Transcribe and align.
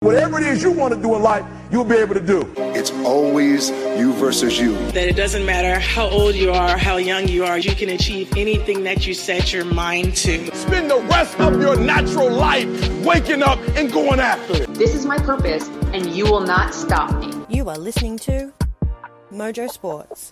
Whatever 0.00 0.38
it 0.38 0.46
is 0.46 0.62
you 0.62 0.72
want 0.72 0.92
to 0.92 1.00
do 1.00 1.14
in 1.14 1.22
life, 1.22 1.42
you'll 1.72 1.82
be 1.82 1.94
able 1.94 2.12
to 2.12 2.20
do. 2.20 2.46
It's 2.58 2.90
always 2.90 3.70
you 3.70 4.12
versus 4.12 4.60
you. 4.60 4.76
That 4.88 5.08
it 5.08 5.16
doesn't 5.16 5.46
matter 5.46 5.80
how 5.80 6.06
old 6.10 6.34
you 6.34 6.52
are, 6.52 6.76
how 6.76 6.98
young 6.98 7.28
you 7.28 7.46
are, 7.46 7.56
you 7.56 7.74
can 7.74 7.88
achieve 7.88 8.30
anything 8.36 8.84
that 8.84 9.06
you 9.06 9.14
set 9.14 9.54
your 9.54 9.64
mind 9.64 10.14
to. 10.16 10.54
Spend 10.54 10.90
the 10.90 11.00
rest 11.08 11.40
of 11.40 11.58
your 11.62 11.80
natural 11.80 12.30
life 12.30 12.66
waking 13.06 13.42
up 13.42 13.58
and 13.74 13.90
going 13.90 14.20
after 14.20 14.64
it. 14.64 14.74
This 14.74 14.94
is 14.94 15.06
my 15.06 15.16
purpose, 15.16 15.66
and 15.94 16.14
you 16.14 16.26
will 16.26 16.42
not 16.42 16.74
stop 16.74 17.18
me. 17.18 17.32
You 17.48 17.70
are 17.70 17.78
listening 17.78 18.18
to 18.18 18.52
Mojo 19.32 19.70
Sports. 19.70 20.30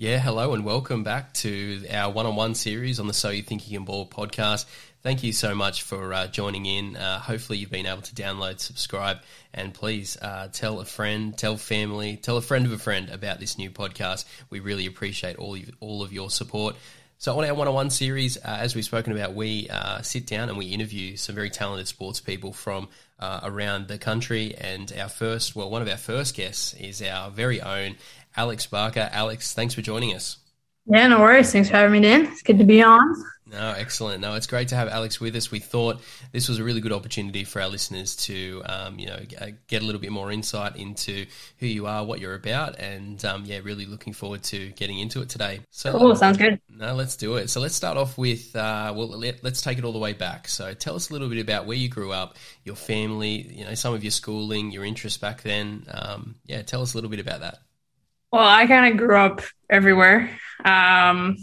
Yeah, 0.00 0.20
hello 0.20 0.54
and 0.54 0.64
welcome 0.64 1.02
back 1.02 1.34
to 1.34 1.84
our 1.92 2.12
one 2.12 2.24
on 2.24 2.36
one 2.36 2.54
series 2.54 3.00
on 3.00 3.08
the 3.08 3.12
So 3.12 3.30
You 3.30 3.42
Think 3.42 3.68
You 3.68 3.78
Can 3.78 3.84
Ball 3.84 4.06
podcast. 4.06 4.64
Thank 5.00 5.22
you 5.22 5.32
so 5.32 5.54
much 5.54 5.82
for 5.82 6.12
uh, 6.12 6.26
joining 6.26 6.66
in. 6.66 6.96
Uh, 6.96 7.20
hopefully, 7.20 7.58
you've 7.58 7.70
been 7.70 7.86
able 7.86 8.02
to 8.02 8.14
download, 8.16 8.58
subscribe, 8.58 9.18
and 9.54 9.72
please 9.72 10.16
uh, 10.20 10.48
tell 10.52 10.80
a 10.80 10.84
friend, 10.84 11.38
tell 11.38 11.56
family, 11.56 12.16
tell 12.16 12.36
a 12.36 12.42
friend 12.42 12.66
of 12.66 12.72
a 12.72 12.78
friend 12.78 13.08
about 13.10 13.38
this 13.38 13.58
new 13.58 13.70
podcast. 13.70 14.24
We 14.50 14.58
really 14.58 14.86
appreciate 14.86 15.36
all 15.36 15.54
of, 15.54 15.70
all 15.78 16.02
of 16.02 16.12
your 16.12 16.30
support. 16.30 16.74
So, 17.18 17.38
on 17.38 17.44
our 17.44 17.54
one 17.54 17.68
on 17.68 17.74
one 17.74 17.90
series, 17.90 18.38
uh, 18.38 18.40
as 18.60 18.74
we've 18.74 18.84
spoken 18.84 19.12
about, 19.12 19.34
we 19.34 19.68
uh, 19.68 20.02
sit 20.02 20.26
down 20.26 20.48
and 20.48 20.58
we 20.58 20.66
interview 20.66 21.16
some 21.16 21.36
very 21.36 21.50
talented 21.50 21.86
sports 21.86 22.20
people 22.20 22.52
from 22.52 22.88
uh, 23.20 23.40
around 23.44 23.86
the 23.86 23.98
country. 23.98 24.56
And 24.56 24.92
our 24.98 25.08
first, 25.08 25.54
well, 25.54 25.70
one 25.70 25.80
of 25.80 25.88
our 25.88 25.96
first 25.96 26.34
guests 26.34 26.74
is 26.74 27.02
our 27.02 27.30
very 27.30 27.60
own 27.60 27.96
Alex 28.36 28.66
Barker. 28.66 29.08
Alex, 29.12 29.52
thanks 29.52 29.74
for 29.74 29.82
joining 29.82 30.12
us. 30.12 30.38
Yeah, 30.86 31.06
no 31.06 31.20
worries. 31.20 31.52
Thanks 31.52 31.68
for 31.68 31.76
having 31.76 31.92
me, 31.92 32.00
Dan. 32.00 32.26
It's 32.26 32.42
good 32.42 32.58
to 32.58 32.64
be 32.64 32.82
on. 32.82 33.14
No, 33.50 33.72
excellent. 33.76 34.20
No, 34.20 34.34
it's 34.34 34.46
great 34.46 34.68
to 34.68 34.76
have 34.76 34.88
Alex 34.88 35.20
with 35.20 35.34
us. 35.34 35.50
We 35.50 35.58
thought 35.58 36.02
this 36.32 36.48
was 36.48 36.58
a 36.58 36.64
really 36.64 36.80
good 36.80 36.92
opportunity 36.92 37.44
for 37.44 37.62
our 37.62 37.68
listeners 37.68 38.14
to, 38.16 38.62
um, 38.66 38.98
you 38.98 39.06
know, 39.06 39.18
get 39.68 39.82
a 39.82 39.84
little 39.84 40.00
bit 40.00 40.12
more 40.12 40.30
insight 40.30 40.76
into 40.76 41.24
who 41.58 41.66
you 41.66 41.86
are, 41.86 42.04
what 42.04 42.20
you're 42.20 42.34
about, 42.34 42.78
and 42.78 43.24
um, 43.24 43.44
yeah, 43.46 43.60
really 43.62 43.86
looking 43.86 44.12
forward 44.12 44.42
to 44.44 44.68
getting 44.70 44.98
into 44.98 45.22
it 45.22 45.30
today. 45.30 45.60
So, 45.70 45.98
cool. 45.98 46.14
Sounds 46.14 46.36
good. 46.36 46.60
No, 46.68 46.94
let's 46.94 47.16
do 47.16 47.36
it. 47.36 47.48
So 47.48 47.60
let's 47.60 47.74
start 47.74 47.96
off 47.96 48.18
with, 48.18 48.54
uh, 48.54 48.92
well, 48.94 49.08
let, 49.08 49.44
us 49.44 49.62
take 49.62 49.78
it 49.78 49.84
all 49.84 49.92
the 49.92 49.98
way 49.98 50.12
back. 50.12 50.46
So 50.48 50.74
tell 50.74 50.94
us 50.94 51.08
a 51.08 51.12
little 51.14 51.28
bit 51.28 51.38
about 51.38 51.66
where 51.66 51.76
you 51.76 51.88
grew 51.88 52.12
up, 52.12 52.36
your 52.64 52.76
family, 52.76 53.50
you 53.50 53.64
know, 53.64 53.74
some 53.74 53.94
of 53.94 54.04
your 54.04 54.10
schooling, 54.10 54.70
your 54.72 54.84
interests 54.84 55.18
back 55.18 55.42
then. 55.42 55.86
Um, 55.90 56.36
yeah, 56.44 56.62
tell 56.62 56.82
us 56.82 56.92
a 56.92 56.96
little 56.98 57.10
bit 57.10 57.20
about 57.20 57.40
that. 57.40 57.58
Well, 58.30 58.46
I 58.46 58.66
kind 58.66 58.92
of 58.92 58.98
grew 58.98 59.16
up 59.16 59.40
everywhere. 59.70 60.30
Um, 60.64 61.36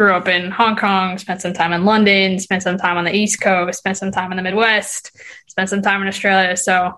grew 0.00 0.14
up 0.14 0.28
in 0.28 0.50
Hong 0.50 0.76
Kong, 0.76 1.18
spent 1.18 1.42
some 1.42 1.52
time 1.52 1.74
in 1.74 1.84
London, 1.84 2.38
spent 2.38 2.62
some 2.62 2.78
time 2.78 2.96
on 2.96 3.04
the 3.04 3.14
East 3.14 3.38
Coast, 3.38 3.80
spent 3.80 3.98
some 3.98 4.10
time 4.10 4.32
in 4.32 4.36
the 4.38 4.42
Midwest, 4.42 5.14
spent 5.46 5.68
some 5.68 5.82
time 5.82 6.00
in 6.00 6.08
Australia. 6.08 6.56
So 6.56 6.96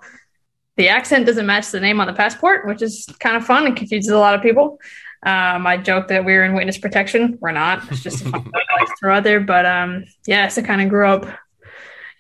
the 0.77 0.89
accent 0.89 1.27
doesn't 1.27 1.45
match 1.45 1.73
the 1.73 1.81
name 1.81 2.01
on 2.01 2.07
the 2.07 2.13
passport, 2.13 2.65
which 2.65 2.81
is 2.81 3.05
kind 3.19 3.35
of 3.35 3.45
fun 3.45 3.67
and 3.67 3.77
confuses 3.77 4.13
a 4.13 4.19
lot 4.19 4.37
of 4.37 4.41
people. 4.41 4.79
Um, 5.27 5.67
I 5.67 5.79
joke 5.79 6.07
that 6.09 6.25
we 6.25 6.33
are 6.35 6.45
in 6.45 6.55
witness 6.55 6.79
protection. 6.79 7.39
We're 7.41 7.51
not. 7.51 7.83
It's 7.91 8.05
just 8.05 8.25
a 8.25 8.29
fun 8.31 8.49
I 8.55 8.81
like 8.81 8.87
to 8.87 8.95
throw 9.01 9.17
out 9.17 9.25
there. 9.25 9.41
But 9.41 9.67
um, 9.67 10.05
yeah, 10.29 10.47
so 10.47 10.63
kind 10.63 10.81
of 10.81 10.89
grew 10.89 11.09
up, 11.09 11.27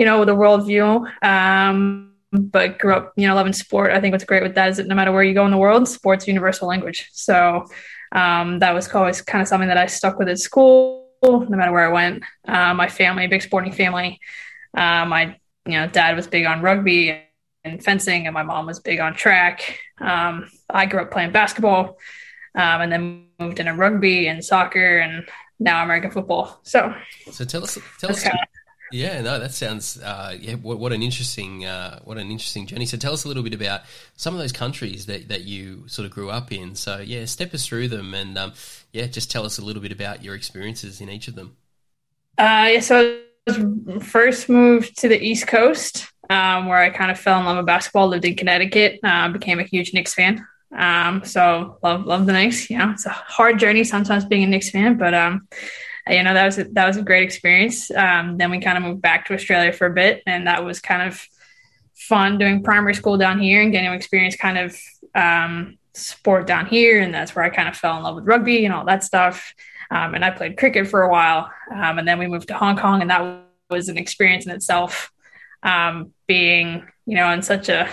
you 0.00 0.05
know, 0.05 0.19
with 0.19 0.30
a 0.30 0.33
worldview. 0.33 1.24
Um, 1.24 2.17
but 2.33 2.80
grew 2.80 2.94
up, 2.94 3.12
you 3.14 3.28
know, 3.28 3.36
loving 3.36 3.52
sport. 3.52 3.92
I 3.92 4.00
think 4.00 4.11
what's 4.11 4.24
great 4.24 4.42
with 4.42 4.56
that 4.56 4.70
is 4.70 4.78
that 4.78 4.89
no 4.89 4.96
matter 4.96 5.12
where 5.12 5.22
you 5.22 5.33
go 5.33 5.44
in 5.44 5.52
the 5.52 5.58
world, 5.58 5.86
sports 5.86 6.27
universal 6.27 6.67
language. 6.67 7.08
So 7.12 7.67
um, 8.12 8.58
that 8.58 8.74
was 8.74 8.88
always 8.92 9.22
kind 9.22 9.42
of 9.42 9.48
something 9.48 9.68
that 9.68 9.78
I 9.78 9.86
stuck 9.86 10.18
with 10.18 10.28
at 10.28 10.38
school, 10.38 11.08
no 11.22 11.46
matter 11.48 11.72
where 11.72 11.88
I 11.88 11.92
went. 11.92 12.22
Uh, 12.46 12.74
my 12.74 12.88
family, 12.88 13.27
big 13.27 13.42
sporting 13.42 13.72
family. 13.72 14.20
Uh, 14.77 15.05
my 15.06 15.36
you 15.66 15.72
know 15.72 15.86
dad 15.86 16.16
was 16.16 16.27
big 16.27 16.46
on 16.46 16.60
rugby 16.60 17.22
and 17.64 17.83
fencing, 17.83 18.27
and 18.27 18.34
my 18.34 18.42
mom 18.42 18.66
was 18.66 18.80
big 18.80 19.00
on 19.00 19.14
track. 19.14 19.78
Um, 20.00 20.50
I 20.68 20.86
grew 20.86 21.00
up 21.00 21.10
playing 21.10 21.33
basketball, 21.33 21.98
um, 22.55 22.80
and 22.83 22.92
then 22.92 23.27
moved 23.38 23.60
into 23.60 23.72
rugby 23.74 24.28
and 24.28 24.44
soccer, 24.44 24.98
and 24.98 25.27
now 25.58 25.83
American 25.83 26.11
football. 26.11 26.61
So, 26.64 26.94
so 27.30 27.44
tell 27.44 27.62
us, 27.62 27.79
tell 27.98 28.11
us, 28.11 28.27
yeah, 28.92 29.20
no, 29.20 29.39
that 29.39 29.53
sounds 29.53 30.01
uh, 30.01 30.36
yeah. 30.39 30.55
What, 30.55 30.79
what, 30.79 30.92
an 30.92 31.03
interesting 31.03 31.64
uh, 31.64 32.01
what 32.05 32.19
an 32.19 32.30
interesting 32.30 32.67
journey. 32.67 32.86
So 32.86 32.97
tell 32.97 33.13
us 33.13 33.25
a 33.25 33.29
little 33.29 33.42
bit 33.42 33.55
about 33.55 33.83
some 34.17 34.35
of 34.35 34.41
those 34.41 34.53
countries 34.53 35.07
that, 35.07 35.29
that 35.29 35.42
you 35.42 35.85
sort 35.89 36.07
of 36.07 36.13
grew 36.13 36.30
up 36.30 36.53
in. 36.53 36.75
So 36.75 36.98
yeah, 36.98 37.25
step 37.25 37.55
us 37.55 37.67
through 37.67 37.89
them, 37.89 38.14
and 38.14 38.36
um, 38.39 38.53
yeah, 38.92 39.07
just 39.07 39.30
tell 39.30 39.45
us 39.45 39.58
a 39.58 39.64
little 39.64 39.83
bit 39.83 39.92
about 39.92 40.23
your 40.23 40.35
experiences 40.35 41.01
in 41.01 41.08
each 41.08 41.29
of 41.29 41.35
them. 41.35 41.57
Uh, 42.39 42.69
yeah, 42.73 42.80
so 42.80 43.20
I 43.47 43.51
was 43.51 44.05
first 44.07 44.48
moved 44.48 44.98
to 45.01 45.09
the 45.09 45.20
East 45.20 45.47
Coast, 45.47 46.07
um, 46.30 46.67
where 46.67 46.79
I 46.79 46.91
kind 46.91 47.11
of 47.11 47.19
fell 47.19 47.39
in 47.41 47.47
love 47.47 47.57
with 47.57 47.67
basketball. 47.67 48.09
Lived 48.09 48.24
in 48.24 48.36
Connecticut, 48.36 49.01
uh, 49.03 49.29
became 49.29 49.59
a 49.59 49.64
huge 49.64 49.95
Knicks 49.95 50.14
fan. 50.14 50.47
Um, 50.77 51.24
so 51.24 51.79
love 51.83 52.07
love 52.07 52.27
the 52.27 52.33
Knicks. 52.33 52.70
You 52.70 52.79
know, 52.79 52.91
it's 52.91 53.07
a 53.07 53.11
hard 53.11 53.59
journey 53.59 53.85
sometimes 53.85 54.24
being 54.24 54.45
a 54.45 54.47
Knicks 54.47 54.70
fan, 54.70 54.97
but 54.97 55.14
um, 55.14 55.47
you 56.08 56.23
know 56.23 56.35
that 56.35 56.45
was 56.45 56.58
a, 56.58 56.64
that 56.64 56.86
was 56.86 56.96
a 56.96 57.02
great 57.02 57.23
experience. 57.23 57.90
Um, 57.90 58.36
then 58.39 58.51
we 58.51 58.61
kind 58.61 58.77
of 58.77 58.85
moved 58.85 59.02
back 59.02 59.27
to 59.27 59.35
Australia 59.35 59.73
for 59.73 59.86
a 59.86 59.92
bit, 59.92 60.23
and 60.27 60.46
that 60.46 60.64
was 60.64 60.80
kind 60.80 61.02
of 61.02 61.27
fun 61.95 62.39
doing 62.39 62.63
primary 62.63 62.95
school 62.95 63.17
down 63.17 63.39
here 63.40 63.63
and 63.63 63.73
getting 63.73 63.92
experience 63.92 64.36
kind 64.36 64.58
of 64.58 64.77
um, 65.14 65.79
sport 65.95 66.46
down 66.46 66.67
here, 66.67 67.01
and 67.01 67.14
that's 67.14 67.35
where 67.35 67.45
I 67.45 67.51
kind 67.51 67.68
of 67.68 67.77
fell 67.77 67.96
in 67.96 68.02
love 68.02 68.17
with 68.17 68.27
rugby 68.27 68.64
and 68.64 68.74
all 68.74 68.85
that 68.86 69.05
stuff. 69.05 69.55
Um, 69.91 70.14
and 70.14 70.24
I 70.24 70.30
played 70.30 70.57
cricket 70.57 70.89
for 70.89 71.02
a 71.02 71.11
while, 71.11 71.51
um, 71.70 71.98
and 71.98 72.08
then 72.08 72.18
we 72.18 72.27
moved 72.27 72.48
to 72.48 72.55
Hong 72.55 72.77
Kong, 72.77 73.02
and 73.02 73.11
that 73.11 73.45
was 73.70 73.89
an 73.89 73.98
experience 73.98 74.46
in 74.46 74.52
itself. 74.52 75.11
Um, 75.62 76.12
being 76.27 76.85
you 77.07 77.14
know 77.14 77.30
in 77.30 77.42
such 77.42 77.68
a 77.68 77.89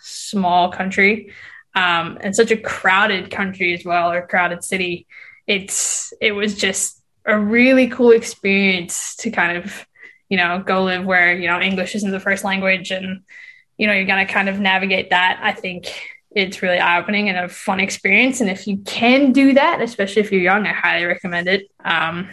small 0.00 0.70
country 0.70 1.32
um, 1.74 2.18
and 2.20 2.36
such 2.36 2.50
a 2.50 2.56
crowded 2.56 3.30
country 3.30 3.72
as 3.72 3.84
well, 3.84 4.12
or 4.12 4.26
crowded 4.26 4.62
city, 4.62 5.06
it's 5.46 6.12
it 6.20 6.32
was 6.32 6.56
just 6.56 7.00
a 7.26 7.38
really 7.38 7.88
cool 7.88 8.10
experience 8.10 9.16
to 9.16 9.30
kind 9.30 9.56
of, 9.56 9.86
you 10.28 10.36
know, 10.36 10.62
go 10.64 10.84
live 10.84 11.04
where, 11.04 11.36
you 11.36 11.46
know, 11.46 11.60
English 11.60 11.94
isn't 11.94 12.10
the 12.10 12.20
first 12.20 12.44
language 12.44 12.90
and, 12.90 13.22
you 13.78 13.86
know, 13.86 13.92
you're 13.92 14.06
going 14.06 14.26
to 14.26 14.32
kind 14.32 14.48
of 14.48 14.60
navigate 14.60 15.10
that. 15.10 15.40
I 15.42 15.52
think 15.52 15.92
it's 16.30 16.62
really 16.62 16.78
eye 16.78 16.98
opening 17.00 17.28
and 17.28 17.38
a 17.38 17.48
fun 17.48 17.80
experience. 17.80 18.40
And 18.40 18.50
if 18.50 18.66
you 18.66 18.78
can 18.78 19.32
do 19.32 19.54
that, 19.54 19.80
especially 19.80 20.22
if 20.22 20.32
you're 20.32 20.40
young, 20.40 20.66
I 20.66 20.72
highly 20.72 21.04
recommend 21.04 21.48
it 21.48 21.70
um, 21.84 22.28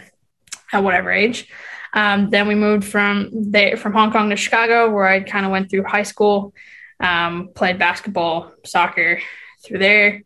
at 0.72 0.82
whatever 0.82 1.10
age. 1.10 1.48
Um, 1.94 2.30
then 2.30 2.48
we 2.48 2.54
moved 2.54 2.84
from 2.84 3.30
there 3.32 3.76
from 3.76 3.92
Hong 3.92 4.12
Kong 4.12 4.30
to 4.30 4.36
Chicago, 4.36 4.90
where 4.90 5.06
I 5.06 5.20
kind 5.20 5.44
of 5.44 5.52
went 5.52 5.70
through 5.70 5.84
high 5.84 6.02
school, 6.04 6.54
um, 7.00 7.50
played 7.54 7.78
basketball, 7.78 8.52
soccer 8.64 9.20
through 9.64 9.78
there, 9.78 10.22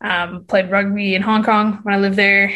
um, 0.00 0.44
played 0.44 0.70
rugby 0.70 1.14
in 1.14 1.22
Hong 1.22 1.44
Kong 1.44 1.78
when 1.84 1.94
I 1.94 1.98
lived 1.98 2.16
there, 2.16 2.52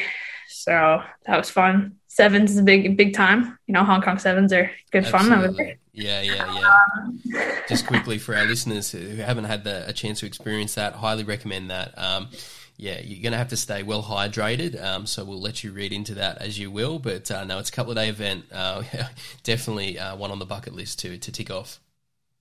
so 0.63 1.03
that 1.27 1.39
was 1.39 1.49
fun. 1.49 1.97
Sevens 2.09 2.51
is 2.51 2.59
a 2.59 2.63
big, 2.63 2.97
big 2.97 3.15
time. 3.15 3.59
You 3.67 3.73
know, 3.73 3.85
Hong 3.85 4.03
Kong 4.03 4.19
sevens 4.19 4.53
are 4.53 4.71
good 4.91 5.05
Absolutely. 5.05 5.65
fun. 5.65 5.75
Yeah, 5.93 6.21
yeah, 6.21 6.61
yeah. 6.61 6.75
Um, 6.99 7.23
Just 7.69 7.87
quickly 7.87 8.19
for 8.19 8.35
our 8.37 8.45
listeners 8.45 8.91
who 8.91 9.17
haven't 9.17 9.45
had 9.45 9.65
the, 9.65 9.89
a 9.89 9.93
chance 9.93 10.21
to 10.21 10.27
experience 10.27 10.75
that, 10.75 10.95
highly 10.95 11.25
recommend 11.25 11.71
that. 11.71 11.97
Um, 11.97 12.29
yeah, 12.77 13.01
you're 13.03 13.23
going 13.23 13.33
to 13.33 13.39
have 13.39 13.49
to 13.49 13.57
stay 13.57 13.83
well 13.83 14.03
hydrated. 14.03 14.83
Um, 14.83 15.07
so 15.07 15.25
we'll 15.25 15.41
let 15.41 15.65
you 15.65 15.73
read 15.73 15.93
into 15.93 16.15
that 16.15 16.39
as 16.39 16.59
you 16.59 16.71
will. 16.71 16.99
But 16.99 17.31
uh, 17.31 17.45
no, 17.45 17.59
it's 17.59 17.69
a 17.69 17.73
couple 17.73 17.93
of 17.93 17.97
day 17.97 18.09
event. 18.09 18.45
Uh, 18.53 18.83
definitely 19.43 19.99
uh, 19.99 20.17
one 20.17 20.31
on 20.31 20.39
the 20.39 20.47
bucket 20.47 20.75
list 20.75 20.99
to 21.01 21.17
to 21.17 21.33
tick 21.33 21.51
off. 21.51 21.81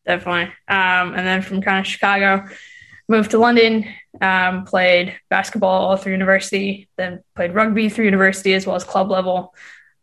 Definitely. 0.05 0.53
Um, 0.67 1.13
and 1.13 1.27
then 1.27 1.41
from 1.41 1.61
kind 1.61 1.79
of 1.79 1.87
Chicago, 1.87 2.47
moved 3.09 3.31
to 3.31 3.39
London, 3.39 3.85
um, 4.21 4.63
played 4.63 5.19
basketball 5.29 5.87
all 5.87 5.97
through 5.97 6.13
university, 6.13 6.87
then 6.95 7.21
played 7.35 7.53
rugby 7.53 7.89
through 7.89 8.05
university 8.05 8.53
as 8.53 8.65
well 8.65 8.75
as 8.75 8.83
club 8.83 9.09
level, 9.09 9.53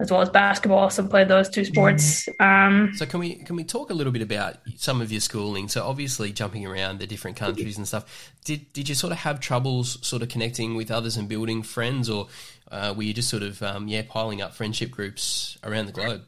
as 0.00 0.10
well 0.10 0.20
as 0.20 0.28
basketball. 0.28 0.90
So 0.90 1.06
played 1.06 1.28
those 1.28 1.48
two 1.48 1.64
sports. 1.64 2.28
Um, 2.40 2.92
so 2.96 3.06
can 3.06 3.20
we 3.20 3.36
can 3.36 3.56
we 3.56 3.64
talk 3.64 3.90
a 3.90 3.94
little 3.94 4.12
bit 4.12 4.22
about 4.22 4.56
some 4.76 5.00
of 5.00 5.10
your 5.10 5.20
schooling? 5.20 5.68
So 5.68 5.86
obviously 5.86 6.32
jumping 6.32 6.66
around 6.66 6.98
the 6.98 7.06
different 7.06 7.36
countries 7.36 7.78
and 7.78 7.86
stuff. 7.86 8.32
Did 8.44 8.72
did 8.72 8.88
you 8.88 8.94
sort 8.94 9.12
of 9.12 9.18
have 9.20 9.40
troubles 9.40 10.04
sort 10.06 10.22
of 10.22 10.28
connecting 10.28 10.74
with 10.74 10.90
others 10.90 11.16
and 11.16 11.28
building 11.28 11.62
friends, 11.62 12.10
or 12.10 12.26
uh, 12.70 12.92
were 12.94 13.04
you 13.04 13.14
just 13.14 13.30
sort 13.30 13.44
of 13.44 13.62
um, 13.62 13.88
yeah 13.88 14.02
piling 14.06 14.42
up 14.42 14.54
friendship 14.54 14.90
groups 14.90 15.56
around 15.62 15.86
the 15.86 15.92
globe? 15.92 16.22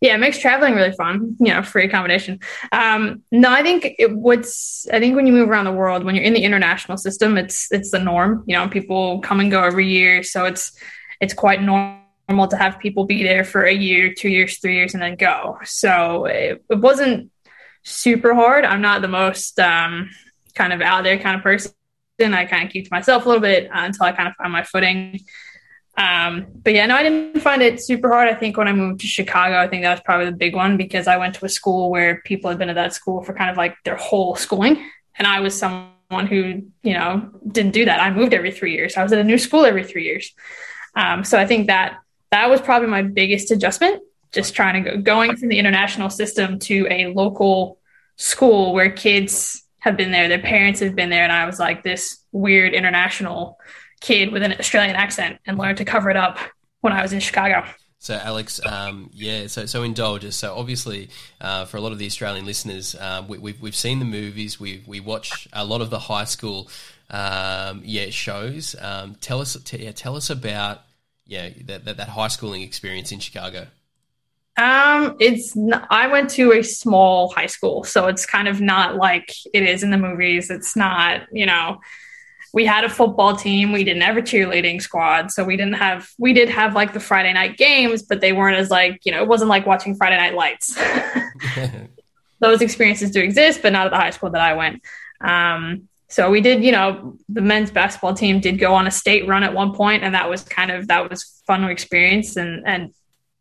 Yeah, 0.00 0.14
it 0.14 0.18
makes 0.18 0.38
traveling 0.38 0.74
really 0.74 0.92
fun. 0.92 1.36
You 1.40 1.54
know, 1.54 1.62
free 1.62 1.84
accommodation. 1.84 2.40
Um, 2.72 3.22
no, 3.30 3.50
I 3.50 3.62
think 3.62 3.94
it, 3.98 4.14
what's 4.14 4.86
I 4.92 4.98
think 5.00 5.16
when 5.16 5.26
you 5.26 5.32
move 5.32 5.48
around 5.48 5.64
the 5.64 5.72
world, 5.72 6.04
when 6.04 6.14
you're 6.14 6.24
in 6.24 6.34
the 6.34 6.42
international 6.42 6.98
system, 6.98 7.38
it's 7.38 7.70
it's 7.70 7.90
the 7.90 7.98
norm. 7.98 8.44
You 8.46 8.56
know, 8.56 8.68
people 8.68 9.20
come 9.20 9.40
and 9.40 9.50
go 9.50 9.62
every 9.62 9.88
year, 9.88 10.22
so 10.22 10.44
it's 10.44 10.72
it's 11.20 11.34
quite 11.34 11.62
normal 11.62 12.48
to 12.48 12.56
have 12.56 12.78
people 12.78 13.04
be 13.04 13.22
there 13.22 13.44
for 13.44 13.62
a 13.62 13.72
year, 13.72 14.12
two 14.12 14.28
years, 14.28 14.58
three 14.58 14.76
years, 14.76 14.94
and 14.94 15.02
then 15.02 15.16
go. 15.16 15.58
So 15.64 16.26
it, 16.26 16.64
it 16.68 16.80
wasn't 16.80 17.30
super 17.82 18.34
hard. 18.34 18.64
I'm 18.64 18.80
not 18.80 19.02
the 19.02 19.08
most 19.08 19.60
um, 19.60 20.10
kind 20.54 20.72
of 20.72 20.80
out 20.80 21.04
there 21.04 21.18
kind 21.18 21.36
of 21.36 21.42
person. 21.42 21.72
I 22.20 22.44
kind 22.44 22.66
of 22.66 22.72
keep 22.72 22.84
to 22.84 22.90
myself 22.92 23.24
a 23.24 23.28
little 23.28 23.42
bit 23.42 23.66
uh, 23.66 23.84
until 23.84 24.06
I 24.06 24.12
kind 24.12 24.28
of 24.28 24.34
find 24.36 24.52
my 24.52 24.62
footing. 24.62 25.20
Um, 25.96 26.46
but 26.62 26.74
yeah, 26.74 26.86
no, 26.86 26.96
I 26.96 27.02
didn't 27.02 27.40
find 27.40 27.62
it 27.62 27.80
super 27.80 28.08
hard. 28.08 28.28
I 28.28 28.34
think 28.34 28.56
when 28.56 28.66
I 28.66 28.72
moved 28.72 29.00
to 29.00 29.06
Chicago, 29.06 29.58
I 29.58 29.68
think 29.68 29.84
that 29.84 29.92
was 29.92 30.00
probably 30.00 30.26
the 30.26 30.36
big 30.36 30.54
one 30.54 30.76
because 30.76 31.06
I 31.06 31.16
went 31.16 31.36
to 31.36 31.44
a 31.44 31.48
school 31.48 31.90
where 31.90 32.20
people 32.22 32.50
had 32.50 32.58
been 32.58 32.68
at 32.68 32.74
that 32.74 32.94
school 32.94 33.22
for 33.22 33.32
kind 33.32 33.50
of 33.50 33.56
like 33.56 33.76
their 33.84 33.96
whole 33.96 34.34
schooling. 34.34 34.84
And 35.16 35.26
I 35.26 35.40
was 35.40 35.56
someone 35.56 36.26
who, 36.26 36.62
you 36.82 36.94
know, 36.94 37.30
didn't 37.46 37.72
do 37.72 37.84
that. 37.84 38.00
I 38.00 38.10
moved 38.10 38.34
every 38.34 38.50
three 38.50 38.72
years. 38.72 38.96
I 38.96 39.02
was 39.02 39.12
at 39.12 39.20
a 39.20 39.24
new 39.24 39.38
school 39.38 39.64
every 39.64 39.84
three 39.84 40.04
years. 40.04 40.32
Um, 40.96 41.22
so 41.22 41.38
I 41.38 41.46
think 41.46 41.68
that 41.68 41.98
that 42.30 42.50
was 42.50 42.60
probably 42.60 42.88
my 42.88 43.02
biggest 43.02 43.52
adjustment, 43.52 44.02
just 44.32 44.54
trying 44.54 44.82
to 44.82 44.90
go 44.90 45.00
going 45.00 45.36
from 45.36 45.48
the 45.48 45.58
international 45.58 46.10
system 46.10 46.58
to 46.60 46.88
a 46.90 47.06
local 47.12 47.78
school 48.16 48.72
where 48.72 48.90
kids 48.90 49.62
have 49.78 49.96
been 49.96 50.10
there, 50.10 50.28
their 50.28 50.40
parents 50.40 50.80
have 50.80 50.96
been 50.96 51.10
there. 51.10 51.22
And 51.22 51.32
I 51.32 51.46
was 51.46 51.60
like 51.60 51.82
this 51.82 52.24
weird 52.32 52.74
international 52.74 53.58
kid 54.04 54.32
with 54.32 54.42
an 54.42 54.52
Australian 54.58 54.96
accent 54.96 55.38
and 55.46 55.58
learned 55.58 55.78
to 55.78 55.84
cover 55.84 56.10
it 56.10 56.16
up 56.16 56.38
when 56.82 56.92
I 56.92 57.02
was 57.02 57.12
in 57.12 57.20
Chicago. 57.20 57.64
So, 57.98 58.14
Alex, 58.14 58.60
um, 58.66 59.08
yeah, 59.14 59.46
so 59.46 59.64
so 59.64 59.82
indulge 59.82 60.26
us. 60.26 60.36
So, 60.36 60.54
obviously, 60.54 61.08
uh, 61.40 61.64
for 61.64 61.78
a 61.78 61.80
lot 61.80 61.92
of 61.92 61.98
the 61.98 62.04
Australian 62.04 62.44
listeners, 62.44 62.94
um, 63.00 63.28
we, 63.28 63.38
have 63.38 63.42
we've, 63.42 63.62
we've 63.62 63.74
seen 63.74 63.98
the 63.98 64.04
movies, 64.04 64.60
we 64.60 64.84
we 64.86 65.00
watch 65.00 65.48
a 65.54 65.64
lot 65.64 65.80
of 65.80 65.88
the 65.88 65.98
high 65.98 66.24
school, 66.24 66.68
um, 67.08 67.80
yeah, 67.82 68.10
shows. 68.10 68.76
Um, 68.78 69.16
tell 69.22 69.40
us, 69.40 69.56
t- 69.64 69.84
yeah, 69.84 69.92
tell 69.92 70.16
us 70.16 70.28
about 70.28 70.82
yeah 71.24 71.48
that, 71.64 71.86
that, 71.86 71.96
that 71.96 72.08
high 72.10 72.28
schooling 72.28 72.60
experience 72.60 73.10
in 73.10 73.20
Chicago. 73.20 73.68
Um, 74.56 75.16
it's 75.18 75.56
not, 75.56 75.86
I 75.90 76.06
went 76.06 76.30
to 76.30 76.52
a 76.52 76.62
small 76.62 77.30
high 77.30 77.46
school, 77.46 77.84
so 77.84 78.06
it's 78.06 78.26
kind 78.26 78.48
of 78.48 78.60
not 78.60 78.96
like 78.96 79.32
it 79.52 79.62
is 79.62 79.82
in 79.82 79.90
the 79.90 79.98
movies. 79.98 80.50
It's 80.50 80.76
not, 80.76 81.22
you 81.32 81.46
know, 81.46 81.80
we 82.54 82.64
had 82.64 82.84
a 82.84 82.88
football 82.88 83.34
team. 83.34 83.72
We 83.72 83.82
didn't 83.82 84.02
have 84.02 84.16
a 84.16 84.22
cheerleading 84.22 84.80
squad. 84.80 85.32
So 85.32 85.42
we 85.42 85.56
didn't 85.56 85.74
have, 85.74 86.08
we 86.20 86.32
did 86.32 86.48
have 86.48 86.72
like 86.72 86.92
the 86.92 87.00
Friday 87.00 87.32
night 87.32 87.56
games, 87.56 88.04
but 88.04 88.20
they 88.20 88.32
weren't 88.32 88.56
as 88.56 88.70
like, 88.70 89.00
you 89.04 89.10
know, 89.10 89.20
it 89.20 89.26
wasn't 89.26 89.50
like 89.50 89.66
watching 89.66 89.96
Friday 89.96 90.16
Night 90.16 90.34
Lights. 90.34 90.78
Those 92.38 92.62
experiences 92.62 93.10
do 93.10 93.20
exist, 93.20 93.60
but 93.60 93.72
not 93.72 93.86
at 93.86 93.90
the 93.90 93.96
high 93.96 94.10
school 94.10 94.30
that 94.30 94.40
I 94.40 94.54
went. 94.54 94.82
Um, 95.20 95.88
so 96.08 96.30
we 96.30 96.40
did, 96.40 96.62
you 96.62 96.70
know, 96.70 97.18
the 97.28 97.40
men's 97.40 97.72
basketball 97.72 98.14
team 98.14 98.38
did 98.38 98.60
go 98.60 98.72
on 98.72 98.86
a 98.86 98.90
state 98.92 99.26
run 99.26 99.42
at 99.42 99.52
one 99.52 99.74
point, 99.74 100.04
and 100.04 100.14
that 100.14 100.30
was 100.30 100.44
kind 100.44 100.70
of 100.70 100.86
that 100.86 101.10
was 101.10 101.42
fun 101.48 101.62
to 101.62 101.70
experience. 101.70 102.36
And 102.36 102.62
and 102.64 102.94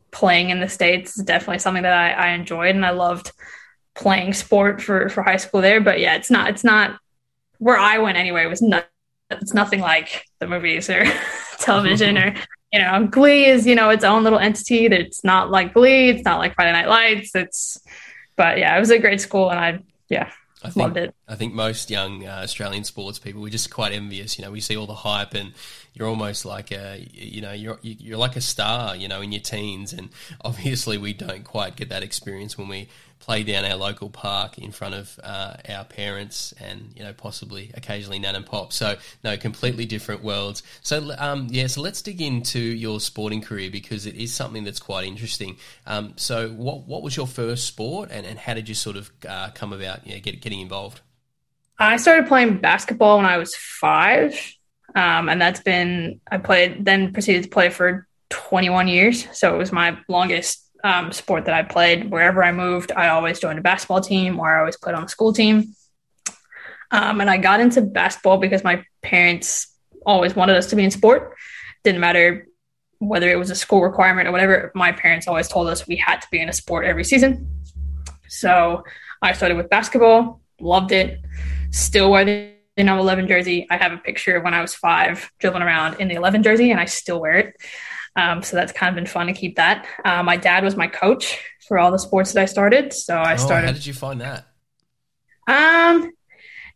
playing 0.09 0.50
in 0.50 0.59
the 0.59 0.69
states 0.69 1.19
is 1.19 1.24
definitely 1.24 1.59
something 1.59 1.83
that 1.83 1.94
I, 1.94 2.30
I 2.30 2.30
enjoyed, 2.30 2.74
and 2.74 2.83
I 2.83 2.92
loved 2.92 3.31
playing 3.94 4.33
sport 4.33 4.81
for 4.81 5.07
for 5.09 5.21
high 5.21 5.38
school 5.38 5.62
there. 5.62 5.81
But 5.81 6.00
yeah, 6.00 6.16
it's 6.16 6.31
not 6.31 6.50
it's 6.50 6.63
not 6.63 6.98
where 7.59 7.77
I 7.77 8.00
went 8.00 8.18
anyway. 8.18 8.44
It 8.44 8.50
was 8.50 8.63
not 8.63 8.88
it's 9.29 9.53
nothing 9.53 9.79
like 9.79 10.25
the 10.39 10.47
movies 10.47 10.89
or 10.89 11.05
television 11.59 12.17
or 12.17 12.35
you 12.71 12.79
know 12.79 13.07
glee 13.07 13.45
is 13.45 13.65
you 13.65 13.75
know 13.75 13.89
its 13.89 14.03
own 14.03 14.23
little 14.23 14.39
entity 14.39 14.87
that's 14.87 15.23
not 15.23 15.51
like 15.51 15.73
glee 15.73 16.09
it's 16.09 16.25
not 16.25 16.39
like 16.39 16.55
friday 16.55 16.71
night 16.71 16.87
lights 16.87 17.35
it's 17.35 17.79
but 18.35 18.57
yeah 18.57 18.75
it 18.75 18.79
was 18.79 18.89
a 18.89 18.99
great 18.99 19.21
school 19.21 19.49
and 19.49 19.59
i 19.59 19.79
yeah 20.09 20.29
I 20.63 20.69
think, 20.69 20.83
loved 20.83 20.97
it. 20.97 21.15
I 21.27 21.35
think 21.35 21.53
most 21.53 21.91
young 21.91 22.25
uh, 22.25 22.39
Australian 22.43 22.85
sports 22.85 23.19
people 23.19 23.41
we're 23.41 23.49
just 23.49 23.69
quite 23.69 23.91
envious. 23.91 24.39
You 24.39 24.45
know, 24.45 24.51
we 24.51 24.61
see 24.61 24.77
all 24.77 24.87
the 24.87 24.95
hype, 24.95 25.33
and 25.33 25.53
you're 25.94 26.07
almost 26.07 26.45
like 26.45 26.72
a, 26.72 27.07
you 27.13 27.42
know, 27.42 27.51
you're 27.51 27.80
you're 27.81 28.18
like 28.18 28.36
a 28.36 28.42
star. 28.42 28.95
You 28.95 29.07
know, 29.07 29.22
in 29.22 29.31
your 29.31 29.42
teens, 29.42 29.94
and 29.94 30.10
obviously 30.44 30.98
we 30.98 31.13
don't 31.13 31.44
quite 31.44 31.75
get 31.75 31.90
that 31.90 32.04
experience 32.04 32.57
when 32.57 32.68
we 32.68 32.88
play 33.24 33.42
down 33.42 33.63
our 33.63 33.78
local 33.78 34.10
park 34.10 34.57
in 34.57 34.69
front 34.69 34.94
of 34.94 35.18
uh, 35.24 35.56
our 35.69 35.86
parents 35.86 36.54
and 36.60 36.92
you 36.94 37.01
know 37.01 37.13
possibly 37.13 37.72
occasionally 37.74 38.19
nan 38.19 38.36
and 38.36 38.45
pop. 38.45 38.74
So 38.74 38.98
no, 39.24 39.38
completely 39.38 39.86
different 39.86 40.24
worlds. 40.24 40.62
So 40.81 41.13
um, 41.18 41.48
yeah, 41.50 41.68
so 41.68 41.81
let's 41.81 42.01
dig 42.01 42.22
into 42.22 42.60
your 42.60 43.00
sporting 43.00 43.42
career 43.42 43.72
because 43.72 44.06
it 44.06 44.16
is 44.16 44.34
something 44.34 44.66
that's 44.66 44.80
quite 44.80 45.06
interesting. 45.06 45.57
Um, 45.88 46.13
so 46.18 46.50
what 46.50 46.86
what 46.86 47.01
was 47.01 47.16
your 47.16 47.28
first 47.28 47.66
sport 47.66 48.10
and, 48.12 48.25
and 48.25 48.38
how 48.38 48.56
did 48.56 48.68
you 48.68 48.75
sort 48.75 48.98
of 48.98 49.10
uh, 49.28 49.51
come 49.56 49.72
about 49.72 50.06
you 50.06 50.16
know, 50.16 50.19
get, 50.19 50.42
getting 50.42 50.60
involved? 50.60 51.00
I 51.80 51.98
started 51.98 52.28
playing 52.28 52.57
basketball 52.57 53.18
when 53.18 53.25
I 53.25 53.38
was 53.38 53.56
five, 53.56 54.38
um, 54.95 55.30
and 55.30 55.42
that's 55.42 55.62
been 55.62 56.22
I 56.30 56.38
played 56.38 56.86
then 56.86 57.13
proceeded 57.13 57.44
to 57.44 57.50
play 57.50 57.69
for 57.69 58.07
21 58.30 58.88
years. 58.88 59.28
So 59.38 59.54
it 59.54 59.57
was 59.57 59.72
my 59.72 59.98
longest 60.07 60.69
um, 60.84 61.12
sport 61.12 61.45
that 61.45 61.54
I 61.54 61.63
played. 61.63 62.12
Wherever 62.12 62.44
I 62.44 62.51
moved, 62.51 62.92
I 62.92 63.10
always 63.10 63.40
joined 63.40 63.60
a 63.60 63.62
basketball 63.62 64.01
team 64.01 64.40
or 64.40 64.56
I 64.56 64.60
always 64.60 64.78
played 64.78 64.95
on 64.95 65.04
a 65.04 65.10
school 65.10 65.34
team. 65.34 65.75
Um, 66.92 67.22
and 67.22 67.30
I 67.30 67.38
got 67.38 67.60
into 67.60 67.81
basketball 67.81 68.38
because 68.38 68.63
my 68.63 68.86
parents 69.01 69.75
always 70.06 70.36
wanted 70.36 70.56
us 70.57 70.68
to 70.68 70.75
be 70.75 70.84
in 70.84 70.92
sport. 70.92 71.36
Didn't 71.84 72.01
matter 72.01 72.48
whether 73.00 73.30
it 73.30 73.38
was 73.38 73.50
a 73.50 73.56
school 73.56 73.81
requirement 73.81 74.28
or 74.28 74.31
whatever. 74.31 74.72
My 74.75 74.92
parents 74.92 75.28
always 75.28 75.48
told 75.48 75.68
us 75.68 75.88
we 75.88 75.95
had 75.95 76.22
to 76.22 76.28
be 76.31 76.40
in 76.40 76.50
a 76.50 76.54
sport 76.54 76.86
every 76.86 77.04
season. 77.04 77.50
So 78.28 78.84
I 79.22 79.34
started 79.34 79.57
with 79.57 79.69
basketball, 79.69 80.42
loved 80.60 80.92
it, 80.92 81.19
still 81.72 82.12
wear 82.12 82.25
the 82.25 82.54
number 82.81 83.01
11 83.01 83.27
jersey. 83.27 83.67
I 83.69 83.77
have 83.77 83.91
a 83.91 83.97
picture 83.97 84.37
of 84.37 84.43
when 84.43 84.53
I 84.53 84.61
was 84.61 84.73
five 84.73 85.29
dribbling 85.39 85.63
around 85.63 85.99
in 85.99 86.07
the 86.07 86.15
11 86.15 86.41
jersey, 86.41 86.71
and 86.71 86.79
I 86.79 86.85
still 86.85 87.21
wear 87.21 87.33
it. 87.33 87.55
Um, 88.15 88.41
so 88.41 88.55
that's 88.55 88.71
kind 88.71 88.89
of 88.89 88.95
been 88.95 89.05
fun 89.05 89.27
to 89.27 89.33
keep 89.33 89.57
that. 89.57 89.85
Uh, 90.03 90.23
my 90.23 90.37
dad 90.37 90.63
was 90.63 90.75
my 90.75 90.87
coach 90.87 91.39
for 91.67 91.77
all 91.77 91.91
the 91.91 91.99
sports 91.99 92.33
that 92.33 92.41
I 92.41 92.45
started. 92.45 92.93
So 92.93 93.15
I 93.15 93.33
oh, 93.33 93.37
started. 93.37 93.67
How 93.67 93.73
did 93.73 93.85
you 93.85 93.93
find 93.93 94.21
that? 94.21 94.47
Um, 95.47 96.11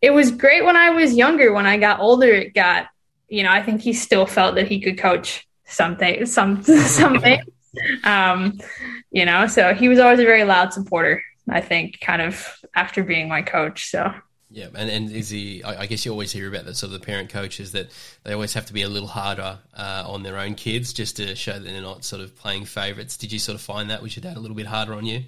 it 0.02 0.12
was 0.12 0.32
great 0.32 0.64
when 0.64 0.76
I 0.76 0.92
was 0.92 1.14
younger. 1.14 1.54
When 1.54 1.66
I 1.66 1.78
got 1.78 2.00
older, 2.00 2.28
it 2.28 2.54
got, 2.54 2.88
you 3.28 3.44
know, 3.44 3.52
I 3.52 3.64
think 3.64 3.82
he 3.82 3.94
still 3.94 4.26
felt 4.26 4.56
that 4.56 4.68
he 4.68 4.82
could 4.82 4.98
coach 4.98 5.48
something, 5.66 6.26
some, 6.26 6.64
something. 6.64 7.42
um, 8.04 8.60
you 9.12 9.26
know, 9.26 9.48
so 9.48 9.74
he 9.74 9.88
was 9.88 10.00
always 10.00 10.20
a 10.20 10.26
very 10.26 10.44
loud 10.44 10.74
supporter. 10.74 11.24
I 11.50 11.62
think, 11.62 12.02
kind 12.02 12.22
of 12.22 12.46
after 12.76 13.04
being 13.04 13.30
my 13.30 13.42
coach. 13.42 13.90
So 13.90 14.14
yeah, 14.50 14.68
and, 14.76 14.90
and 14.90 15.12
is 15.12 15.30
he? 15.30 15.62
I, 15.64 15.86
guess 15.88 16.06
you 16.06 16.12
always 16.12 16.32
hear 16.32 16.48
about 16.48 16.66
that 16.66 16.76
sort 16.76 16.94
of 16.94 17.00
the 17.00 17.06
parent 17.06 17.30
coaches 17.30 17.74
that 17.74 17.90
they 18.24 18.32
always 18.32 18.54
have 18.54 18.66
to 18.68 18.74
be 18.74 18.82
a 18.82 18.88
little 18.88 19.10
harder 19.10 19.60
uh, 19.76 20.04
on 20.08 20.24
their 20.24 20.38
own 20.38 20.56
kids 20.56 20.94
just 20.94 21.18
to 21.18 21.36
show 21.36 21.54
that 21.54 21.64
they're 21.64 21.82
not 21.82 22.06
sort 22.06 22.22
of 22.22 22.34
playing 22.36 22.64
favourites. 22.64 23.18
Did 23.18 23.34
you 23.34 23.40
sort 23.40 23.56
of 23.56 23.62
find 23.62 23.90
that? 23.90 24.02
Was 24.02 24.16
your 24.16 24.22
dad 24.22 24.38
a 24.38 24.40
little 24.40 24.56
bit 24.56 24.68
harder 24.68 24.94
on 24.94 25.06
you? 25.06 25.24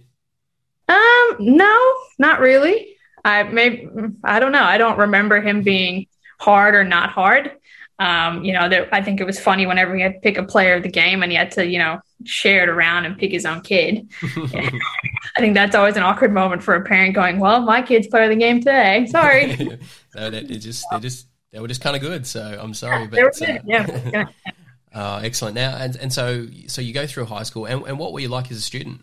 Um, 0.87 1.35
no, 1.39 1.93
not 2.17 2.39
really. 2.39 2.95
I 3.25 3.43
maybe 3.43 3.89
I 4.23 4.39
don't 4.39 4.53
know. 4.53 4.63
I 4.63 4.77
don't 4.77 4.97
remember 4.97 5.41
him 5.41 5.63
being 5.63 6.07
hard 6.39 6.73
or 6.73 6.85
not 6.85 7.09
hard. 7.09 7.51
Um, 7.99 8.45
you 8.45 8.53
know, 8.53 8.69
there, 8.69 8.87
I 8.93 9.01
think 9.01 9.19
it 9.19 9.25
was 9.25 9.39
funny 9.39 9.65
whenever 9.65 9.93
he 9.93 10.01
had 10.01 10.13
to 10.13 10.19
pick 10.19 10.37
a 10.37 10.43
player 10.43 10.75
of 10.75 10.83
the 10.83 10.89
game 10.89 11.21
and 11.21 11.31
he 11.31 11.37
had 11.37 11.51
to, 11.51 11.67
you 11.67 11.77
know, 11.77 11.99
share 12.23 12.63
it 12.63 12.69
around 12.69 13.05
and 13.05 13.17
pick 13.17 13.31
his 13.31 13.45
own 13.45 13.59
kid. 13.61 14.09
I 14.23 15.39
think 15.39 15.53
that's 15.53 15.75
always 15.75 15.97
an 15.97 16.03
awkward 16.03 16.33
moment 16.33 16.63
for 16.63 16.75
a 16.75 16.83
parent 16.83 17.13
going, 17.13 17.39
"Well, 17.39 17.61
my 17.61 17.81
kid's 17.81 18.07
player 18.07 18.23
of 18.23 18.29
the 18.29 18.37
game 18.37 18.59
today. 18.59 19.05
Sorry." 19.07 19.55
no, 20.15 20.29
they, 20.29 20.43
they 20.43 20.57
just 20.57 20.85
they 20.91 20.99
just 20.99 21.27
they 21.51 21.59
were 21.59 21.67
just 21.67 21.81
kind 21.81 21.95
of 21.95 22.01
good. 22.01 22.25
So 22.25 22.57
I'm 22.59 22.73
sorry, 22.73 23.07
but 23.07 23.19
uh, 23.41 23.57
yeah. 23.65 24.27
uh, 24.93 25.21
excellent. 25.23 25.55
Now 25.55 25.75
and 25.75 25.95
and 25.97 26.13
so 26.13 26.47
so 26.67 26.81
you 26.81 26.93
go 26.93 27.05
through 27.05 27.25
high 27.25 27.43
school, 27.43 27.65
and, 27.65 27.85
and 27.85 27.99
what 27.99 28.13
were 28.13 28.21
you 28.21 28.29
like 28.29 28.49
as 28.49 28.57
a 28.57 28.61
student? 28.61 29.01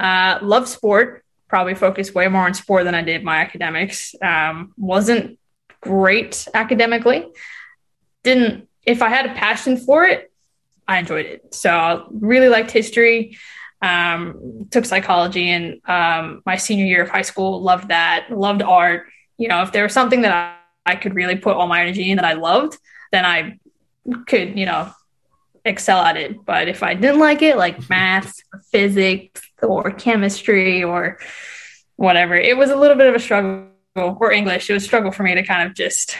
Uh, 0.00 0.38
love 0.42 0.68
sport. 0.68 1.24
Probably 1.48 1.74
focused 1.74 2.14
way 2.14 2.26
more 2.28 2.46
on 2.46 2.54
sport 2.54 2.84
than 2.84 2.94
I 2.94 3.02
did 3.02 3.22
my 3.22 3.36
academics. 3.36 4.14
Um, 4.22 4.72
wasn't 4.78 5.38
great 5.82 6.48
academically. 6.54 7.26
Didn't 8.22 8.68
if 8.84 9.02
I 9.02 9.08
had 9.08 9.26
a 9.26 9.34
passion 9.34 9.76
for 9.76 10.04
it, 10.04 10.32
I 10.88 10.98
enjoyed 10.98 11.26
it. 11.26 11.54
So 11.54 11.70
I 11.70 12.04
really 12.10 12.48
liked 12.48 12.70
history. 12.70 13.36
Um, 13.80 14.68
took 14.70 14.84
psychology 14.84 15.50
in 15.50 15.80
um, 15.86 16.42
my 16.46 16.56
senior 16.56 16.84
year 16.84 17.02
of 17.02 17.08
high 17.08 17.22
school. 17.22 17.60
Loved 17.62 17.88
that. 17.88 18.26
Loved 18.30 18.62
art. 18.62 19.06
You 19.38 19.48
know, 19.48 19.62
if 19.62 19.72
there 19.72 19.82
was 19.82 19.92
something 19.92 20.22
that 20.22 20.32
I, 20.86 20.92
I 20.92 20.96
could 20.96 21.14
really 21.14 21.36
put 21.36 21.56
all 21.56 21.66
my 21.66 21.80
energy 21.80 22.10
in 22.10 22.16
that 22.16 22.24
I 22.24 22.34
loved, 22.34 22.78
then 23.10 23.24
I 23.24 23.58
could, 24.26 24.58
you 24.58 24.66
know, 24.66 24.92
excel 25.64 26.00
at 26.00 26.16
it. 26.16 26.44
But 26.44 26.68
if 26.68 26.82
I 26.82 26.94
didn't 26.94 27.20
like 27.20 27.42
it, 27.42 27.56
like 27.56 27.88
math, 27.90 28.34
physics, 28.70 29.42
or 29.62 29.90
chemistry, 29.90 30.82
or 30.84 31.18
whatever, 31.96 32.34
it 32.34 32.56
was 32.56 32.70
a 32.70 32.76
little 32.76 32.96
bit 32.96 33.08
of 33.08 33.14
a 33.14 33.20
struggle. 33.20 33.68
Or 33.94 34.32
English, 34.32 34.70
it 34.70 34.72
was 34.72 34.84
a 34.84 34.86
struggle 34.86 35.12
for 35.12 35.22
me 35.22 35.34
to 35.34 35.42
kind 35.42 35.68
of 35.68 35.74
just 35.74 36.16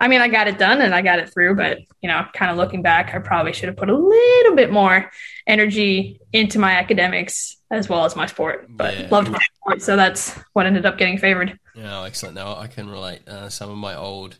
I 0.00 0.08
mean, 0.08 0.22
I 0.22 0.28
got 0.28 0.48
it 0.48 0.56
done 0.56 0.80
and 0.80 0.94
I 0.94 1.02
got 1.02 1.18
it 1.18 1.30
through, 1.30 1.56
but 1.56 1.78
you 2.00 2.08
know, 2.08 2.24
kind 2.32 2.50
of 2.50 2.56
looking 2.56 2.80
back, 2.80 3.14
I 3.14 3.18
probably 3.18 3.52
should 3.52 3.68
have 3.68 3.76
put 3.76 3.90
a 3.90 3.96
little 3.96 4.56
bit 4.56 4.72
more 4.72 5.10
energy 5.46 6.20
into 6.32 6.58
my 6.58 6.72
academics 6.72 7.58
as 7.70 7.88
well 7.88 8.06
as 8.06 8.16
my 8.16 8.24
sport. 8.24 8.66
But 8.70 8.98
yeah. 8.98 9.08
loved 9.10 9.30
my 9.30 9.38
sport, 9.56 9.82
so 9.82 9.96
that's 9.96 10.32
what 10.54 10.64
ended 10.64 10.86
up 10.86 10.96
getting 10.96 11.18
favored. 11.18 11.58
Yeah, 11.74 12.02
excellent. 12.04 12.34
Now 12.34 12.56
I 12.56 12.66
can 12.66 12.88
relate. 12.88 13.28
Uh, 13.28 13.50
some 13.50 13.70
of 13.70 13.76
my 13.76 13.94
old, 13.94 14.38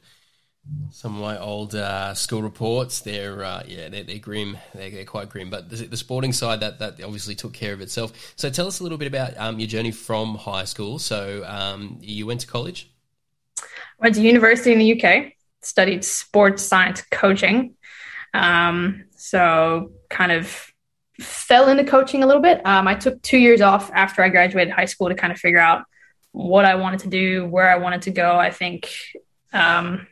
some 0.91 1.15
of 1.17 1.21
my 1.21 1.39
old 1.39 1.75
uh, 1.75 2.15
school 2.15 2.43
reports, 2.43 3.01
they're 3.01 3.45
uh, 3.45 3.63
yeah, 3.67 3.89
they're, 3.89 4.05
they're 4.05 4.19
grim. 4.19 4.57
They're, 4.75 4.91
they're, 4.91 5.05
quite 5.05 5.29
grim. 5.29 5.51
But 5.51 5.71
the, 5.71 5.87
the, 5.87 5.97
sporting 5.97 6.33
side, 6.33 6.61
that 6.61 6.79
that 6.79 7.03
obviously 7.03 7.35
took 7.35 7.53
care 7.53 7.73
of 7.73 7.81
itself. 7.81 8.13
So 8.37 8.51
tell 8.51 8.67
us 8.67 8.81
a 8.81 8.83
little 8.83 8.99
bit 8.99 9.09
about 9.09 9.37
um, 9.39 9.59
your 9.59 9.69
journey 9.69 9.91
from 9.91 10.37
high 10.37 10.65
school. 10.65 10.99
So 10.99 11.45
um, 11.47 11.99
you 12.01 12.27
went 12.27 12.41
to 12.41 12.47
college. 12.47 12.91
Went 13.99 14.15
to 14.15 14.23
university 14.23 14.73
in 14.73 14.79
the 14.79 15.03
UK 15.03 15.33
studied 15.63 16.05
sports 16.05 16.63
science 16.63 17.03
coaching. 17.11 17.75
Um, 18.35 19.05
so 19.17 19.93
kind 20.09 20.33
of 20.33 20.73
fell 21.21 21.69
into 21.69 21.85
coaching 21.85 22.23
a 22.23 22.27
little 22.27 22.43
bit. 22.43 22.65
Um, 22.65 22.89
I 22.89 22.95
took 22.95 23.21
two 23.23 23.39
years 23.39 23.61
off 23.61 23.91
after 23.93 24.23
I 24.23 24.29
graduated 24.29 24.73
high 24.73 24.87
school 24.87 25.09
to 25.09 25.15
kind 25.15 25.33
of 25.33 25.39
figure 25.39 25.59
out 25.59 25.85
what 26.33 26.65
I 26.65 26.77
wanted 26.77 27.01
to 27.01 27.09
do, 27.09 27.47
where 27.47 27.69
I 27.69 27.77
wanted 27.77 28.03
to 28.03 28.11
go. 28.11 28.37
I 28.37 28.51
think 28.51 28.91
um, 29.53 30.07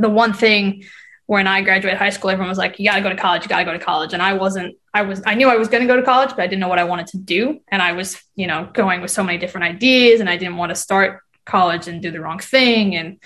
the 0.00 0.10
one 0.10 0.32
thing 0.32 0.84
when 1.26 1.46
I 1.46 1.62
graduated 1.62 1.96
high 1.96 2.10
school, 2.10 2.30
everyone 2.30 2.48
was 2.48 2.58
like, 2.58 2.80
"You 2.80 2.86
got 2.86 2.96
to 2.96 3.02
go 3.02 3.08
to 3.08 3.14
college. 3.14 3.42
You 3.42 3.48
got 3.48 3.60
to 3.60 3.64
go 3.64 3.72
to 3.72 3.78
college," 3.78 4.12
and 4.12 4.20
I 4.20 4.32
wasn't. 4.32 4.76
I 4.92 5.02
was. 5.02 5.22
I 5.24 5.34
knew 5.34 5.48
I 5.48 5.56
was 5.56 5.68
going 5.68 5.80
to 5.80 5.86
go 5.86 5.96
to 5.96 6.02
college, 6.02 6.30
but 6.30 6.40
I 6.40 6.46
didn't 6.48 6.58
know 6.58 6.68
what 6.68 6.80
I 6.80 6.84
wanted 6.84 7.06
to 7.08 7.18
do, 7.18 7.60
and 7.68 7.80
I 7.80 7.92
was, 7.92 8.20
you 8.34 8.48
know, 8.48 8.68
going 8.72 9.00
with 9.00 9.12
so 9.12 9.22
many 9.22 9.38
different 9.38 9.66
ideas, 9.66 10.20
and 10.20 10.28
I 10.28 10.36
didn't 10.36 10.56
want 10.56 10.70
to 10.70 10.74
start 10.74 11.20
college 11.44 11.86
and 11.86 12.02
do 12.02 12.10
the 12.10 12.20
wrong 12.20 12.40
thing, 12.40 12.96
and 12.96 13.18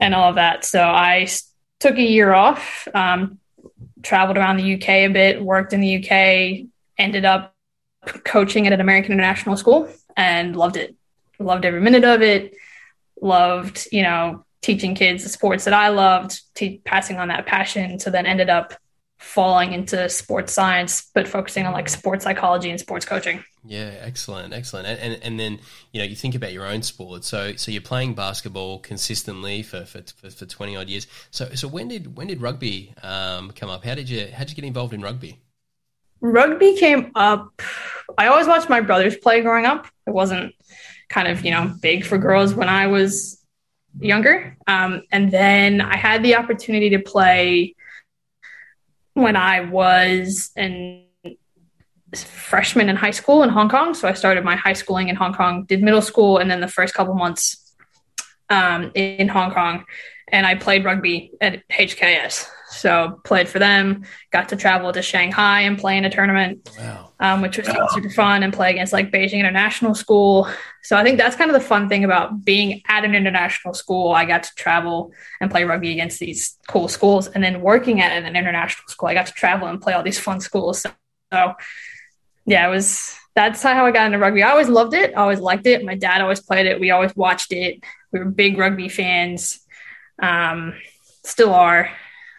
and 0.00 0.14
all 0.14 0.28
of 0.28 0.34
that. 0.34 0.64
So 0.64 0.82
I 0.82 1.26
took 1.80 1.96
a 1.96 2.02
year 2.02 2.34
off, 2.34 2.86
um, 2.94 3.38
traveled 4.02 4.36
around 4.36 4.58
the 4.58 4.74
UK 4.74 4.88
a 4.88 5.08
bit, 5.08 5.42
worked 5.42 5.72
in 5.72 5.80
the 5.80 5.96
UK, 5.96 6.66
ended 6.98 7.24
up 7.24 7.54
coaching 8.24 8.66
at 8.66 8.72
an 8.72 8.80
American 8.80 9.12
international 9.12 9.56
school, 9.56 9.88
and 10.16 10.54
loved 10.54 10.76
it. 10.76 10.94
Loved 11.38 11.64
every 11.64 11.80
minute 11.80 12.04
of 12.04 12.22
it. 12.22 12.54
Loved, 13.20 13.88
you 13.92 14.02
know, 14.02 14.45
teaching 14.66 14.96
kids 14.96 15.22
the 15.22 15.28
sports 15.28 15.64
that 15.64 15.72
I 15.72 15.88
loved, 15.88 16.40
te- 16.56 16.80
passing 16.84 17.18
on 17.18 17.28
that 17.28 17.46
passion. 17.46 18.00
So 18.00 18.10
then 18.10 18.26
ended 18.26 18.50
up 18.50 18.74
falling 19.16 19.72
into 19.72 20.08
sports 20.08 20.52
science, 20.52 21.08
but 21.14 21.28
focusing 21.28 21.64
on 21.66 21.72
like 21.72 21.88
sports 21.88 22.24
psychology 22.24 22.68
and 22.68 22.80
sports 22.80 23.06
coaching. 23.06 23.44
Yeah, 23.64 23.94
excellent, 24.00 24.52
excellent. 24.52 24.88
And, 24.88 24.98
and 24.98 25.22
and 25.22 25.40
then 25.40 25.60
you 25.92 26.00
know 26.00 26.04
you 26.04 26.16
think 26.16 26.34
about 26.34 26.52
your 26.52 26.66
own 26.66 26.82
sport. 26.82 27.22
So 27.22 27.54
so 27.54 27.70
you're 27.70 27.80
playing 27.80 28.14
basketball 28.14 28.80
consistently 28.80 29.62
for 29.62 29.84
for, 29.84 30.02
for, 30.02 30.30
for 30.30 30.46
twenty 30.46 30.76
odd 30.76 30.88
years. 30.88 31.06
So 31.30 31.54
so 31.54 31.68
when 31.68 31.86
did 31.86 32.16
when 32.16 32.26
did 32.26 32.42
rugby 32.42 32.92
um, 33.02 33.52
come 33.52 33.70
up? 33.70 33.84
How 33.84 33.94
did 33.94 34.10
you 34.10 34.28
how 34.32 34.40
did 34.40 34.50
you 34.50 34.56
get 34.56 34.64
involved 34.64 34.92
in 34.92 35.00
rugby? 35.00 35.38
Rugby 36.20 36.76
came 36.76 37.12
up. 37.14 37.62
I 38.18 38.26
always 38.26 38.48
watched 38.48 38.68
my 38.68 38.80
brothers 38.80 39.16
play 39.16 39.42
growing 39.42 39.64
up. 39.64 39.86
It 40.06 40.12
wasn't 40.12 40.54
kind 41.08 41.28
of 41.28 41.44
you 41.44 41.52
know 41.52 41.72
big 41.80 42.04
for 42.04 42.18
girls 42.18 42.52
when 42.52 42.68
I 42.68 42.88
was 42.88 43.45
younger. 44.00 44.56
Um, 44.66 45.02
and 45.12 45.30
then 45.30 45.80
I 45.80 45.96
had 45.96 46.22
the 46.22 46.36
opportunity 46.36 46.90
to 46.90 46.98
play 46.98 47.74
when 49.14 49.36
I 49.36 49.60
was 49.60 50.50
an 50.56 51.04
freshman 52.14 52.88
in 52.88 52.96
high 52.96 53.10
school 53.10 53.42
in 53.42 53.50
Hong 53.50 53.68
Kong. 53.68 53.94
So 53.94 54.08
I 54.08 54.12
started 54.12 54.44
my 54.44 54.56
high 54.56 54.72
schooling 54.72 55.08
in 55.08 55.16
Hong 55.16 55.34
Kong, 55.34 55.64
did 55.64 55.82
middle 55.82 56.02
school, 56.02 56.38
and 56.38 56.50
then 56.50 56.60
the 56.60 56.68
first 56.68 56.94
couple 56.94 57.14
months 57.14 57.74
um, 58.48 58.90
in 58.94 59.28
Hong 59.28 59.52
Kong. 59.52 59.84
And 60.28 60.46
I 60.46 60.54
played 60.54 60.84
rugby 60.84 61.32
at 61.40 61.66
HKS. 61.68 62.48
So 62.68 63.20
played 63.24 63.48
for 63.48 63.58
them, 63.58 64.04
got 64.32 64.48
to 64.50 64.56
travel 64.56 64.92
to 64.92 65.02
Shanghai 65.02 65.62
and 65.62 65.78
play 65.78 65.96
in 65.96 66.04
a 66.04 66.10
tournament, 66.10 66.68
wow. 66.78 67.05
Um, 67.20 67.40
which 67.40 67.56
was 67.56 67.68
wow. 67.68 67.86
super 67.90 68.10
fun, 68.10 68.42
and 68.42 68.52
play 68.52 68.70
against 68.70 68.92
like 68.92 69.10
Beijing 69.10 69.38
International 69.38 69.94
School. 69.94 70.48
So 70.82 70.96
I 70.96 71.02
think 71.02 71.18
that's 71.18 71.36
kind 71.36 71.50
of 71.50 71.54
the 71.54 71.66
fun 71.66 71.88
thing 71.88 72.04
about 72.04 72.44
being 72.44 72.82
at 72.88 73.04
an 73.04 73.14
international 73.14 73.74
school. 73.74 74.12
I 74.12 74.24
got 74.24 74.42
to 74.44 74.54
travel 74.54 75.12
and 75.40 75.50
play 75.50 75.64
rugby 75.64 75.92
against 75.92 76.18
these 76.18 76.58
cool 76.68 76.88
schools, 76.88 77.28
and 77.28 77.42
then 77.42 77.60
working 77.60 78.00
at 78.00 78.12
an 78.12 78.36
international 78.36 78.88
school, 78.88 79.08
I 79.08 79.14
got 79.14 79.26
to 79.26 79.32
travel 79.32 79.68
and 79.68 79.80
play 79.80 79.94
all 79.94 80.02
these 80.02 80.18
fun 80.18 80.40
schools. 80.40 80.82
So, 80.82 80.90
so 81.32 81.54
yeah, 82.44 82.66
it 82.66 82.70
was 82.70 83.16
that's 83.34 83.62
how 83.62 83.84
I 83.84 83.90
got 83.90 84.06
into 84.06 84.18
rugby. 84.18 84.42
I 84.42 84.50
always 84.50 84.68
loved 84.68 84.94
it. 84.94 85.12
I 85.14 85.20
always 85.20 85.40
liked 85.40 85.66
it. 85.66 85.84
My 85.84 85.94
dad 85.94 86.22
always 86.22 86.40
played 86.40 86.66
it. 86.66 86.80
We 86.80 86.90
always 86.90 87.14
watched 87.14 87.52
it. 87.52 87.84
We 88.10 88.18
were 88.18 88.24
big 88.24 88.56
rugby 88.56 88.88
fans. 88.88 89.60
Um, 90.18 90.74
still 91.22 91.52
are. 91.52 91.90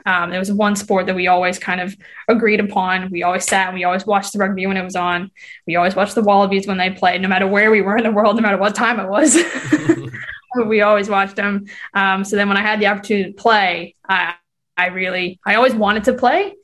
Um, 0.07 0.31
it 0.31 0.39
was 0.39 0.49
one 0.53 0.77
sport 0.77 1.05
that 1.07 1.15
we 1.15 1.27
always 1.27 1.59
kind 1.59 1.81
of 1.81 1.93
agreed 2.29 2.61
upon. 2.61 3.11
We 3.11 3.23
always 3.23 3.43
sat 3.43 3.67
and 3.67 3.75
we 3.75 3.83
always 3.83 4.05
watched 4.05 4.31
the 4.31 4.39
rugby 4.39 4.65
when 4.65 4.77
it 4.77 4.83
was 4.83 4.95
on. 4.95 5.31
We 5.67 5.75
always 5.75 5.97
watched 5.97 6.15
the 6.15 6.21
Wallabies 6.21 6.65
when 6.65 6.77
they 6.77 6.89
played, 6.91 7.21
no 7.21 7.27
matter 7.27 7.45
where 7.45 7.69
we 7.71 7.81
were 7.81 7.97
in 7.97 8.05
the 8.05 8.11
world, 8.11 8.37
no 8.37 8.41
matter 8.41 8.57
what 8.57 8.73
time 8.73 9.01
it 9.01 9.09
was. 9.09 9.37
we 10.65 10.79
always 10.79 11.09
watched 11.09 11.35
them. 11.35 11.65
Um, 11.93 12.23
so 12.23 12.37
then 12.37 12.47
when 12.47 12.55
I 12.55 12.61
had 12.61 12.79
the 12.79 12.87
opportunity 12.87 13.33
to 13.33 13.37
play, 13.37 13.95
I, 14.07 14.35
I 14.77 14.87
really, 14.87 15.41
I 15.45 15.55
always 15.55 15.75
wanted 15.75 16.05
to 16.05 16.13
play. 16.13 16.55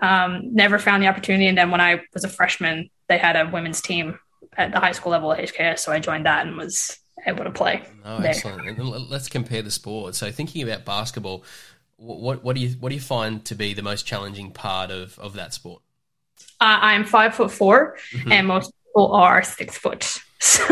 Um, 0.00 0.54
never 0.54 0.78
found 0.78 1.02
the 1.02 1.08
opportunity. 1.08 1.48
And 1.48 1.58
then 1.58 1.72
when 1.72 1.80
I 1.80 2.02
was 2.14 2.22
a 2.22 2.28
freshman, 2.28 2.88
they 3.08 3.18
had 3.18 3.34
a 3.34 3.50
women's 3.50 3.80
team 3.80 4.16
at 4.56 4.70
the 4.70 4.78
high 4.78 4.92
school 4.92 5.10
level 5.10 5.32
at 5.32 5.40
HKS. 5.40 5.80
So 5.80 5.90
I 5.90 5.98
joined 5.98 6.26
that 6.26 6.46
and 6.46 6.56
was 6.56 6.98
able 7.26 7.44
to 7.44 7.50
play. 7.50 7.82
Oh, 8.04 8.18
excellent. 8.18 8.66
And 8.68 9.10
let's 9.10 9.28
compare 9.28 9.62
the 9.62 9.70
sport. 9.70 10.14
So 10.14 10.30
thinking 10.30 10.62
about 10.62 10.84
basketball, 10.84 11.44
what 12.02 12.42
what 12.42 12.56
do 12.56 12.62
you 12.62 12.70
what 12.80 12.88
do 12.88 12.94
you 12.94 13.00
find 13.00 13.44
to 13.44 13.54
be 13.54 13.74
the 13.74 13.82
most 13.82 14.06
challenging 14.06 14.50
part 14.52 14.90
of 14.90 15.18
of 15.18 15.34
that 15.34 15.54
sport? 15.54 15.82
Uh, 16.60 16.78
I'm 16.80 17.04
five 17.04 17.34
foot 17.34 17.50
4 17.50 17.96
mm-hmm. 18.12 18.32
and 18.32 18.46
most 18.46 18.72
people 18.86 19.12
are 19.12 19.42
six 19.42 19.78
foot. 19.78 20.18
So 20.44 20.64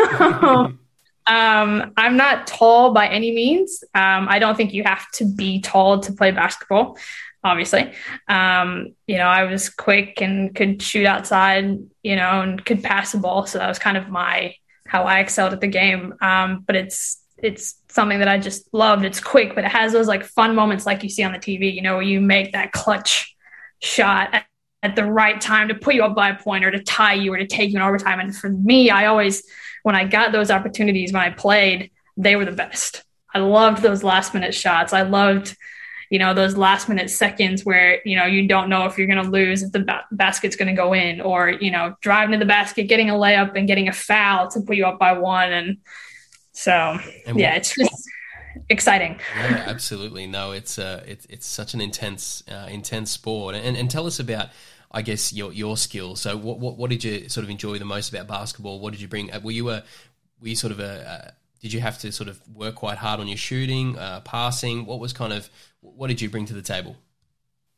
um, 1.27 1.93
I'm 1.97 2.17
not 2.17 2.49
tall 2.49 2.93
by 2.93 3.07
any 3.07 3.31
means. 3.31 3.85
Um, 3.95 4.27
I 4.29 4.41
don't 4.41 4.57
think 4.57 4.75
you 4.75 4.83
have 4.83 5.09
to 5.13 5.25
be 5.25 5.61
tall 5.61 6.01
to 6.01 6.13
play 6.13 6.33
basketball. 6.33 6.99
Obviously, 7.45 7.93
um, 8.27 8.97
you 9.07 9.17
know, 9.17 9.29
I 9.29 9.45
was 9.45 9.71
quick 9.71 10.21
and 10.21 10.53
could 10.53 10.83
shoot 10.83 11.07
outside, 11.07 11.79
you 12.03 12.17
know, 12.17 12.43
and 12.43 12.65
could 12.65 12.83
pass 12.83 13.13
the 13.13 13.19
ball. 13.19 13.47
So 13.47 13.59
that 13.59 13.69
was 13.69 13.79
kind 13.79 13.97
of 13.97 14.09
my 14.09 14.57
how 14.89 15.05
I 15.05 15.21
excelled 15.21 15.53
at 15.53 15.61
the 15.61 15.69
game. 15.69 16.15
Um, 16.21 16.65
but 16.67 16.75
it's 16.75 17.23
it's 17.39 17.80
something 17.91 18.19
that 18.19 18.29
I 18.29 18.39
just 18.39 18.73
loved. 18.73 19.05
It's 19.05 19.21
quick, 19.21 19.55
but 19.55 19.65
it 19.65 19.71
has 19.71 19.93
those 19.93 20.07
like 20.07 20.25
fun 20.25 20.55
moments 20.55 20.87
like 20.87 21.03
you 21.03 21.09
see 21.09 21.23
on 21.23 21.33
the 21.33 21.39
TV, 21.39 21.75
you 21.75 21.83
know, 21.83 21.95
where 21.95 22.03
you 22.03 22.21
make 22.21 22.53
that 22.53 22.73
clutch 22.73 23.35
shot 23.81 24.31
at, 24.33 24.47
at, 24.83 24.97
the 24.97 25.05
right 25.05 25.41
time 25.41 25.69
to 25.69 25.75
put 25.75 25.95
you 25.95 26.05
up 26.05 26.15
by 26.15 26.31
a 26.31 26.39
point 26.39 26.65
or 26.65 26.71
to 26.71 26.83
tie 26.83 27.15
you 27.15 27.33
or 27.33 27.39
to 27.39 27.47
take 27.47 27.71
you 27.71 27.77
in 27.77 27.83
overtime. 27.83 28.21
And 28.21 28.35
for 28.35 28.49
me, 28.49 28.91
I 28.91 29.07
always, 29.07 29.43
when 29.83 29.95
I 29.95 30.05
got 30.05 30.33
those 30.33 30.51
opportunities 30.51 31.13
when 31.13 31.23
I 31.23 31.31
played, 31.31 31.91
they 32.17 32.37
were 32.37 32.45
the 32.45 32.53
best. 32.53 33.03
I 33.35 33.39
loved 33.39 33.83
those 33.83 34.03
last 34.03 34.35
minute 34.35 34.55
shots. 34.55 34.93
I 34.93 35.03
loved, 35.03 35.57
you 36.11 36.19
know, 36.19 36.35
those 36.35 36.57
last 36.57 36.89
minute 36.89 37.11
seconds 37.11 37.65
where, 37.65 38.01
you 38.05 38.17
know, 38.17 38.27
you 38.27 38.47
don't 38.49 38.69
know 38.69 38.87
if 38.87 38.99
you're 38.99 39.07
going 39.07 39.25
to 39.25 39.31
lose, 39.31 39.63
if 39.63 39.73
the 39.73 39.81
ba- 39.81 40.05
basket's 40.11 40.57
going 40.57 40.69
to 40.69 40.75
go 40.75 40.93
in, 40.93 41.21
or, 41.21 41.49
you 41.49 41.71
know, 41.71 41.95
driving 42.01 42.33
to 42.33 42.39
the 42.39 42.45
basket, 42.45 42.89
getting 42.89 43.11
a 43.11 43.15
layup 43.15 43.57
and 43.57 43.69
getting 43.69 43.89
a 43.89 43.93
foul 43.93 44.49
to 44.51 44.61
put 44.61 44.77
you 44.77 44.87
up 44.87 44.99
by 44.99 45.13
one. 45.13 45.53
And, 45.53 45.79
so 46.53 46.99
and 47.27 47.39
yeah, 47.39 47.55
it's 47.55 47.75
just 47.75 48.09
exciting. 48.69 49.19
Yeah, 49.37 49.65
absolutely. 49.67 50.27
No, 50.27 50.53
it's 50.53 50.79
uh, 50.79 51.05
it's 51.07 51.27
it's 51.27 51.47
such 51.47 51.75
an 51.75 51.81
intense 51.81 52.43
uh, 52.51 52.67
intense 52.71 53.11
sport. 53.11 53.55
And 53.55 53.77
and 53.77 53.91
tell 53.91 54.07
us 54.07 54.21
about. 54.21 54.49
I 54.93 55.03
guess 55.03 55.33
your 55.33 55.53
your 55.53 55.77
skills. 55.77 56.21
So, 56.21 56.37
what, 56.37 56.59
what 56.59 56.77
what 56.77 56.91
did 56.91 57.05
you 57.05 57.29
sort 57.29 57.45
of 57.45 57.51
enjoy 57.51 57.79
the 57.79 57.85
most 57.85 58.13
about 58.13 58.27
basketball? 58.27 58.81
What 58.81 58.91
did 58.91 59.01
you 59.01 59.07
bring? 59.07 59.33
Uh, 59.33 59.39
were 59.39 59.53
you 59.53 59.71
a 59.71 59.85
were 60.41 60.49
you 60.49 60.57
sort 60.57 60.73
of 60.73 60.81
a, 60.81 61.33
did 61.61 61.73
you 61.73 61.81
have 61.81 61.99
to 61.99 62.11
sort 62.13 62.29
of 62.29 62.41
work 62.55 62.75
quite 62.75 62.99
hard 62.99 63.21
on 63.21 63.29
your 63.29 63.37
shooting, 63.37 63.99
uh, 63.99 64.21
passing? 64.21 64.87
What 64.87 64.99
was 64.99 65.13
kind 65.13 65.33
of 65.33 65.49
what 65.81 66.09
did 66.09 66.21
you 66.21 66.31
bring 66.31 66.47
to 66.47 66.55
the 66.55 66.63
table? 66.63 66.97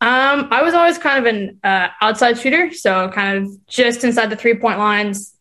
Um, 0.00 0.48
I 0.50 0.62
was 0.62 0.74
always 0.74 0.98
kind 0.98 1.26
of 1.26 1.32
an 1.32 1.60
uh, 1.62 1.88
outside 2.00 2.38
shooter, 2.38 2.72
so 2.72 3.08
kind 3.10 3.38
of 3.38 3.66
just 3.66 4.04
inside 4.04 4.30
the 4.30 4.36
three 4.36 4.54
point 4.54 4.78
lines, 4.78 5.34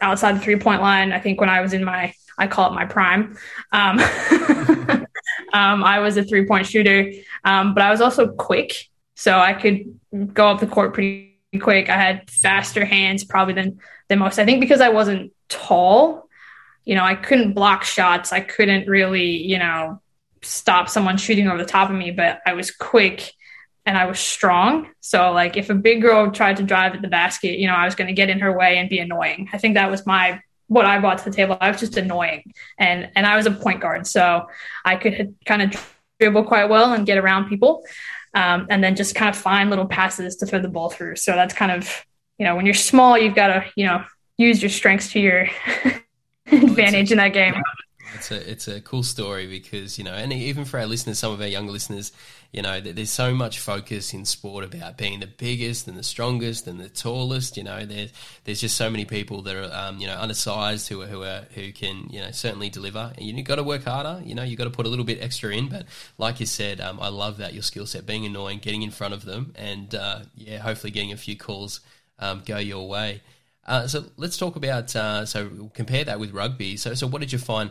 outside 0.00 0.36
the 0.36 0.40
three 0.40 0.56
point 0.56 0.80
line. 0.80 1.12
I 1.12 1.20
think 1.20 1.40
when 1.40 1.50
I 1.50 1.60
was 1.60 1.72
in 1.72 1.84
my 1.84 2.14
I 2.38 2.46
call 2.46 2.70
it 2.70 2.74
my 2.74 2.84
prime. 2.84 3.36
Um, 3.72 3.98
um, 5.52 5.84
I 5.84 6.00
was 6.00 6.16
a 6.16 6.24
three 6.24 6.46
point 6.46 6.66
shooter, 6.66 7.12
um, 7.44 7.74
but 7.74 7.82
I 7.82 7.90
was 7.90 8.00
also 8.00 8.28
quick. 8.28 8.88
So 9.14 9.38
I 9.38 9.52
could 9.52 9.98
go 10.32 10.48
up 10.48 10.60
the 10.60 10.66
court 10.66 10.94
pretty 10.94 11.38
quick. 11.60 11.88
I 11.88 11.96
had 11.96 12.28
faster 12.30 12.84
hands 12.84 13.24
probably 13.24 13.54
than, 13.54 13.80
than 14.08 14.18
most. 14.18 14.38
I 14.38 14.44
think 14.44 14.60
because 14.60 14.80
I 14.80 14.88
wasn't 14.88 15.32
tall, 15.48 16.28
you 16.84 16.94
know, 16.94 17.04
I 17.04 17.14
couldn't 17.14 17.52
block 17.52 17.84
shots. 17.84 18.32
I 18.32 18.40
couldn't 18.40 18.88
really, 18.88 19.36
you 19.36 19.58
know, 19.58 20.00
stop 20.42 20.88
someone 20.88 21.16
shooting 21.16 21.48
over 21.48 21.58
the 21.58 21.64
top 21.64 21.90
of 21.90 21.96
me, 21.96 22.10
but 22.10 22.40
I 22.46 22.54
was 22.54 22.70
quick 22.70 23.32
and 23.86 23.96
I 23.96 24.06
was 24.06 24.18
strong. 24.18 24.90
So 25.00 25.32
like 25.32 25.56
if 25.56 25.70
a 25.70 25.74
big 25.74 26.02
girl 26.02 26.30
tried 26.30 26.56
to 26.56 26.62
drive 26.62 26.94
at 26.94 27.02
the 27.02 27.08
basket, 27.08 27.58
you 27.58 27.66
know, 27.66 27.74
I 27.74 27.84
was 27.84 27.94
going 27.94 28.08
to 28.08 28.14
get 28.14 28.30
in 28.30 28.40
her 28.40 28.56
way 28.56 28.78
and 28.78 28.88
be 28.88 28.98
annoying. 28.98 29.48
I 29.52 29.58
think 29.58 29.74
that 29.74 29.90
was 29.90 30.06
my 30.06 30.40
what 30.68 30.86
I 30.86 30.98
brought 30.98 31.18
to 31.18 31.24
the 31.24 31.30
table. 31.30 31.56
I 31.60 31.70
was 31.70 31.80
just 31.80 31.96
annoying, 31.96 32.52
and 32.78 33.10
and 33.14 33.26
I 33.26 33.36
was 33.36 33.46
a 33.46 33.50
point 33.50 33.80
guard, 33.80 34.06
so 34.06 34.46
I 34.84 34.96
could 34.96 35.34
kind 35.44 35.62
of 35.62 35.94
dribble 36.20 36.44
quite 36.44 36.68
well 36.68 36.92
and 36.92 37.06
get 37.06 37.18
around 37.18 37.48
people, 37.48 37.84
um, 38.34 38.66
and 38.70 38.82
then 38.82 38.96
just 38.96 39.14
kind 39.14 39.28
of 39.28 39.40
find 39.40 39.70
little 39.70 39.86
passes 39.86 40.36
to 40.36 40.46
throw 40.46 40.60
the 40.60 40.68
ball 40.68 40.90
through. 40.90 41.16
So 41.16 41.32
that's 41.32 41.54
kind 41.54 41.72
of 41.72 42.04
you 42.38 42.44
know 42.44 42.56
when 42.56 42.66
you're 42.66 42.74
small, 42.74 43.18
you've 43.18 43.34
got 43.34 43.48
to 43.48 43.64
you 43.76 43.86
know 43.86 44.04
use 44.36 44.62
your 44.62 44.70
strengths 44.70 45.12
to 45.12 45.20
your 45.20 45.48
advantage 46.46 47.12
in 47.12 47.18
that 47.18 47.32
game. 47.32 47.54
It's 48.14 48.30
a 48.30 48.50
it's 48.50 48.68
a 48.68 48.80
cool 48.80 49.02
story 49.02 49.46
because 49.46 49.98
you 49.98 50.04
know, 50.04 50.12
and 50.12 50.32
even 50.32 50.64
for 50.64 50.78
our 50.78 50.86
listeners, 50.86 51.18
some 51.18 51.32
of 51.32 51.40
our 51.40 51.46
younger 51.46 51.72
listeners, 51.72 52.12
you 52.52 52.62
know, 52.62 52.80
there's 52.80 53.10
so 53.10 53.34
much 53.34 53.58
focus 53.58 54.14
in 54.14 54.24
sport 54.24 54.64
about 54.64 54.96
being 54.96 55.20
the 55.20 55.26
biggest 55.26 55.88
and 55.88 55.96
the 55.96 56.02
strongest 56.02 56.66
and 56.66 56.78
the 56.78 56.88
tallest. 56.88 57.56
You 57.56 57.64
know, 57.64 57.84
there's 57.84 58.12
there's 58.44 58.60
just 58.60 58.76
so 58.76 58.88
many 58.88 59.04
people 59.04 59.42
that 59.42 59.56
are 59.56 59.70
um, 59.72 59.98
you 59.98 60.06
know 60.06 60.16
undersized 60.16 60.88
who 60.88 61.02
are 61.02 61.06
who 61.06 61.22
are 61.22 61.42
who 61.54 61.72
can 61.72 62.08
you 62.10 62.20
know 62.20 62.30
certainly 62.30 62.70
deliver. 62.70 63.12
And 63.16 63.26
you 63.26 63.42
got 63.42 63.56
to 63.56 63.64
work 63.64 63.84
harder. 63.84 64.22
You 64.24 64.34
know, 64.34 64.44
you 64.44 64.56
got 64.56 64.64
to 64.64 64.70
put 64.70 64.86
a 64.86 64.88
little 64.88 65.04
bit 65.04 65.20
extra 65.20 65.52
in. 65.52 65.68
But 65.68 65.86
like 66.16 66.40
you 66.40 66.46
said, 66.46 66.80
um, 66.80 67.00
I 67.00 67.08
love 67.08 67.38
that 67.38 67.54
your 67.54 67.62
skill 67.62 67.86
set, 67.86 68.06
being 68.06 68.24
annoying, 68.24 68.60
getting 68.60 68.82
in 68.82 68.90
front 68.90 69.14
of 69.14 69.24
them, 69.24 69.52
and 69.56 69.94
uh, 69.94 70.20
yeah, 70.36 70.58
hopefully 70.58 70.90
getting 70.92 71.12
a 71.12 71.16
few 71.16 71.36
calls 71.36 71.80
um, 72.18 72.42
go 72.46 72.58
your 72.58 72.88
way. 72.88 73.20
Uh, 73.66 73.86
so 73.86 74.04
let's 74.16 74.36
talk 74.36 74.56
about 74.56 74.94
uh, 74.94 75.24
so 75.24 75.70
compare 75.74 76.04
that 76.04 76.20
with 76.20 76.32
rugby. 76.32 76.76
So 76.76 76.94
so 76.94 77.06
what 77.06 77.20
did 77.20 77.32
you 77.32 77.38
find 77.38 77.70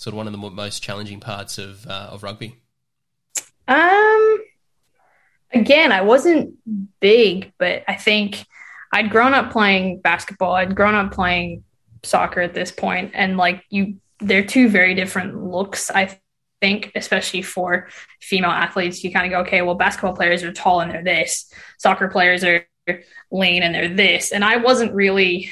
sort 0.00 0.14
of 0.14 0.16
one 0.16 0.26
of 0.26 0.32
the 0.32 0.38
most 0.38 0.82
challenging 0.82 1.20
parts 1.20 1.58
of 1.58 1.86
uh, 1.86 2.08
of 2.10 2.22
rugby? 2.22 2.56
Um, 3.68 4.38
again, 5.52 5.92
I 5.92 6.00
wasn't 6.00 6.54
big, 7.00 7.52
but 7.58 7.84
I 7.86 7.96
think 7.96 8.46
I'd 8.92 9.10
grown 9.10 9.34
up 9.34 9.52
playing 9.52 10.00
basketball. 10.00 10.54
I'd 10.54 10.74
grown 10.74 10.94
up 10.94 11.12
playing 11.12 11.64
soccer 12.02 12.40
at 12.40 12.54
this 12.54 12.72
point, 12.72 13.10
and 13.12 13.36
like 13.36 13.62
you, 13.68 13.96
they're 14.20 14.46
two 14.46 14.70
very 14.70 14.94
different 14.94 15.44
looks. 15.44 15.90
I 15.90 16.18
think, 16.62 16.92
especially 16.94 17.42
for 17.42 17.88
female 18.22 18.50
athletes, 18.50 19.04
you 19.04 19.12
kind 19.12 19.26
of 19.26 19.32
go, 19.32 19.40
okay, 19.40 19.60
well, 19.60 19.74
basketball 19.74 20.16
players 20.16 20.42
are 20.42 20.52
tall 20.52 20.80
and 20.80 20.90
they're 20.90 21.04
this, 21.04 21.52
soccer 21.78 22.08
players 22.08 22.42
are 22.42 22.66
lean 23.30 23.62
and 23.62 23.74
they're 23.74 23.94
this, 23.94 24.32
and 24.32 24.46
I 24.46 24.56
wasn't 24.56 24.94
really 24.94 25.50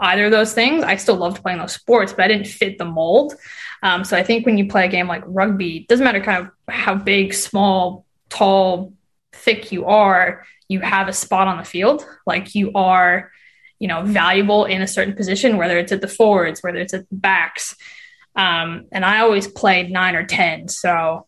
either 0.00 0.26
of 0.26 0.30
those 0.30 0.52
things. 0.52 0.82
I 0.82 0.96
still 0.96 1.16
loved 1.16 1.42
playing 1.42 1.58
those 1.58 1.74
sports, 1.74 2.12
but 2.12 2.24
I 2.24 2.28
didn't 2.28 2.46
fit 2.46 2.78
the 2.78 2.84
mold. 2.84 3.34
Um, 3.82 4.04
so 4.04 4.16
I 4.16 4.22
think 4.22 4.46
when 4.46 4.58
you 4.58 4.68
play 4.68 4.86
a 4.86 4.88
game 4.88 5.06
like 5.06 5.22
rugby, 5.26 5.86
doesn't 5.88 6.04
matter 6.04 6.20
kind 6.20 6.46
of 6.46 6.74
how 6.74 6.94
big, 6.94 7.34
small, 7.34 8.04
tall, 8.28 8.92
thick 9.32 9.72
you 9.72 9.86
are, 9.86 10.44
you 10.68 10.80
have 10.80 11.08
a 11.08 11.12
spot 11.12 11.48
on 11.48 11.58
the 11.58 11.64
field. 11.64 12.06
Like 12.26 12.54
you 12.54 12.72
are, 12.74 13.30
you 13.78 13.88
know, 13.88 14.02
valuable 14.02 14.64
in 14.64 14.82
a 14.82 14.86
certain 14.86 15.14
position, 15.14 15.56
whether 15.56 15.78
it's 15.78 15.92
at 15.92 16.00
the 16.00 16.08
forwards, 16.08 16.62
whether 16.62 16.78
it's 16.78 16.94
at 16.94 17.08
the 17.08 17.16
backs. 17.16 17.76
Um, 18.36 18.86
and 18.90 19.04
I 19.04 19.20
always 19.20 19.46
played 19.46 19.90
nine 19.90 20.16
or 20.16 20.24
10. 20.24 20.68
So 20.68 21.26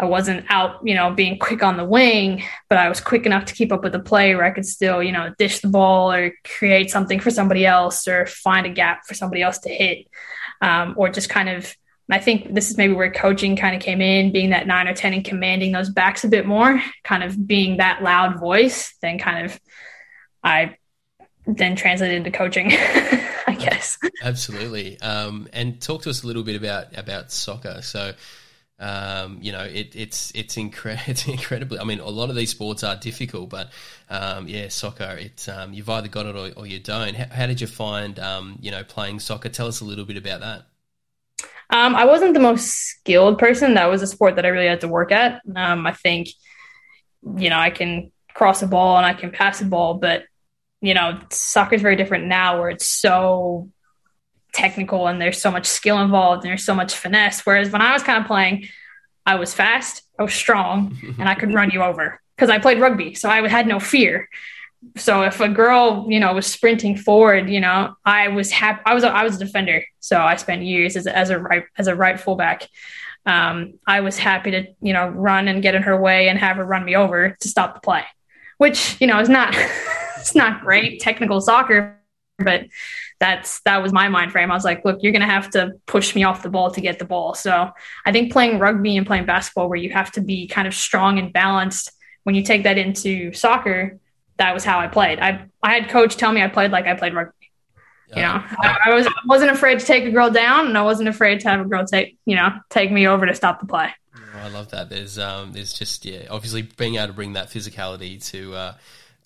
I 0.00 0.06
wasn't 0.06 0.46
out, 0.48 0.80
you 0.82 0.94
know, 0.94 1.12
being 1.12 1.38
quick 1.38 1.62
on 1.62 1.76
the 1.76 1.84
wing, 1.84 2.42
but 2.70 2.78
I 2.78 2.88
was 2.88 3.02
quick 3.02 3.26
enough 3.26 3.44
to 3.46 3.54
keep 3.54 3.70
up 3.70 3.82
with 3.82 3.92
the 3.92 4.00
play 4.00 4.34
where 4.34 4.44
I 4.44 4.50
could 4.50 4.64
still, 4.64 5.02
you 5.02 5.12
know, 5.12 5.34
dish 5.38 5.60
the 5.60 5.68
ball 5.68 6.10
or 6.10 6.32
create 6.42 6.90
something 6.90 7.20
for 7.20 7.30
somebody 7.30 7.66
else 7.66 8.08
or 8.08 8.24
find 8.24 8.66
a 8.66 8.70
gap 8.70 9.06
for 9.06 9.12
somebody 9.12 9.42
else 9.42 9.58
to 9.58 9.68
hit. 9.68 10.06
Um, 10.62 10.94
or 10.96 11.10
just 11.10 11.28
kind 11.28 11.48
of 11.50 11.74
I 12.10 12.18
think 12.18 12.54
this 12.54 12.70
is 12.70 12.76
maybe 12.76 12.92
where 12.92 13.10
coaching 13.12 13.56
kind 13.56 13.76
of 13.76 13.80
came 13.80 14.00
in, 14.00 14.32
being 14.32 14.50
that 14.50 14.66
nine 14.66 14.88
or 14.88 14.94
10 14.94 15.12
and 15.14 15.24
commanding 15.24 15.72
those 15.72 15.90
backs 15.90 16.24
a 16.24 16.28
bit 16.28 16.44
more, 16.44 16.82
kind 17.04 17.22
of 17.22 17.46
being 17.46 17.76
that 17.76 18.02
loud 18.02 18.40
voice, 18.40 18.94
then 19.00 19.18
kind 19.18 19.46
of 19.46 19.60
I 20.42 20.76
then 21.46 21.76
translated 21.76 22.16
into 22.16 22.30
coaching, 22.30 22.68
I 22.72 23.56
guess. 23.58 23.98
Absolutely. 24.22 25.00
Um, 25.00 25.48
and 25.52 25.80
talk 25.80 26.02
to 26.02 26.10
us 26.10 26.22
a 26.22 26.26
little 26.26 26.42
bit 26.42 26.56
about, 26.56 26.96
about 26.98 27.30
soccer. 27.30 27.80
So, 27.82 28.14
um, 28.80 29.38
you 29.42 29.52
know, 29.52 29.62
it, 29.62 29.94
it's 29.94 30.32
it's, 30.34 30.56
incre- 30.56 31.00
it's 31.08 31.28
incredibly. 31.28 31.78
I 31.78 31.84
mean, 31.84 32.00
a 32.00 32.08
lot 32.08 32.30
of 32.30 32.36
these 32.36 32.50
sports 32.50 32.82
are 32.82 32.96
difficult, 32.96 33.50
but 33.50 33.70
um, 34.08 34.48
yeah, 34.48 34.68
soccer. 34.68 35.16
It's 35.20 35.48
um, 35.48 35.72
you've 35.72 35.88
either 35.88 36.08
got 36.08 36.26
it 36.26 36.34
or, 36.34 36.50
or 36.58 36.66
you 36.66 36.80
don't. 36.80 37.14
How, 37.14 37.26
how, 37.34 37.46
did 37.46 37.60
you 37.60 37.66
find 37.66 38.18
um, 38.18 38.58
you 38.60 38.70
know 38.70 38.82
playing 38.82 39.20
soccer? 39.20 39.50
Tell 39.50 39.66
us 39.66 39.80
a 39.80 39.84
little 39.84 40.06
bit 40.06 40.16
about 40.16 40.40
that. 40.40 40.62
Um, 41.72 41.94
I 41.94 42.04
wasn't 42.04 42.34
the 42.34 42.40
most 42.40 42.66
skilled 42.66 43.38
person. 43.38 43.74
That 43.74 43.86
was 43.86 44.02
a 44.02 44.06
sport 44.06 44.36
that 44.36 44.46
I 44.46 44.48
really 44.48 44.66
had 44.66 44.80
to 44.80 44.88
work 44.88 45.12
at. 45.12 45.40
Um, 45.54 45.86
I 45.86 45.92
think, 45.92 46.28
you 47.38 47.48
know, 47.48 47.58
I 47.58 47.70
can 47.70 48.10
cross 48.34 48.62
a 48.62 48.66
ball 48.66 48.96
and 48.96 49.06
I 49.06 49.14
can 49.14 49.30
pass 49.30 49.60
a 49.60 49.66
ball, 49.66 49.94
but 49.94 50.24
you 50.80 50.94
know, 50.94 51.20
soccer 51.30 51.74
is 51.74 51.82
very 51.82 51.96
different 51.96 52.24
now, 52.24 52.58
where 52.58 52.70
it's 52.70 52.86
so 52.86 53.68
technical 54.52 55.06
and 55.06 55.20
there's 55.20 55.40
so 55.40 55.50
much 55.50 55.66
skill 55.66 56.00
involved 56.00 56.44
and 56.44 56.50
there's 56.50 56.64
so 56.64 56.74
much 56.74 56.94
finesse. 56.94 57.44
Whereas 57.44 57.70
when 57.70 57.82
I 57.82 57.92
was 57.92 58.02
kind 58.02 58.20
of 58.20 58.26
playing, 58.26 58.68
I 59.26 59.36
was 59.36 59.54
fast, 59.54 60.02
I 60.18 60.22
was 60.22 60.34
strong, 60.34 60.98
and 61.18 61.28
I 61.28 61.34
could 61.34 61.54
run 61.54 61.70
you 61.70 61.82
over 61.82 62.20
because 62.36 62.50
I 62.50 62.58
played 62.58 62.80
rugby, 62.80 63.14
so 63.14 63.28
I 63.28 63.46
had 63.48 63.66
no 63.66 63.78
fear. 63.78 64.28
So 64.96 65.22
if 65.22 65.40
a 65.40 65.48
girl 65.48 66.06
you 66.08 66.20
know 66.20 66.32
was 66.32 66.46
sprinting 66.46 66.96
forward 66.96 67.50
you 67.50 67.60
know 67.60 67.94
i 68.06 68.28
was 68.28 68.50
happy 68.50 68.80
i 68.86 68.94
was 68.94 69.04
a, 69.04 69.08
i 69.08 69.22
was 69.22 69.36
a 69.36 69.38
defender. 69.38 69.84
So 70.00 70.18
i 70.18 70.36
spent 70.36 70.62
years 70.62 70.96
as 70.96 71.06
a, 71.06 71.16
as 71.16 71.28
a 71.30 71.38
right 71.38 71.64
as 71.76 71.86
a 71.86 71.94
right 71.94 72.18
fullback. 72.18 72.66
Um, 73.26 73.74
i 73.86 74.00
was 74.00 74.16
happy 74.16 74.50
to 74.52 74.66
you 74.80 74.94
know 74.94 75.08
run 75.08 75.48
and 75.48 75.62
get 75.62 75.74
in 75.74 75.82
her 75.82 76.00
way 76.00 76.28
and 76.28 76.38
have 76.38 76.56
her 76.56 76.64
run 76.64 76.86
me 76.86 76.96
over 76.96 77.36
to 77.38 77.48
stop 77.48 77.74
the 77.74 77.80
play 77.80 78.04
which 78.56 78.96
you 79.00 79.06
know 79.06 79.20
is 79.20 79.28
not 79.28 79.54
it's 80.18 80.34
not 80.34 80.62
great 80.62 81.00
technical 81.00 81.42
soccer 81.42 82.00
but 82.38 82.64
that's 83.20 83.60
that 83.62 83.82
was 83.82 83.92
my 83.92 84.08
mind 84.08 84.32
frame 84.32 84.50
i 84.50 84.54
was 84.54 84.64
like 84.64 84.84
look 84.84 84.98
you're 85.02 85.12
going 85.12 85.20
to 85.20 85.26
have 85.26 85.50
to 85.50 85.72
push 85.86 86.14
me 86.14 86.24
off 86.24 86.42
the 86.42 86.48
ball 86.48 86.70
to 86.70 86.80
get 86.80 86.98
the 86.98 87.04
ball 87.04 87.34
so 87.34 87.70
i 88.06 88.12
think 88.12 88.32
playing 88.32 88.58
rugby 88.58 88.96
and 88.96 89.06
playing 89.06 89.26
basketball 89.26 89.68
where 89.68 89.78
you 89.78 89.90
have 89.90 90.10
to 90.10 90.20
be 90.20 90.48
kind 90.48 90.66
of 90.66 90.74
strong 90.74 91.18
and 91.18 91.32
balanced 91.32 91.92
when 92.24 92.34
you 92.34 92.42
take 92.42 92.62
that 92.64 92.78
into 92.78 93.32
soccer 93.32 93.98
that 94.40 94.54
was 94.54 94.64
how 94.64 94.80
I 94.80 94.88
played. 94.88 95.20
I 95.20 95.46
I 95.62 95.74
had 95.74 95.90
coach 95.90 96.16
tell 96.16 96.32
me 96.32 96.42
I 96.42 96.48
played 96.48 96.72
like 96.72 96.86
I 96.86 96.94
played 96.94 97.14
rugby. 97.14 97.34
Yeah. 98.08 98.16
You 98.16 98.22
know, 98.22 98.44
I, 98.62 98.78
I 98.86 98.94
was 98.94 99.06
wasn't 99.26 99.50
afraid 99.52 99.78
to 99.78 99.86
take 99.86 100.04
a 100.04 100.10
girl 100.10 100.30
down, 100.30 100.66
and 100.66 100.76
I 100.76 100.82
wasn't 100.82 101.08
afraid 101.08 101.40
to 101.40 101.48
have 101.48 101.60
a 101.60 101.64
girl 101.64 101.84
take 101.84 102.16
you 102.24 102.34
know 102.34 102.50
take 102.70 102.90
me 102.90 103.06
over 103.06 103.26
to 103.26 103.34
stop 103.34 103.60
the 103.60 103.66
play. 103.66 103.90
I 104.34 104.48
love 104.48 104.70
that. 104.70 104.88
There's 104.88 105.18
um 105.18 105.52
there's 105.52 105.74
just 105.74 106.04
yeah 106.06 106.26
obviously 106.30 106.62
being 106.62 106.96
able 106.96 107.08
to 107.08 107.12
bring 107.12 107.34
that 107.34 107.50
physicality 107.50 108.24
to. 108.30 108.54
Uh, 108.54 108.74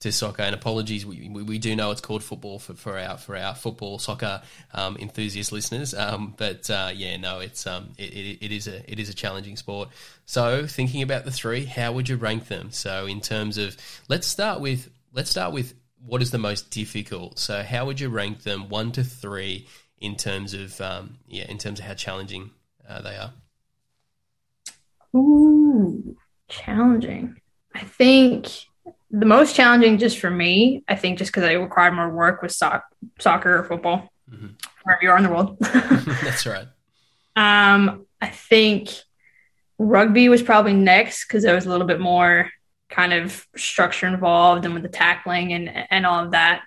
to 0.05 0.12
soccer. 0.12 0.43
And 0.43 0.55
apologies, 0.55 1.05
we, 1.05 1.29
we, 1.29 1.59
do 1.59 1.75
know 1.75 1.90
it's 1.90 2.01
called 2.01 2.23
football 2.23 2.59
for, 2.59 2.75
for 2.75 2.99
our 2.99 3.17
for 3.17 3.37
our 3.37 3.55
football 3.55 3.99
soccer 3.99 4.43
um, 4.73 4.97
enthusiast 4.99 5.51
listeners. 5.51 5.95
Um, 5.95 6.35
but 6.37 6.71
uh, 6.71 6.93
yeah, 6.95 7.17
no, 7.17 7.40
it's 7.40 7.67
um 7.67 7.93
it, 7.99 8.12
it, 8.12 8.45
it 8.47 8.53
is 8.53 8.69
a 8.69 8.90
it 8.90 8.99
is 8.99 9.09
a 9.09 9.14
challenging 9.14 9.57
sport. 9.57 9.88
So 10.27 10.67
thinking 10.67 11.03
about 11.03 11.25
the 11.25 11.31
three, 11.31 11.64
how 11.64 11.93
would 11.93 12.09
you 12.09 12.17
rank 12.17 12.49
them? 12.49 12.71
So 12.71 13.07
in 13.07 13.21
terms 13.21 13.59
of 13.59 13.77
let's 14.09 14.27
start 14.27 14.61
with 14.61 14.90
let's 15.12 15.31
start 15.31 15.53
with 15.53 15.75
what 16.07 16.21
is 16.21 16.31
the 16.31 16.38
most 16.38 16.71
difficult. 16.71 17.38
So, 17.38 17.62
how 17.62 17.87
would 17.87 17.99
you 17.99 18.09
rank 18.09 18.43
them 18.43 18.69
one 18.69 18.93
to 18.93 19.03
three 19.05 19.67
in 19.99 20.17
terms 20.17 20.55
of 20.55 20.79
um, 20.81 21.19
yeah, 21.27 21.45
in 21.49 21.59
terms 21.59 21.81
of 21.81 21.87
how 21.87 21.95
challenging 21.95 22.51
uh, 22.88 23.01
they 23.01 23.17
are? 23.17 23.33
Ooh, 25.17 26.17
challenging. 26.49 27.37
I 27.75 27.85
think 27.85 28.67
the 29.16 29.27
most 29.27 29.55
challenging, 29.55 29.98
just 29.98 30.18
for 30.18 30.31
me, 30.31 30.83
I 30.88 30.96
think 30.96 31.18
just 31.18 31.33
because 31.33 31.48
it 31.48 31.55
required 31.55 31.94
more 31.94 32.11
work, 32.11 32.42
with 32.42 32.50
so- 32.50 32.81
soccer 33.20 33.59
or 33.59 33.64
football, 33.64 34.11
mm-hmm. 34.31 34.48
wherever 34.83 35.03
you 35.03 35.11
are 35.11 35.16
in 35.16 35.22
the 35.22 35.31
world. 35.31 35.57
That's 35.61 36.46
right. 36.46 36.66
Um, 37.37 38.07
I 38.20 38.29
think 38.29 38.90
rugby 39.79 40.29
was 40.29 40.42
probably 40.42 40.72
next 40.72 41.27
because 41.27 41.44
there 41.44 41.55
was 41.55 41.66
a 41.66 41.70
little 41.70 41.87
bit 41.87 42.00
more 42.00 42.50
kind 42.88 43.12
of 43.12 43.46
structure 43.57 44.07
involved 44.07 44.64
and 44.64 44.74
with 44.74 44.83
the 44.83 44.88
tackling 44.88 45.53
and 45.53 45.68
and 45.90 46.07
all 46.07 46.24
of 46.24 46.33
that. 46.33 46.62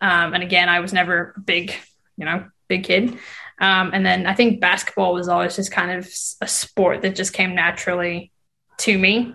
Um, 0.00 0.34
and 0.34 0.42
again, 0.42 0.68
I 0.68 0.80
was 0.80 0.92
never 0.92 1.34
a 1.36 1.40
big, 1.40 1.72
you 2.16 2.24
know, 2.24 2.46
big 2.68 2.84
kid. 2.84 3.18
Um, 3.58 3.90
and 3.94 4.04
then 4.04 4.26
I 4.26 4.34
think 4.34 4.60
basketball 4.60 5.14
was 5.14 5.28
always 5.28 5.56
just 5.56 5.70
kind 5.70 5.92
of 5.92 6.06
a 6.40 6.48
sport 6.48 7.02
that 7.02 7.14
just 7.14 7.32
came 7.32 7.54
naturally 7.54 8.32
to 8.78 8.98
me. 8.98 9.34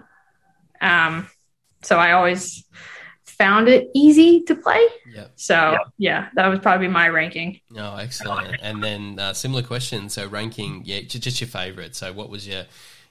Um, 0.80 1.28
so 1.82 1.98
I 1.98 2.12
always 2.14 2.66
found 3.26 3.68
it 3.68 3.90
easy 3.96 4.42
to 4.44 4.56
play. 4.56 4.86
Yep. 5.14 5.32
So 5.36 5.72
yep. 5.72 5.82
yeah, 5.98 6.30
that 6.36 6.48
was 6.48 6.60
probably 6.60 6.88
my 6.88 7.10
ranking. 7.10 7.60
Oh, 7.76 7.96
excellent. 7.96 8.60
And 8.62 8.84
then 8.84 9.20
uh, 9.20 9.34
similar 9.34 9.64
question. 9.64 10.10
So 10.10 10.28
ranking, 10.28 10.84
yeah, 10.86 11.02
just 11.02 11.42
your 11.42 11.48
favorite. 11.48 11.96
So 11.96 12.14
what 12.14 12.30
was 12.30 12.48
your 12.48 12.66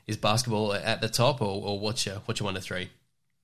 is 0.06 0.16
basketball 0.16 0.72
at 0.72 1.00
the 1.00 1.08
top, 1.08 1.40
or, 1.40 1.62
or 1.62 1.78
what's 1.78 2.06
your 2.06 2.16
what's 2.26 2.40
your 2.40 2.46
one 2.46 2.54
to 2.54 2.60
three? 2.60 2.90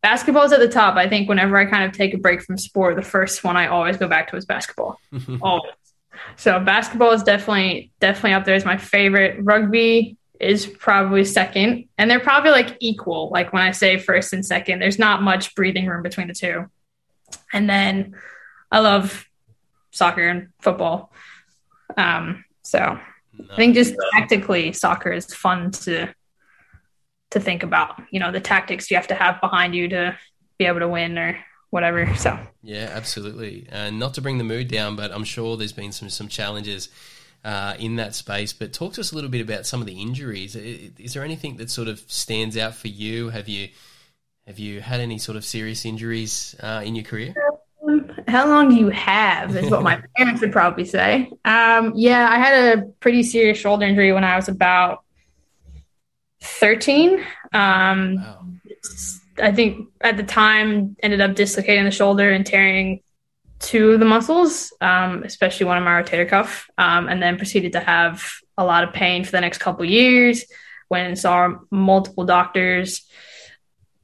basketball's 0.07 0.53
at 0.53 0.61
the 0.61 0.69
top. 0.69 0.95
I 0.95 1.09
think 1.09 1.29
whenever 1.29 1.57
I 1.57 1.65
kind 1.65 1.83
of 1.83 1.91
take 1.91 2.15
a 2.15 2.17
break 2.17 2.41
from 2.41 2.57
sport, 2.59 2.95
the 2.95 3.03
first 3.03 3.43
one 3.43 3.57
I 3.57 3.67
always 3.67 3.97
go 3.97 4.07
back 4.07 4.31
to 4.31 4.37
is 4.37 4.45
basketball. 4.45 5.01
always. 5.43 5.73
So 6.37 6.61
basketball 6.61 7.11
is 7.11 7.25
definitely 7.25 7.91
definitely 7.99 8.35
up 8.35 8.45
there 8.45 8.55
as 8.55 8.65
my 8.65 8.77
favorite. 8.77 9.37
Rugby 9.43 10.17
is 10.41 10.67
probably 10.67 11.25
second, 11.25 11.89
and 11.99 12.11
they're 12.11 12.21
probably 12.21 12.51
like 12.51 12.77
equal. 12.81 13.31
Like 13.31 13.53
when 13.53 13.63
I 13.63 13.71
say 13.71 13.99
first 13.99 14.33
and 14.33 14.45
second, 14.45 14.79
there's 14.79 14.99
not 14.99 15.23
much 15.23 15.55
breathing 15.55 15.87
room 15.87 16.03
between 16.03 16.29
the 16.29 16.35
two. 16.35 16.67
And 17.53 17.69
then 17.69 18.15
I 18.71 18.81
love 18.81 19.27
soccer 19.91 20.29
and 20.29 20.49
football. 20.61 21.13
Um, 21.97 22.45
so 22.63 22.79
no. 22.79 23.47
I 23.51 23.57
think 23.57 23.75
just 23.75 23.95
tactically, 24.13 24.73
soccer 24.73 25.13
is 25.13 25.33
fun 25.35 25.71
to 25.73 26.13
to 27.31 27.41
think 27.41 27.63
about. 27.63 28.01
You 28.11 28.21
know, 28.21 28.31
the 28.31 28.41
tactics 28.41 28.91
you 28.91 28.97
have 28.97 29.09
to 29.09 29.15
have 29.15 29.41
behind 29.41 29.75
you 29.75 29.89
to 29.89 30.19
be 30.59 30.67
able 30.67 30.81
to 30.81 30.89
win 30.89 31.19
or 31.19 31.39
whatever. 31.71 32.15
So 32.17 32.39
yeah, 32.63 32.91
absolutely. 32.93 33.67
And 33.71 33.99
not 33.99 34.15
to 34.15 34.21
bring 34.21 34.39
the 34.39 34.45
mood 34.45 34.69
down, 34.69 34.97
but 34.97 35.13
I'm 35.13 35.25
sure 35.25 35.57
there's 35.57 35.73
been 35.73 35.93
some 35.93 36.11
some 36.11 36.29
challenges 36.29 36.89
uh, 37.47 37.75
in 37.79 37.97
that 37.97 38.15
space. 38.15 38.53
But 38.53 38.73
talk 38.73 38.95
to 38.95 39.01
us 39.01 39.13
a 39.13 39.15
little 39.15 39.31
bit 39.31 39.41
about 39.41 39.67
some 39.67 39.81
of 39.81 39.87
the 39.87 40.03
injuries. 40.03 40.57
Is 40.57 41.15
there 41.15 41.23
anything 41.23 41.57
that 41.59 41.71
sort 41.71 41.87
of 41.87 42.01
stands 42.09 42.57
out 42.57 42.75
for 42.75 42.89
you? 42.89 43.31
Have 43.31 43.49
you 43.49 43.69
have 44.49 44.59
you 44.59 44.81
had 44.81 45.01
any 45.01 45.19
sort 45.19 45.37
of 45.37 45.45
serious 45.45 45.85
injuries 45.85 46.57
uh, 46.61 46.83
in 46.85 46.97
your 46.97 47.05
career? 47.05 47.35
How 48.27 48.49
long 48.49 48.69
do 48.69 48.75
you 48.75 48.89
have? 48.89 49.57
Is 49.57 49.71
what 49.71 49.83
my 49.83 50.03
parents 50.17 50.41
would 50.41 50.53
probably 50.53 50.85
say. 50.85 51.31
Um, 51.45 51.93
yeah, 51.95 52.29
I 52.29 52.39
had 52.39 52.79
a 52.79 52.83
pretty 53.01 53.23
serious 53.23 53.59
shoulder 53.59 53.87
injury 53.87 54.13
when 54.13 54.25
I 54.25 54.35
was 54.35 54.49
about 54.49 55.05
13. 56.41 57.25
Um, 57.53 58.17
wow. 58.17 58.47
I 59.41 59.53
think 59.53 59.89
at 60.01 60.17
the 60.17 60.23
time 60.25 60.97
ended 61.01 61.21
up 61.21 61.37
dislocating 61.37 61.85
the 61.85 61.91
shoulder 61.91 62.31
and 62.31 62.45
tearing 62.45 63.03
two 63.59 63.93
of 63.93 64.01
the 64.01 64.07
muscles, 64.07 64.73
um, 64.81 65.23
especially 65.23 65.67
one 65.67 65.79
of 65.79 65.85
my 65.85 66.03
rotator 66.03 66.29
cuff, 66.29 66.69
um, 66.79 67.09
and 67.09 67.23
then 67.23 67.37
proceeded 67.37 67.73
to 67.73 67.81
have 67.81 68.23
a 68.59 68.65
lot 68.65 68.85
of 68.85 68.93
pain 68.93 69.25
for 69.25 69.33
the 69.33 69.41
next 69.41 69.59
couple 69.59 69.85
years. 69.85 70.45
When 70.89 71.17
saw 71.17 71.55
multiple 71.71 72.25
doctors, 72.25 73.07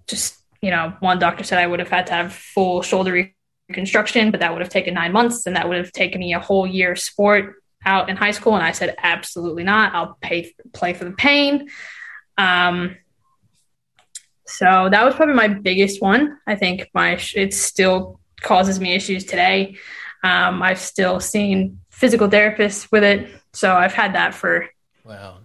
just 0.08 0.38
you 0.60 0.70
know, 0.70 0.94
one 1.00 1.18
doctor 1.18 1.44
said 1.44 1.58
I 1.58 1.66
would 1.66 1.80
have 1.80 1.90
had 1.90 2.06
to 2.06 2.12
have 2.12 2.32
full 2.32 2.82
shoulder 2.82 3.28
reconstruction, 3.68 4.30
but 4.30 4.40
that 4.40 4.52
would 4.52 4.62
have 4.62 4.70
taken 4.70 4.94
nine 4.94 5.12
months, 5.12 5.46
and 5.46 5.56
that 5.56 5.68
would 5.68 5.76
have 5.76 5.92
taken 5.92 6.20
me 6.20 6.34
a 6.34 6.40
whole 6.40 6.66
year 6.66 6.92
of 6.92 6.98
sport 6.98 7.56
out 7.84 8.08
in 8.08 8.16
high 8.16 8.30
school. 8.30 8.54
And 8.54 8.64
I 8.64 8.72
said, 8.72 8.94
absolutely 8.98 9.64
not. 9.64 9.94
I'll 9.94 10.16
pay 10.20 10.54
play 10.72 10.94
for 10.94 11.04
the 11.04 11.12
pain. 11.12 11.68
Um, 12.38 12.96
so 14.46 14.88
that 14.90 15.04
was 15.04 15.14
probably 15.14 15.34
my 15.34 15.48
biggest 15.48 16.00
one. 16.00 16.38
I 16.46 16.54
think 16.54 16.88
my 16.94 17.18
it's 17.34 17.56
still 17.56 18.20
causes 18.42 18.81
me 18.81 18.94
issues 18.94 19.24
today. 19.24 19.76
Um, 20.24 20.62
I've 20.62 20.78
still 20.78 21.20
seen 21.20 21.81
physical 21.90 22.28
therapists 22.28 22.90
with 22.92 23.05
it, 23.05 23.31
so 23.52 23.74
I've 23.74 23.94
had 23.94 24.14
that 24.14 24.35
for 24.35 24.68
wow 25.05 25.38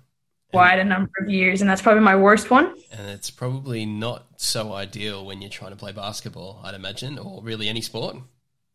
quite 0.52 0.80
a 0.80 0.84
number 0.84 1.12
of 1.20 1.30
years, 1.30 1.62
and 1.62 1.70
that's 1.70 1.82
probably 1.82 2.02
my 2.02 2.16
worst 2.16 2.50
one. 2.50 2.74
And 2.92 3.10
it's 3.10 3.30
probably 3.30 3.86
not 3.86 4.26
so 4.38 4.74
ideal 4.74 5.26
when 5.26 5.42
you're 5.42 5.50
trying 5.50 5.72
to 5.72 5.78
play 5.78 5.92
basketball, 5.92 6.62
I'd 6.64 6.76
imagine, 6.76 7.20
or 7.20 7.44
really 7.44 7.68
any 7.68 7.82
sport. 7.82 8.18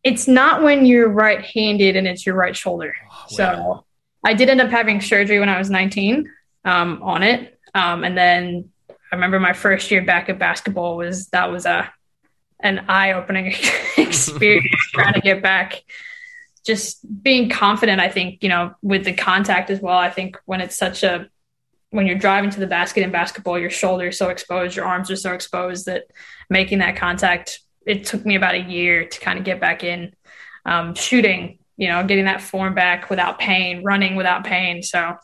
It's 0.05 0.29
not 0.29 0.63
when 0.63 0.85
you're 0.85 1.09
right-handed 1.09 1.97
and 1.97 2.07
it's 2.07 2.27
your 2.27 2.35
right 2.35 2.57
shoulder. 2.57 2.95
Oh, 3.05 3.09
wow. 3.09 3.27
So 3.29 3.85
I 4.25 4.35
did 4.35 4.49
end 4.49 4.61
up 4.61 4.71
having 4.71 5.01
surgery 5.01 5.39
when 5.39 5.49
I 5.49 5.59
was 5.59 5.71
19 5.71 6.31
um, 6.65 7.03
on 7.03 7.23
it, 7.23 7.59
um, 7.75 8.05
and 8.05 8.17
then 8.17 8.71
I 8.91 9.15
remember 9.15 9.41
my 9.41 9.53
first 9.53 9.91
year 9.91 10.05
back 10.05 10.29
at 10.29 10.39
basketball 10.39 10.97
was 10.97 11.29
that 11.29 11.51
was 11.51 11.67
a 11.67 11.93
an 12.63 12.85
eye 12.89 13.13
opening 13.13 13.47
experience 13.97 14.91
trying 14.93 15.15
to 15.15 15.21
get 15.21 15.43
back. 15.43 15.83
Just 16.65 17.01
being 17.23 17.49
confident, 17.49 18.01
I 18.01 18.09
think 18.09 18.43
you 18.43 18.49
know, 18.49 18.75
with 18.83 19.05
the 19.05 19.13
contact 19.13 19.71
as 19.71 19.81
well. 19.81 19.99
I 19.99 20.11
think 20.11 20.39
when 20.45 20.61
it's 20.61 20.77
such 20.77 21.03
a 21.03 21.29
when 21.91 22.07
you're 22.07 22.19
driving 22.19 22.51
to 22.51 22.61
the 22.61 22.67
basket 22.67 23.03
in 23.03 23.11
basketball, 23.11 23.59
your 23.59 23.71
shoulders 23.71 24.17
so 24.17 24.29
exposed, 24.31 24.77
your 24.77 24.87
arms 24.87 25.11
are 25.11 25.17
so 25.17 25.33
exposed 25.33 25.87
that 25.87 26.05
making 26.49 26.79
that 26.79 26.97
contact. 26.97 27.61
It 27.85 28.05
took 28.07 28.25
me 28.25 28.37
about 28.37 28.55
a 28.55 28.61
year 28.61 29.07
to 29.07 29.21
kind 29.21 29.39
of 29.39 29.45
get 29.45 29.61
back 29.61 29.83
in 29.83 30.15
um, 30.65 30.95
shooting. 30.95 31.59
You 31.77 31.89
know, 31.89 32.05
getting 32.07 32.27
that 32.27 32.43
form 32.43 32.75
back 32.75 33.11
without 33.11 33.41
pain, 33.41 33.83
running 33.83 34.15
without 34.15 34.45
pain. 34.45 34.83
So 34.83 35.17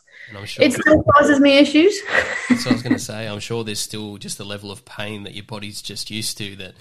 Sure 0.44 0.64
it 0.64 0.72
still 0.72 1.02
causes 1.14 1.40
me 1.40 1.58
issues. 1.58 1.98
so 2.58 2.70
I 2.70 2.72
was 2.72 2.82
going 2.82 2.92
to 2.94 2.98
say. 2.98 3.26
I'm 3.26 3.40
sure 3.40 3.64
there's 3.64 3.80
still 3.80 4.18
just 4.18 4.38
the 4.38 4.44
level 4.44 4.70
of 4.70 4.84
pain 4.84 5.24
that 5.24 5.34
your 5.34 5.44
body's 5.44 5.80
just 5.80 6.10
used 6.10 6.36
to 6.38 6.56
that. 6.56 6.74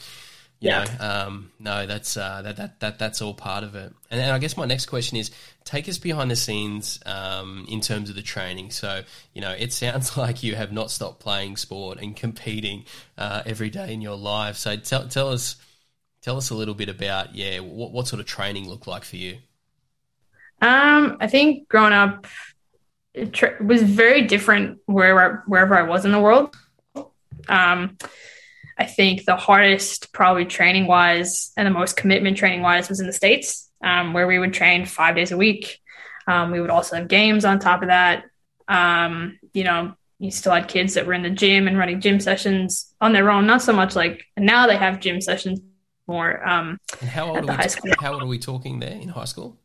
You 0.60 0.70
yeah. 0.70 0.86
know, 0.86 1.06
um, 1.06 1.52
no, 1.60 1.86
that's 1.86 2.18
uh, 2.18 2.42
that, 2.42 2.58
that 2.58 2.80
that 2.80 3.00
that's 3.00 3.22
all 3.22 3.36
part 3.36 3.64
of 3.64 3.76
it. 3.76 3.94
And, 4.10 4.20
and, 4.20 4.32
I 4.32 4.40
guess 4.40 4.58
my 4.58 4.66
next 4.66 4.88
question 4.88 5.16
is, 5.16 5.30
take 5.66 5.88
us 5.88 6.00
behind 6.00 6.32
the 6.32 6.36
scenes 6.36 7.00
um, 7.06 7.68
in 7.70 7.80
terms 7.80 8.10
of 8.10 8.16
the 8.16 8.24
training. 8.24 8.72
So, 8.72 9.04
you 9.36 9.42
know, 9.42 9.52
it 9.52 9.72
sounds 9.72 10.18
like 10.18 10.42
you 10.42 10.56
have 10.56 10.72
not 10.72 10.90
stopped 10.90 11.20
playing 11.20 11.58
sport 11.58 12.00
and 12.00 12.16
competing 12.16 12.86
uh, 13.20 13.44
every 13.46 13.70
day 13.70 13.94
in 13.94 14.02
your 14.02 14.18
life. 14.18 14.56
So, 14.56 14.76
tell 14.78 15.08
tell 15.08 15.30
us 15.30 15.58
tell 16.24 16.38
us 16.38 16.50
a 16.50 16.56
little 16.56 16.74
bit 16.74 16.90
about 16.90 17.36
yeah, 17.36 17.60
what, 17.60 17.92
what 17.92 18.08
sort 18.08 18.20
of 18.20 18.26
training 18.26 18.68
looked 18.68 18.88
like 18.88 19.04
for 19.04 19.18
you. 19.18 19.38
Um, 20.60 21.18
I 21.20 21.28
think 21.28 21.70
growing 21.70 21.94
up, 21.94 22.26
it 23.14 23.64
was 23.64 23.84
very 23.84 24.24
different 24.24 24.80
wherever 24.88 25.44
wherever 25.46 25.76
I 25.76 25.84
was 25.84 26.04
in 26.04 26.12
the 26.12 26.20
world. 26.20 26.56
Um, 27.48 27.98
I 28.78 28.86
think 28.86 29.26
the 29.26 29.36
hardest, 29.36 30.14
probably 30.14 30.46
training 30.46 30.88
wise, 30.88 31.52
and 31.58 31.66
the 31.66 31.72
most 31.72 31.98
commitment 31.98 32.38
training 32.38 32.62
wise, 32.62 32.90
was 32.90 33.00
in 33.00 33.08
the 33.08 33.14
states, 33.14 33.70
um, 33.84 34.14
where 34.14 34.28
we 34.28 34.38
would 34.38 34.54
train 34.54 34.86
five 34.86 35.16
days 35.16 35.32
a 35.32 35.38
week. 35.38 35.80
Um, 36.28 36.52
we 36.52 36.62
would 36.62 36.70
also 36.70 36.98
have 36.98 37.08
games 37.08 37.46
on 37.46 37.60
top 37.60 37.82
of 37.82 37.88
that. 37.88 38.26
Um, 38.68 39.40
you 39.54 39.64
know, 39.64 39.94
you 40.20 40.32
still 40.32 40.54
had 40.54 40.68
kids 40.68 40.94
that 40.96 41.06
were 41.06 41.14
in 41.14 41.24
the 41.24 41.30
gym 41.30 41.68
and 41.68 41.78
running 41.78 42.02
gym 42.02 42.20
sessions 42.20 42.94
on 43.02 43.14
their 43.14 43.30
own. 43.32 43.48
Not 43.48 43.62
so 43.62 43.74
much 43.74 43.96
like 43.96 44.24
now 44.38 44.68
they 44.68 44.78
have 44.78 45.00
gym 45.00 45.22
sessions 45.22 45.60
more. 46.08 46.48
Um, 46.48 46.78
and 47.02 47.10
how 47.10 47.30
old, 47.30 47.50
are 47.50 47.58
we 47.58 47.64
t- 47.64 47.94
how 48.00 48.14
old 48.14 48.24
are 48.24 48.28
we 48.28 48.40
talking 48.40 48.80
there 48.80 48.92
in 48.92 49.10
high 49.10 49.26
school? 49.26 49.58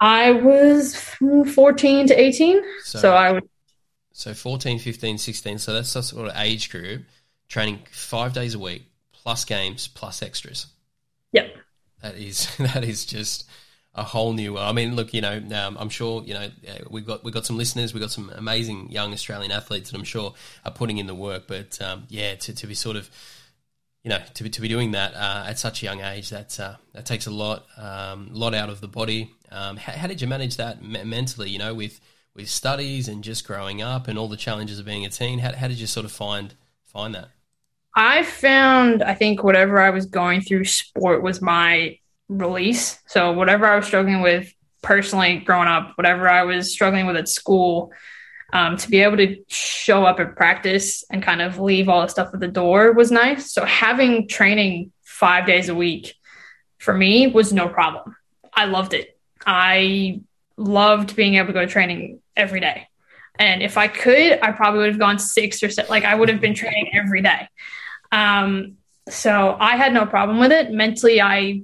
I 0.00 0.32
was 0.32 0.96
14 0.96 2.06
to 2.08 2.20
18. 2.20 2.62
So, 2.84 2.98
so 2.98 3.12
I 3.12 3.32
would. 3.32 3.48
So 4.12 4.34
14, 4.34 4.78
15, 4.78 5.18
16. 5.18 5.58
So 5.58 5.74
that's 5.74 5.92
the 5.92 6.02
sort 6.02 6.28
of 6.28 6.36
age 6.36 6.70
group 6.70 7.04
training 7.50 7.80
five 7.90 8.32
days 8.32 8.54
a 8.54 8.58
week, 8.58 8.86
plus 9.12 9.44
games, 9.44 9.88
plus 9.88 10.22
extras. 10.22 10.68
Yep. 11.32 11.56
That 12.00 12.14
is, 12.16 12.56
that 12.58 12.82
is 12.82 13.04
just 13.04 13.46
a 13.94 14.02
whole 14.02 14.32
new. 14.32 14.56
I 14.56 14.72
mean, 14.72 14.96
look, 14.96 15.12
you 15.12 15.20
know, 15.20 15.42
um, 15.54 15.76
I'm 15.78 15.90
sure 15.90 16.22
you 16.24 16.32
know 16.32 16.48
we've 16.88 17.06
got 17.06 17.22
we've 17.22 17.34
got 17.34 17.44
some 17.44 17.58
listeners, 17.58 17.92
we've 17.92 18.00
got 18.00 18.10
some 18.10 18.32
amazing 18.34 18.90
young 18.90 19.12
Australian 19.12 19.52
athletes 19.52 19.90
that 19.90 19.98
I'm 19.98 20.04
sure 20.04 20.32
are 20.64 20.72
putting 20.72 20.96
in 20.96 21.06
the 21.06 21.14
work. 21.14 21.44
But 21.46 21.80
um, 21.82 22.04
yeah, 22.08 22.36
to, 22.36 22.54
to 22.54 22.66
be 22.66 22.74
sort 22.74 22.96
of 22.96 23.10
you 24.02 24.08
know, 24.08 24.20
to 24.34 24.44
be, 24.44 24.50
to 24.50 24.60
be 24.60 24.68
doing 24.68 24.92
that 24.92 25.14
uh, 25.14 25.44
at 25.46 25.58
such 25.58 25.82
a 25.82 25.84
young 25.84 26.00
age, 26.00 26.30
that's 26.30 26.58
uh, 26.58 26.76
that 26.94 27.04
takes 27.04 27.26
a 27.26 27.30
lot, 27.30 27.66
um, 27.76 28.30
lot 28.32 28.54
out 28.54 28.70
of 28.70 28.80
the 28.80 28.88
body. 28.88 29.30
Um, 29.50 29.76
how, 29.76 29.92
how, 29.92 30.06
did 30.06 30.22
you 30.22 30.28
manage 30.28 30.56
that 30.56 30.82
me- 30.82 31.04
mentally? 31.04 31.50
You 31.50 31.58
know, 31.58 31.74
with 31.74 32.00
with 32.34 32.48
studies 32.48 33.08
and 33.08 33.22
just 33.22 33.46
growing 33.46 33.82
up 33.82 34.08
and 34.08 34.18
all 34.18 34.28
the 34.28 34.36
challenges 34.36 34.78
of 34.78 34.86
being 34.86 35.04
a 35.04 35.10
teen. 35.10 35.38
How, 35.38 35.52
how 35.52 35.68
did 35.68 35.78
you 35.78 35.86
sort 35.86 36.06
of 36.06 36.12
find 36.12 36.54
find 36.84 37.14
that? 37.14 37.28
I 37.94 38.22
found, 38.22 39.02
I 39.02 39.14
think, 39.14 39.42
whatever 39.42 39.80
I 39.80 39.90
was 39.90 40.06
going 40.06 40.42
through, 40.42 40.64
sport 40.64 41.22
was 41.22 41.42
my 41.42 41.98
release. 42.28 42.98
So 43.06 43.32
whatever 43.32 43.66
I 43.66 43.76
was 43.76 43.86
struggling 43.86 44.20
with 44.20 44.52
personally 44.82 45.38
growing 45.38 45.68
up, 45.68 45.92
whatever 45.96 46.28
I 46.28 46.44
was 46.44 46.72
struggling 46.72 47.06
with 47.06 47.16
at 47.16 47.28
school, 47.28 47.92
um, 48.52 48.76
to 48.76 48.90
be 48.90 49.00
able 49.00 49.16
to 49.18 49.36
show 49.48 50.04
up 50.04 50.18
at 50.20 50.36
practice 50.36 51.04
and 51.10 51.22
kind 51.22 51.42
of 51.42 51.58
leave 51.58 51.88
all 51.88 52.02
the 52.02 52.08
stuff 52.08 52.30
at 52.32 52.40
the 52.40 52.48
door 52.48 52.92
was 52.92 53.10
nice. 53.10 53.52
So 53.52 53.64
having 53.64 54.28
training 54.28 54.92
five 55.02 55.46
days 55.46 55.68
a 55.68 55.74
week 55.74 56.14
for 56.78 56.94
me 56.94 57.26
was 57.26 57.52
no 57.52 57.68
problem. 57.68 58.16
I 58.52 58.64
loved 58.64 58.94
it. 58.94 59.18
I 59.46 60.20
loved 60.56 61.16
being 61.16 61.34
able 61.34 61.48
to 61.48 61.52
go 61.52 61.60
to 61.60 61.66
training 61.66 62.20
every 62.36 62.60
day. 62.60 62.88
And 63.38 63.62
if 63.62 63.78
I 63.78 63.88
could, 63.88 64.38
I 64.42 64.52
probably 64.52 64.80
would 64.80 64.90
have 64.90 64.98
gone 64.98 65.18
six 65.18 65.62
or 65.62 65.70
seven. 65.70 65.88
Like 65.88 66.04
I 66.04 66.14
would 66.14 66.28
have 66.28 66.40
been 66.40 66.54
training 66.54 66.90
every 66.92 67.22
day. 67.22 67.48
Um, 68.12 68.76
so 69.08 69.56
I 69.58 69.76
had 69.76 69.92
no 69.92 70.06
problem 70.06 70.38
with 70.38 70.52
it. 70.52 70.70
Mentally, 70.70 71.20
I 71.20 71.62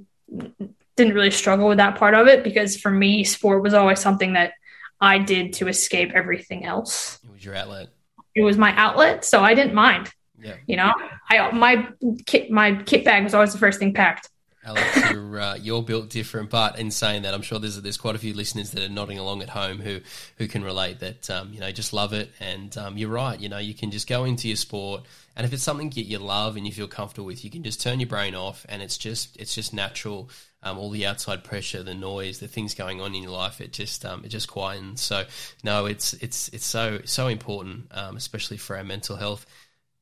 didn't 0.95 1.13
really 1.13 1.31
struggle 1.31 1.67
with 1.67 1.77
that 1.77 1.95
part 1.97 2.13
of 2.13 2.27
it 2.27 2.43
because 2.43 2.75
for 2.75 2.91
me, 2.91 3.23
sport 3.23 3.63
was 3.63 3.73
always 3.73 3.99
something 3.99 4.33
that 4.33 4.53
I 4.99 5.19
did 5.19 5.53
to 5.53 5.67
escape 5.67 6.11
everything 6.13 6.65
else. 6.65 7.19
It 7.23 7.31
was 7.31 7.45
your 7.45 7.55
outlet. 7.55 7.89
It 8.35 8.41
was 8.43 8.57
my 8.57 8.75
outlet, 8.75 9.23
so 9.23 9.41
I 9.41 9.53
didn't 9.53 9.73
mind. 9.73 10.11
Yeah. 10.39 10.55
You 10.67 10.77
know, 10.77 10.93
I 11.29 11.51
my 11.51 11.87
kit 12.25 12.51
my 12.51 12.75
kit 12.83 13.05
bag 13.05 13.23
was 13.23 13.33
always 13.33 13.53
the 13.53 13.59
first 13.59 13.79
thing 13.79 13.93
packed. 13.93 14.29
Alex, 14.63 15.11
you're 15.11 15.39
uh, 15.39 15.55
you're 15.55 15.81
built 15.81 16.09
different, 16.09 16.49
but 16.49 16.77
in 16.77 16.91
saying 16.91 17.23
that, 17.23 17.33
I'm 17.33 17.41
sure 17.41 17.57
there's 17.57 17.81
there's 17.81 17.97
quite 17.97 18.15
a 18.15 18.19
few 18.19 18.33
listeners 18.33 18.71
that 18.71 18.83
are 18.83 18.89
nodding 18.89 19.17
along 19.17 19.41
at 19.41 19.49
home 19.49 19.79
who 19.79 20.01
who 20.37 20.47
can 20.47 20.63
relate 20.63 20.99
that 20.99 21.29
um, 21.29 21.53
you 21.53 21.59
know 21.59 21.71
just 21.71 21.93
love 21.93 22.13
it, 22.13 22.31
and 22.39 22.77
um, 22.77 22.97
you're 22.97 23.09
right. 23.09 23.39
You 23.39 23.49
know, 23.49 23.57
you 23.57 23.73
can 23.73 23.91
just 23.91 24.07
go 24.07 24.25
into 24.25 24.47
your 24.47 24.57
sport, 24.57 25.05
and 25.37 25.45
if 25.45 25.53
it's 25.53 25.61
something 25.61 25.91
that 25.91 26.01
you 26.01 26.17
love 26.17 26.57
and 26.57 26.65
you 26.65 26.73
feel 26.73 26.87
comfortable 26.87 27.27
with, 27.27 27.45
you 27.45 27.51
can 27.51 27.61
just 27.61 27.79
turn 27.79 27.99
your 27.99 28.09
brain 28.09 28.33
off, 28.33 28.65
and 28.67 28.81
it's 28.81 28.97
just 28.97 29.37
it's 29.37 29.53
just 29.53 29.71
natural. 29.71 30.31
Um, 30.63 30.79
all 30.79 30.89
the 30.89 31.05
outside 31.05 31.43
pressure, 31.43 31.83
the 31.83 31.93
noise, 31.93 32.39
the 32.39 32.47
things 32.47 32.73
going 32.73 32.99
on 32.99 33.13
in 33.13 33.21
your 33.21 33.31
life, 33.31 33.61
it 33.61 33.71
just 33.71 34.03
um, 34.03 34.25
it 34.25 34.29
just 34.29 34.49
quietens. 34.49 34.97
So 34.97 35.25
no, 35.63 35.85
it's 35.85 36.13
it's 36.13 36.49
it's 36.49 36.65
so 36.65 37.01
so 37.05 37.27
important, 37.27 37.85
um, 37.91 38.17
especially 38.17 38.57
for 38.57 38.75
our 38.75 38.83
mental 38.83 39.15
health. 39.15 39.45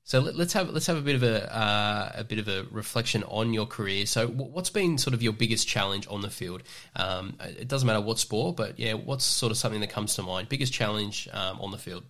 So 0.05 0.21
let, 0.21 0.39
us 0.39 0.53
have 0.53 0.69
let's 0.69 0.87
have 0.87 0.97
a 0.97 1.01
bit 1.01 1.15
of 1.15 1.23
a 1.23 1.53
uh, 1.53 2.11
a 2.15 2.23
bit 2.23 2.39
of 2.39 2.47
a 2.47 2.65
reflection 2.71 3.23
on 3.23 3.53
your 3.53 3.65
career. 3.65 4.05
So 4.05 4.27
what's 4.27 4.69
been 4.69 4.97
sort 4.97 5.13
of 5.13 5.21
your 5.21 5.33
biggest 5.33 5.67
challenge 5.67 6.07
on 6.09 6.21
the 6.21 6.29
field? 6.29 6.63
Um, 6.95 7.35
it 7.41 7.67
doesn't 7.67 7.85
matter 7.85 7.99
what 7.99 8.19
sport, 8.19 8.55
but 8.55 8.79
yeah, 8.79 8.93
what's 8.93 9.25
sort 9.25 9.51
of 9.51 9.57
something 9.57 9.81
that 9.81 9.89
comes 9.89 10.15
to 10.15 10.23
mind? 10.23 10.47
Biggest 10.47 10.71
challenge 10.71 11.27
um, 11.33 11.59
on 11.59 11.71
the 11.71 11.77
field? 11.77 12.05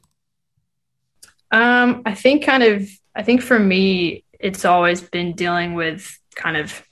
Um, 1.51 2.01
I 2.05 2.13
think 2.15 2.43
kind 2.43 2.63
of 2.63 2.89
I 3.15 3.23
think 3.23 3.41
for 3.41 3.57
me, 3.57 4.23
it's 4.39 4.65
always 4.65 5.01
been 5.01 5.33
dealing 5.33 5.73
with 5.73 6.19
kind 6.35 6.57
of 6.57 6.85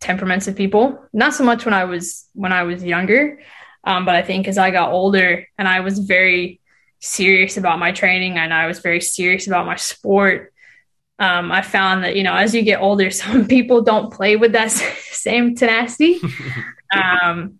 temperaments 0.00 0.48
of 0.48 0.56
people. 0.56 1.02
Not 1.12 1.34
so 1.34 1.44
much 1.44 1.64
when 1.64 1.74
I 1.74 1.84
was 1.84 2.26
when 2.34 2.52
I 2.52 2.64
was 2.64 2.82
younger, 2.84 3.40
Um, 3.84 4.04
but 4.04 4.14
I 4.14 4.22
think 4.22 4.46
as 4.48 4.58
I 4.58 4.70
got 4.70 4.92
older 4.92 5.46
and 5.58 5.66
I 5.66 5.80
was 5.80 5.98
very 6.00 6.60
serious 7.00 7.56
about 7.56 7.78
my 7.78 7.92
training 7.92 8.36
and 8.38 8.52
I 8.52 8.66
was 8.66 8.80
very 8.80 9.00
serious 9.00 9.46
about 9.46 9.66
my 9.66 9.76
sport, 9.76 10.52
um, 11.18 11.50
I 11.52 11.62
found 11.62 12.04
that, 12.04 12.16
you 12.16 12.22
know, 12.22 12.34
as 12.34 12.54
you 12.54 12.62
get 12.62 12.80
older, 12.80 13.10
some 13.24 13.46
people 13.46 13.82
don't 13.82 14.12
play 14.12 14.36
with 14.36 14.52
that 14.52 14.70
same 15.26 15.54
tenacity. 15.54 16.20
um, 16.94 17.58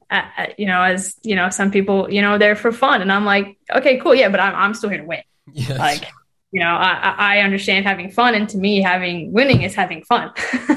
you 0.58 0.66
know, 0.66 0.82
as, 0.82 1.16
you 1.22 1.36
know, 1.36 1.50
some 1.50 1.70
people, 1.70 2.10
you 2.12 2.20
know, 2.22 2.38
they're 2.38 2.56
for 2.56 2.72
fun. 2.72 3.00
And 3.00 3.12
I'm 3.12 3.24
like, 3.24 3.58
okay, 3.72 3.98
cool. 3.98 4.14
Yeah, 4.14 4.28
but 4.28 4.40
I'm, 4.40 4.54
I'm 4.54 4.74
still 4.74 4.90
here 4.90 5.00
to 5.00 5.04
win. 5.04 5.22
Yes. 5.52 5.78
Like, 5.78 6.04
you 6.52 6.60
know, 6.60 6.70
I, 6.70 7.14
I 7.16 7.38
understand 7.40 7.86
having 7.86 8.10
fun. 8.10 8.34
And 8.34 8.48
to 8.48 8.58
me, 8.58 8.82
having 8.82 9.32
winning 9.32 9.62
is 9.62 9.74
having 9.74 10.02
fun 10.02 10.32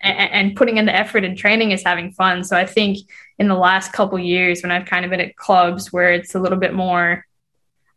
and, 0.00 0.30
and 0.30 0.56
putting 0.56 0.76
in 0.76 0.86
the 0.86 0.94
effort 0.94 1.24
and 1.24 1.36
training 1.36 1.72
is 1.72 1.82
having 1.82 2.12
fun. 2.12 2.44
So 2.44 2.56
I 2.56 2.64
think 2.64 2.98
in 3.38 3.48
the 3.48 3.56
last 3.56 3.92
couple 3.92 4.18
years 4.18 4.62
when 4.62 4.70
I've 4.70 4.86
kind 4.86 5.04
of 5.04 5.10
been 5.10 5.20
at 5.20 5.36
clubs 5.36 5.92
where 5.92 6.12
it's 6.12 6.34
a 6.34 6.40
little 6.40 6.58
bit 6.58 6.74
more, 6.74 7.26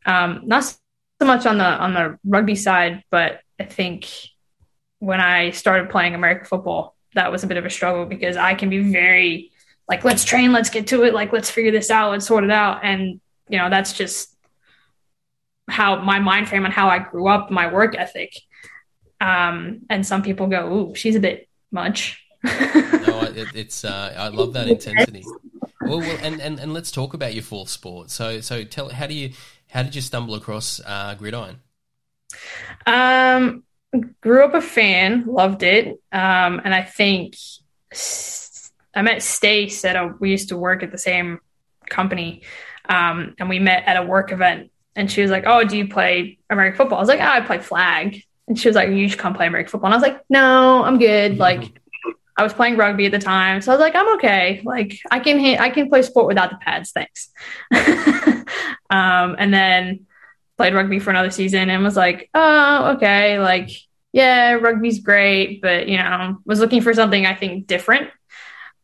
um, 0.05 0.41
not 0.45 0.63
so 0.63 0.77
much 1.21 1.45
on 1.45 1.59
the, 1.59 1.65
on 1.65 1.93
the 1.93 2.17
rugby 2.25 2.55
side, 2.55 3.03
but 3.11 3.41
I 3.59 3.65
think 3.65 4.09
when 4.97 5.21
I 5.21 5.51
started 5.51 5.91
playing 5.91 6.15
American 6.15 6.45
football, 6.45 6.95
that 7.13 7.31
was 7.31 7.43
a 7.43 7.47
bit 7.47 7.57
of 7.57 7.65
a 7.65 7.69
struggle 7.69 8.05
because 8.05 8.37
I 8.37 8.55
can 8.55 8.69
be 8.69 8.91
very 8.91 9.51
like, 9.87 10.03
let's 10.03 10.25
train, 10.25 10.51
let's 10.51 10.71
get 10.71 10.87
to 10.87 11.03
it, 11.03 11.13
like, 11.13 11.31
let's 11.31 11.51
figure 11.51 11.71
this 11.71 11.91
out, 11.91 12.11
let's 12.11 12.25
sort 12.25 12.43
it 12.43 12.51
out. 12.51 12.79
And, 12.83 13.21
you 13.49 13.57
know, 13.59 13.69
that's 13.69 13.93
just 13.93 14.32
how 15.69 16.01
my 16.01 16.19
mind 16.19 16.49
frame 16.49 16.65
and 16.65 16.73
how 16.73 16.89
I 16.89 16.99
grew 16.99 17.27
up, 17.27 17.51
my 17.51 17.71
work 17.71 17.95
ethic. 17.97 18.33
Um, 19.21 19.81
and 19.89 20.05
some 20.05 20.21
people 20.21 20.47
go, 20.47 20.71
"Ooh, 20.71 20.95
she's 20.95 21.15
a 21.15 21.19
bit 21.19 21.47
much." 21.71 22.19
no, 22.43 23.21
it, 23.35 23.47
it's 23.55 23.85
uh, 23.85 24.13
I 24.17 24.27
love 24.27 24.53
that 24.53 24.67
intensity. 24.75 25.23
Well, 25.81 25.99
well, 25.99 26.17
and, 26.21 26.41
and 26.41 26.59
and 26.59 26.73
let's 26.73 26.91
talk 26.91 27.13
about 27.13 27.33
your 27.33 27.43
fourth 27.43 27.69
sport. 27.69 28.09
So 28.09 28.41
so 28.41 28.63
tell 28.63 28.89
how 28.89 29.07
do 29.07 29.13
you 29.13 29.31
how 29.69 29.83
did 29.83 29.95
you 29.95 30.01
stumble 30.01 30.35
across 30.35 30.81
uh, 30.85 31.15
gridiron? 31.15 31.61
Um, 32.85 33.63
grew 34.21 34.43
up 34.43 34.53
a 34.53 34.61
fan, 34.61 35.25
loved 35.25 35.63
it, 35.63 35.87
um, 36.11 36.61
and 36.63 36.73
I 36.73 36.83
think 36.83 37.35
I 38.95 39.01
met 39.01 39.23
Stace 39.23 39.83
at 39.85 39.95
a. 39.95 40.13
We 40.19 40.31
used 40.31 40.49
to 40.49 40.57
work 40.57 40.83
at 40.83 40.91
the 40.91 40.97
same 40.97 41.39
company, 41.89 42.43
um, 42.87 43.35
and 43.39 43.49
we 43.49 43.59
met 43.59 43.83
at 43.85 43.97
a 43.97 44.05
work 44.05 44.31
event. 44.31 44.71
And 44.95 45.11
she 45.11 45.21
was 45.21 45.31
like, 45.31 45.43
"Oh, 45.47 45.63
do 45.63 45.77
you 45.77 45.87
play 45.87 46.37
American 46.49 46.77
football?" 46.77 46.99
I 46.99 47.01
was 47.01 47.09
like, 47.09 47.19
"Oh, 47.19 47.23
I 47.23 47.41
play 47.41 47.59
flag." 47.59 48.21
And 48.47 48.59
she 48.59 48.67
was 48.67 48.75
like, 48.75 48.89
"You 48.89 49.07
should 49.09 49.19
come 49.19 49.33
play 49.33 49.47
American 49.47 49.71
football." 49.71 49.87
And 49.87 49.95
I 49.95 49.97
was 49.97 50.03
like, 50.03 50.21
"No, 50.29 50.83
I'm 50.83 50.99
good." 50.99 51.37
Like, 51.37 51.79
I 52.37 52.43
was 52.43 52.53
playing 52.53 52.77
rugby 52.77 53.05
at 53.05 53.11
the 53.11 53.19
time, 53.19 53.61
so 53.61 53.71
I 53.71 53.75
was 53.75 53.81
like, 53.81 53.95
"I'm 53.95 54.15
okay. 54.15 54.61
Like, 54.63 54.99
I 55.11 55.19
can 55.19 55.39
I 55.59 55.69
can 55.69 55.89
play 55.89 56.01
sport 56.01 56.27
without 56.27 56.49
the 56.49 56.57
pads, 56.57 56.91
thanks." 56.91 57.29
um, 58.89 59.35
and 59.37 59.53
then 59.53 60.05
played 60.57 60.73
rugby 60.73 60.99
for 60.99 61.09
another 61.09 61.31
season 61.31 61.69
and 61.69 61.83
was 61.83 61.97
like, 61.97 62.29
"Oh, 62.33 62.93
okay. 62.95 63.39
Like, 63.39 63.69
yeah, 64.11 64.53
rugby's 64.53 64.99
great, 64.99 65.61
but 65.61 65.87
you 65.87 65.97
know, 65.97 66.37
was 66.45 66.59
looking 66.59 66.81
for 66.81 66.93
something 66.93 67.25
I 67.25 67.35
think 67.35 67.67
different." 67.67 68.09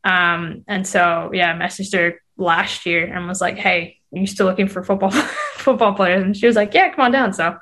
Um, 0.03 0.63
and 0.67 0.87
so 0.87 1.31
yeah, 1.33 1.53
I 1.53 1.57
messaged 1.57 1.95
her 1.97 2.21
last 2.37 2.85
year 2.85 3.05
and 3.05 3.27
was 3.27 3.41
like, 3.41 3.57
"Hey, 3.57 3.98
you 4.11 4.27
still 4.27 4.45
looking 4.45 4.67
for 4.67 4.83
football 4.83 5.11
football 5.55 5.93
players?" 5.93 6.23
And 6.23 6.35
she 6.35 6.47
was 6.47 6.55
like, 6.55 6.73
"Yeah, 6.73 6.89
come 6.89 7.05
on 7.05 7.11
down." 7.11 7.33
So 7.33 7.57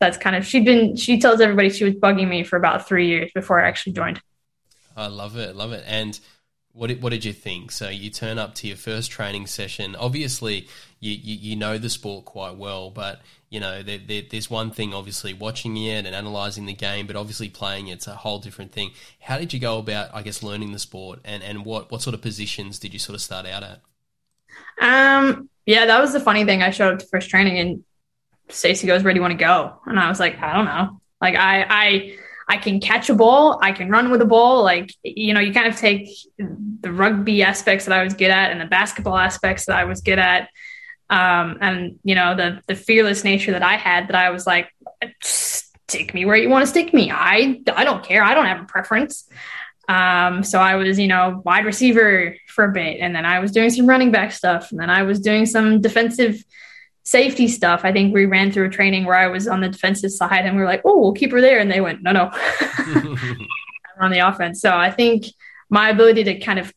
that's 0.00 0.18
kind 0.18 0.36
of 0.36 0.44
she'd 0.44 0.64
been 0.64 0.96
she 0.96 1.18
tells 1.18 1.40
everybody 1.40 1.70
she 1.70 1.84
was 1.84 1.94
bugging 1.94 2.28
me 2.28 2.42
for 2.44 2.56
about 2.56 2.86
three 2.86 3.08
years 3.08 3.30
before 3.34 3.60
I 3.60 3.68
actually 3.68 3.92
joined. 3.92 4.20
I 4.96 5.06
love 5.06 5.36
it, 5.36 5.56
love 5.56 5.72
it. 5.72 5.84
And 5.86 6.18
what 6.72 6.88
did, 6.88 7.02
what 7.02 7.10
did 7.10 7.24
you 7.24 7.32
think? 7.32 7.70
So 7.70 7.88
you 7.88 8.10
turn 8.10 8.38
up 8.38 8.54
to 8.56 8.66
your 8.66 8.76
first 8.76 9.10
training 9.10 9.46
session. 9.46 9.94
Obviously, 9.96 10.68
you, 11.00 11.12
you, 11.12 11.36
you 11.36 11.56
know 11.56 11.78
the 11.78 11.90
sport 11.90 12.24
quite 12.24 12.56
well, 12.56 12.90
but 12.90 13.20
you 13.50 13.60
know 13.60 13.82
there, 13.82 13.98
there, 13.98 14.22
there's 14.28 14.50
one 14.50 14.70
thing 14.70 14.94
obviously 14.94 15.34
watching 15.34 15.76
it 15.76 16.06
and 16.06 16.14
analyzing 16.14 16.66
the 16.66 16.74
game, 16.74 17.06
but 17.06 17.16
obviously 17.16 17.48
playing 17.48 17.88
it's 17.88 18.06
a 18.06 18.16
whole 18.16 18.38
different 18.38 18.72
thing. 18.72 18.92
How 19.20 19.38
did 19.38 19.52
you 19.52 19.60
go 19.60 19.78
about, 19.78 20.14
I 20.14 20.22
guess, 20.22 20.42
learning 20.42 20.72
the 20.72 20.78
sport, 20.78 21.20
and 21.24 21.42
and 21.42 21.64
what 21.64 21.90
what 21.90 22.02
sort 22.02 22.14
of 22.14 22.22
positions 22.22 22.78
did 22.78 22.92
you 22.92 22.98
sort 22.98 23.14
of 23.14 23.22
start 23.22 23.46
out 23.46 23.62
at? 23.62 23.80
Um, 24.80 25.48
yeah, 25.66 25.86
that 25.86 26.00
was 26.00 26.12
the 26.12 26.20
funny 26.20 26.44
thing. 26.44 26.62
I 26.62 26.70
showed 26.70 26.94
up 26.94 26.98
to 27.00 27.06
first 27.06 27.30
training, 27.30 27.58
and 27.58 27.84
Stacey 28.48 28.86
goes, 28.86 29.02
"Where 29.02 29.12
do 29.12 29.18
you 29.18 29.22
want 29.22 29.32
to 29.32 29.44
go?" 29.44 29.80
And 29.86 29.98
I 29.98 30.08
was 30.08 30.20
like, 30.20 30.40
"I 30.40 30.54
don't 30.54 30.64
know." 30.64 31.00
Like 31.20 31.36
I 31.36 31.66
I 31.68 32.16
I 32.48 32.56
can 32.56 32.80
catch 32.80 33.08
a 33.08 33.14
ball, 33.14 33.58
I 33.62 33.72
can 33.72 33.88
run 33.88 34.10
with 34.10 34.20
a 34.20 34.26
ball. 34.26 34.62
Like, 34.62 34.92
you 35.02 35.32
know, 35.32 35.40
you 35.40 35.54
kind 35.54 35.68
of 35.68 35.76
take 35.76 36.08
the 36.38 36.92
rugby 36.92 37.42
aspects 37.42 37.86
that 37.86 37.98
I 37.98 38.02
was 38.02 38.14
good 38.14 38.30
at 38.30 38.50
and 38.50 38.60
the 38.60 38.66
basketball 38.66 39.16
aspects 39.16 39.66
that 39.66 39.78
I 39.78 39.84
was 39.84 40.00
good 40.00 40.18
at. 40.18 40.50
Um, 41.08 41.58
and 41.60 41.98
you 42.02 42.14
know, 42.14 42.34
the 42.34 42.60
the 42.66 42.74
fearless 42.74 43.24
nature 43.24 43.52
that 43.52 43.62
I 43.62 43.76
had 43.76 44.08
that 44.08 44.16
I 44.16 44.30
was 44.30 44.46
like, 44.46 44.68
stick 45.22 46.12
me 46.14 46.24
where 46.24 46.36
you 46.36 46.48
want 46.48 46.62
to 46.62 46.66
stick 46.66 46.92
me. 46.92 47.10
I 47.10 47.60
I 47.74 47.84
don't 47.84 48.04
care. 48.04 48.22
I 48.22 48.34
don't 48.34 48.46
have 48.46 48.62
a 48.62 48.66
preference. 48.66 49.28
Um, 49.88 50.44
so 50.44 50.58
I 50.60 50.76
was, 50.76 50.98
you 50.98 51.08
know, 51.08 51.42
wide 51.44 51.64
receiver 51.64 52.36
for 52.46 52.64
a 52.64 52.72
bit, 52.72 53.00
and 53.00 53.14
then 53.14 53.24
I 53.24 53.40
was 53.40 53.52
doing 53.52 53.70
some 53.70 53.86
running 53.86 54.10
back 54.10 54.32
stuff, 54.32 54.70
and 54.70 54.80
then 54.80 54.90
I 54.90 55.02
was 55.02 55.20
doing 55.20 55.46
some 55.46 55.80
defensive 55.80 56.42
safety 57.04 57.48
stuff, 57.48 57.84
I 57.84 57.92
think 57.92 58.14
we 58.14 58.26
ran 58.26 58.52
through 58.52 58.66
a 58.66 58.70
training 58.70 59.04
where 59.04 59.16
I 59.16 59.26
was 59.26 59.48
on 59.48 59.60
the 59.60 59.68
defensive 59.68 60.12
side 60.12 60.46
and 60.46 60.56
we 60.56 60.62
were 60.62 60.68
like, 60.68 60.82
oh, 60.84 60.98
we'll 60.98 61.12
keep 61.12 61.32
her 61.32 61.40
there. 61.40 61.58
And 61.58 61.70
they 61.70 61.80
went, 61.80 62.02
no, 62.02 62.12
no, 62.12 62.30
I'm 62.32 63.18
on 64.00 64.10
the 64.10 64.20
offense. 64.20 64.60
So 64.60 64.74
I 64.74 64.90
think 64.90 65.26
my 65.68 65.90
ability 65.90 66.24
to 66.24 66.38
kind 66.38 66.58
of 66.58 66.72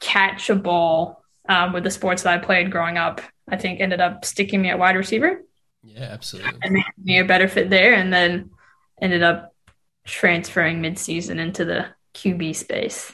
catch 0.00 0.50
a 0.50 0.54
ball 0.54 1.22
um, 1.48 1.72
with 1.72 1.84
the 1.84 1.90
sports 1.90 2.22
that 2.22 2.34
I 2.34 2.44
played 2.44 2.70
growing 2.70 2.98
up, 2.98 3.20
I 3.48 3.56
think 3.56 3.80
ended 3.80 4.00
up 4.00 4.24
sticking 4.24 4.62
me 4.62 4.70
at 4.70 4.78
wide 4.78 4.96
receiver. 4.96 5.42
Yeah, 5.82 6.04
absolutely. 6.04 6.58
And 6.62 6.74
made 6.74 6.84
me 7.02 7.18
a 7.18 7.24
better 7.24 7.48
fit 7.48 7.68
there. 7.68 7.94
And 7.94 8.12
then 8.12 8.50
ended 9.00 9.22
up 9.22 9.54
transferring 10.06 10.80
midseason 10.80 11.38
into 11.38 11.64
the 11.64 11.86
QB 12.14 12.56
space. 12.56 13.12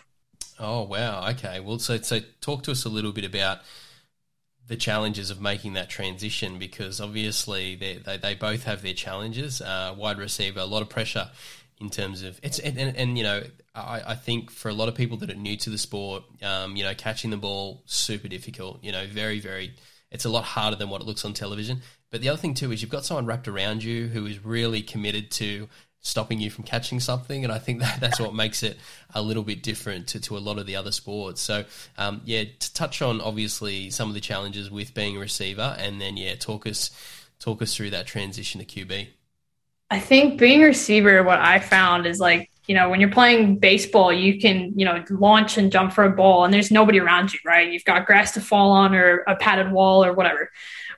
Oh, 0.58 0.82
wow. 0.82 1.28
Okay. 1.30 1.60
Well, 1.60 1.78
so, 1.78 1.98
so 1.98 2.20
talk 2.40 2.62
to 2.64 2.70
us 2.70 2.84
a 2.84 2.88
little 2.88 3.12
bit 3.12 3.24
about 3.24 3.60
the 4.68 4.76
challenges 4.76 5.30
of 5.30 5.40
making 5.40 5.72
that 5.72 5.88
transition 5.88 6.58
because 6.58 7.00
obviously 7.00 7.76
they, 7.76 7.96
they, 7.96 8.16
they 8.18 8.34
both 8.34 8.64
have 8.64 8.82
their 8.82 8.94
challenges. 8.94 9.60
Uh, 9.60 9.94
wide 9.96 10.18
receiver, 10.18 10.60
a 10.60 10.64
lot 10.64 10.82
of 10.82 10.88
pressure 10.88 11.30
in 11.80 11.88
terms 11.88 12.22
of 12.22 12.38
it's 12.42 12.58
and, 12.58 12.78
and, 12.78 12.96
and 12.96 13.16
you 13.16 13.24
know 13.24 13.42
I, 13.74 14.02
I, 14.08 14.14
think 14.14 14.50
for 14.50 14.68
a 14.68 14.74
lot 14.74 14.88
of 14.88 14.94
people 14.94 15.16
that 15.18 15.30
are 15.30 15.34
new 15.34 15.56
to 15.58 15.70
the 15.70 15.78
sport, 15.78 16.24
um, 16.42 16.76
you 16.76 16.84
know, 16.84 16.94
catching 16.94 17.30
the 17.30 17.36
ball 17.36 17.82
super 17.86 18.28
difficult. 18.28 18.82
You 18.82 18.92
know, 18.92 19.06
very 19.06 19.40
very. 19.40 19.74
It's 20.10 20.24
a 20.24 20.30
lot 20.30 20.44
harder 20.44 20.76
than 20.76 20.90
what 20.90 21.00
it 21.00 21.06
looks 21.06 21.24
on 21.24 21.34
television. 21.34 21.82
But 22.10 22.20
the 22.20 22.28
other 22.28 22.38
thing 22.38 22.54
too 22.54 22.72
is 22.72 22.82
you've 22.82 22.90
got 22.90 23.04
someone 23.04 23.26
wrapped 23.26 23.46
around 23.46 23.84
you 23.84 24.08
who 24.08 24.26
is 24.26 24.44
really 24.44 24.82
committed 24.82 25.30
to 25.32 25.68
stopping 26.02 26.40
you 26.40 26.50
from 26.50 26.64
catching 26.64 27.00
something. 27.00 27.44
And 27.44 27.52
I 27.52 27.58
think 27.58 27.80
that 27.80 28.00
that's 28.00 28.20
what 28.20 28.34
makes 28.34 28.62
it 28.62 28.78
a 29.14 29.22
little 29.22 29.42
bit 29.42 29.62
different 29.62 30.08
to, 30.08 30.20
to 30.20 30.36
a 30.36 30.40
lot 30.40 30.58
of 30.58 30.66
the 30.66 30.76
other 30.76 30.92
sports. 30.92 31.40
So, 31.40 31.64
um, 31.98 32.22
yeah, 32.24 32.44
to 32.58 32.74
touch 32.74 33.02
on 33.02 33.20
obviously 33.20 33.90
some 33.90 34.08
of 34.08 34.14
the 34.14 34.20
challenges 34.20 34.70
with 34.70 34.94
being 34.94 35.16
a 35.16 35.20
receiver, 35.20 35.76
and 35.78 36.00
then 36.00 36.16
yeah, 36.16 36.34
talk 36.34 36.66
us 36.66 36.90
talk 37.38 37.62
us 37.62 37.74
through 37.74 37.90
that 37.90 38.06
transition 38.06 38.64
to 38.64 38.66
QB. 38.66 39.08
I 39.92 39.98
think 39.98 40.38
being 40.38 40.62
a 40.62 40.66
receiver, 40.66 41.22
what 41.22 41.40
I 41.40 41.58
found 41.58 42.06
is 42.06 42.20
like 42.20 42.50
you 42.66 42.76
know, 42.76 42.88
when 42.88 43.00
you're 43.00 43.10
playing 43.10 43.58
baseball, 43.58 44.12
you 44.12 44.40
can, 44.40 44.78
you 44.78 44.84
know, 44.84 45.02
launch 45.10 45.58
and 45.58 45.72
jump 45.72 45.92
for 45.92 46.04
a 46.04 46.10
ball 46.10 46.44
and 46.44 46.54
there's 46.54 46.70
nobody 46.70 47.00
around 47.00 47.32
you, 47.32 47.40
right? 47.44 47.72
You've 47.72 47.84
got 47.84 48.06
grass 48.06 48.30
to 48.34 48.40
fall 48.40 48.70
on 48.70 48.94
or 48.94 49.24
a 49.26 49.34
padded 49.34 49.72
wall 49.72 50.04
or 50.04 50.12
whatever 50.12 50.50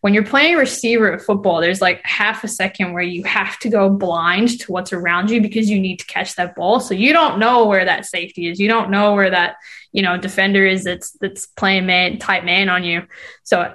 when 0.02 0.14
you're 0.14 0.24
playing 0.24 0.56
receiver 0.56 1.12
at 1.12 1.22
football, 1.22 1.60
there's 1.60 1.80
like 1.80 2.04
half 2.04 2.42
a 2.42 2.48
second 2.48 2.92
where 2.92 3.04
you 3.04 3.22
have 3.22 3.56
to 3.60 3.68
go 3.68 3.88
blind 3.88 4.58
to 4.58 4.72
what's 4.72 4.92
around 4.92 5.30
you 5.30 5.40
because 5.40 5.70
you 5.70 5.78
need 5.78 6.00
to 6.00 6.06
catch 6.06 6.34
that 6.34 6.56
ball. 6.56 6.80
So 6.80 6.92
you 6.92 7.12
don't 7.12 7.38
know 7.38 7.66
where 7.66 7.84
that 7.84 8.04
safety 8.04 8.48
is. 8.50 8.58
You 8.58 8.66
don't 8.66 8.90
know 8.90 9.14
where 9.14 9.30
that, 9.30 9.54
you 9.92 10.02
know, 10.02 10.18
defender 10.18 10.66
is 10.66 10.82
that's 10.82 11.12
that's 11.20 11.46
playing 11.46 11.86
man 11.86 12.18
tight 12.18 12.44
man 12.44 12.68
on 12.68 12.82
you. 12.82 13.06
So 13.44 13.72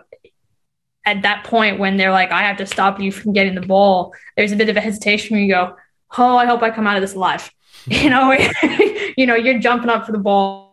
at 1.05 1.21
that 1.21 1.45
point 1.45 1.79
when 1.79 1.95
they're 1.95 2.11
like, 2.11 2.31
I 2.31 2.41
have 2.41 2.57
to 2.57 2.65
stop 2.65 2.99
you 2.99 3.09
from 3.09 3.31
getting 3.31 3.55
the 3.55 3.61
ball, 3.65 4.13
there's 4.35 4.51
a 4.51 4.57
bit 4.57 4.67
of 4.67 4.75
a 4.75 4.81
hesitation 4.81 5.33
where 5.33 5.43
you 5.43 5.53
go, 5.53 5.77
Oh, 6.17 6.35
I 6.35 6.45
hope 6.45 6.61
I 6.61 6.71
come 6.71 6.87
out 6.87 6.97
of 6.97 7.01
this 7.01 7.15
alive. 7.15 7.49
You 7.89 8.09
know, 8.09 8.33
you 9.17 9.25
know, 9.25 9.35
you're 9.35 9.59
jumping 9.59 9.89
up 9.89 10.05
for 10.05 10.11
the 10.11 10.17
ball 10.17 10.66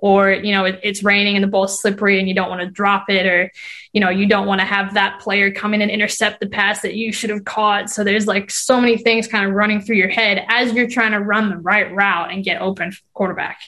or 0.00 0.30
you 0.30 0.52
know 0.52 0.64
it, 0.64 0.80
it's 0.82 1.02
raining 1.02 1.36
and 1.36 1.42
the 1.42 1.48
ball's 1.48 1.80
slippery 1.80 2.18
and 2.18 2.28
you 2.28 2.34
don't 2.34 2.48
want 2.48 2.60
to 2.60 2.70
drop 2.70 3.08
it 3.08 3.26
or 3.26 3.50
you 3.92 4.00
know 4.00 4.08
you 4.08 4.26
don't 4.26 4.46
want 4.46 4.60
to 4.60 4.66
have 4.66 4.94
that 4.94 5.20
player 5.20 5.50
come 5.50 5.74
in 5.74 5.82
and 5.82 5.90
intercept 5.90 6.40
the 6.40 6.48
pass 6.48 6.82
that 6.82 6.94
you 6.94 7.12
should 7.12 7.30
have 7.30 7.44
caught. 7.44 7.90
So 7.90 8.04
there's 8.04 8.26
like 8.26 8.50
so 8.50 8.80
many 8.80 8.96
things 8.96 9.26
kind 9.26 9.46
of 9.46 9.52
running 9.52 9.80
through 9.80 9.96
your 9.96 10.08
head 10.08 10.44
as 10.48 10.72
you're 10.72 10.88
trying 10.88 11.12
to 11.12 11.20
run 11.20 11.50
the 11.50 11.56
right 11.56 11.92
route 11.94 12.32
and 12.32 12.44
get 12.44 12.60
open 12.60 12.92
for 12.92 13.02
quarterback. 13.14 13.60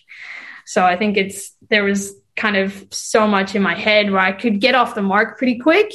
So 0.67 0.85
i 0.85 0.97
think 0.97 1.17
it's 1.17 1.57
there 1.69 1.85
was 1.85 2.15
kind 2.37 2.57
of 2.57 2.87
so 2.91 3.27
much 3.27 3.55
in 3.55 3.63
my 3.63 3.75
head 3.75 4.11
where 4.11 4.21
i 4.21 4.33
could 4.33 4.61
get 4.61 4.75
off 4.75 4.95
the 4.95 5.03
mark 5.03 5.37
pretty 5.37 5.59
quick 5.59 5.93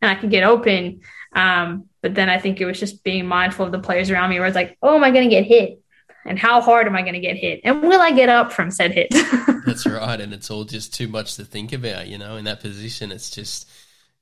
and 0.00 0.10
i 0.10 0.14
could 0.14 0.30
get 0.30 0.44
open. 0.44 1.00
Um, 1.34 1.88
but 2.00 2.14
then 2.14 2.28
i 2.30 2.38
think 2.38 2.60
it 2.60 2.66
was 2.66 2.80
just 2.80 3.04
being 3.04 3.26
mindful 3.26 3.66
of 3.66 3.72
the 3.72 3.78
players 3.78 4.10
around 4.10 4.30
me 4.30 4.38
where 4.38 4.48
it's 4.48 4.54
like 4.54 4.78
oh 4.82 4.94
am 4.94 5.04
i 5.04 5.10
going 5.10 5.28
to 5.28 5.34
get 5.34 5.44
hit 5.44 5.83
and 6.24 6.38
how 6.38 6.60
hard 6.60 6.86
am 6.86 6.96
I 6.96 7.02
going 7.02 7.14
to 7.14 7.20
get 7.20 7.36
hit? 7.36 7.60
And 7.64 7.82
will 7.82 8.00
I 8.00 8.12
get 8.12 8.28
up 8.28 8.52
from 8.52 8.70
said 8.70 8.92
hit? 8.92 9.08
That's 9.66 9.86
right. 9.86 10.20
And 10.20 10.32
it's 10.32 10.50
all 10.50 10.64
just 10.64 10.94
too 10.94 11.08
much 11.08 11.36
to 11.36 11.44
think 11.44 11.72
about, 11.72 12.08
you 12.08 12.18
know, 12.18 12.36
in 12.36 12.44
that 12.44 12.60
position. 12.60 13.12
It's 13.12 13.30
just, 13.30 13.68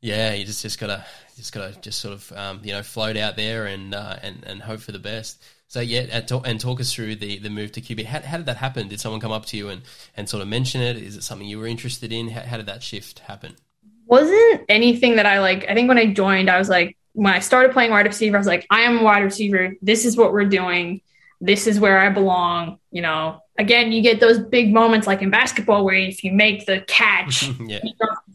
yeah, 0.00 0.32
you 0.32 0.44
just, 0.44 0.62
just 0.62 0.78
gotta, 0.78 1.04
just 1.36 1.52
gotta 1.52 1.78
just 1.80 2.00
sort 2.00 2.14
of, 2.14 2.32
um, 2.32 2.60
you 2.62 2.72
know, 2.72 2.82
float 2.82 3.16
out 3.16 3.36
there 3.36 3.66
and, 3.66 3.94
uh, 3.94 4.16
and, 4.22 4.44
and 4.46 4.62
hope 4.62 4.80
for 4.80 4.92
the 4.92 4.98
best. 4.98 5.42
So 5.68 5.80
yeah, 5.80 6.20
and 6.44 6.60
talk 6.60 6.80
us 6.80 6.92
through 6.92 7.16
the, 7.16 7.38
the 7.38 7.48
move 7.48 7.72
to 7.72 7.80
QB. 7.80 8.04
How, 8.04 8.20
how 8.20 8.36
did 8.36 8.46
that 8.46 8.58
happen? 8.58 8.88
Did 8.88 9.00
someone 9.00 9.22
come 9.22 9.32
up 9.32 9.46
to 9.46 9.56
you 9.56 9.70
and, 9.70 9.80
and 10.16 10.28
sort 10.28 10.42
of 10.42 10.48
mention 10.48 10.82
it? 10.82 10.96
Is 10.98 11.16
it 11.16 11.22
something 11.22 11.48
you 11.48 11.58
were 11.58 11.66
interested 11.66 12.12
in? 12.12 12.28
How, 12.28 12.42
how 12.42 12.56
did 12.58 12.66
that 12.66 12.82
shift 12.82 13.20
happen? 13.20 13.56
Wasn't 14.04 14.62
anything 14.68 15.16
that 15.16 15.24
I 15.24 15.40
like. 15.40 15.64
I 15.70 15.74
think 15.74 15.88
when 15.88 15.96
I 15.96 16.12
joined, 16.12 16.50
I 16.50 16.58
was 16.58 16.68
like, 16.68 16.98
when 17.14 17.32
I 17.32 17.38
started 17.38 17.72
playing 17.72 17.90
wide 17.90 18.06
receiver, 18.06 18.36
I 18.36 18.40
was 18.40 18.46
like, 18.46 18.66
I 18.68 18.82
am 18.82 18.98
a 18.98 19.02
wide 19.02 19.20
receiver. 19.22 19.74
This 19.80 20.04
is 20.04 20.16
what 20.16 20.32
we're 20.32 20.44
doing. 20.44 21.00
This 21.42 21.66
is 21.66 21.80
where 21.80 21.98
I 21.98 22.08
belong. 22.08 22.78
You 22.90 23.02
know, 23.02 23.42
again, 23.58 23.92
you 23.92 24.00
get 24.00 24.20
those 24.20 24.38
big 24.38 24.72
moments 24.72 25.06
like 25.06 25.22
in 25.22 25.30
basketball 25.30 25.84
where 25.84 25.96
if 25.96 26.22
you 26.22 26.32
make 26.32 26.66
the 26.66 26.82
catch, 26.82 27.48
yeah. 27.66 27.80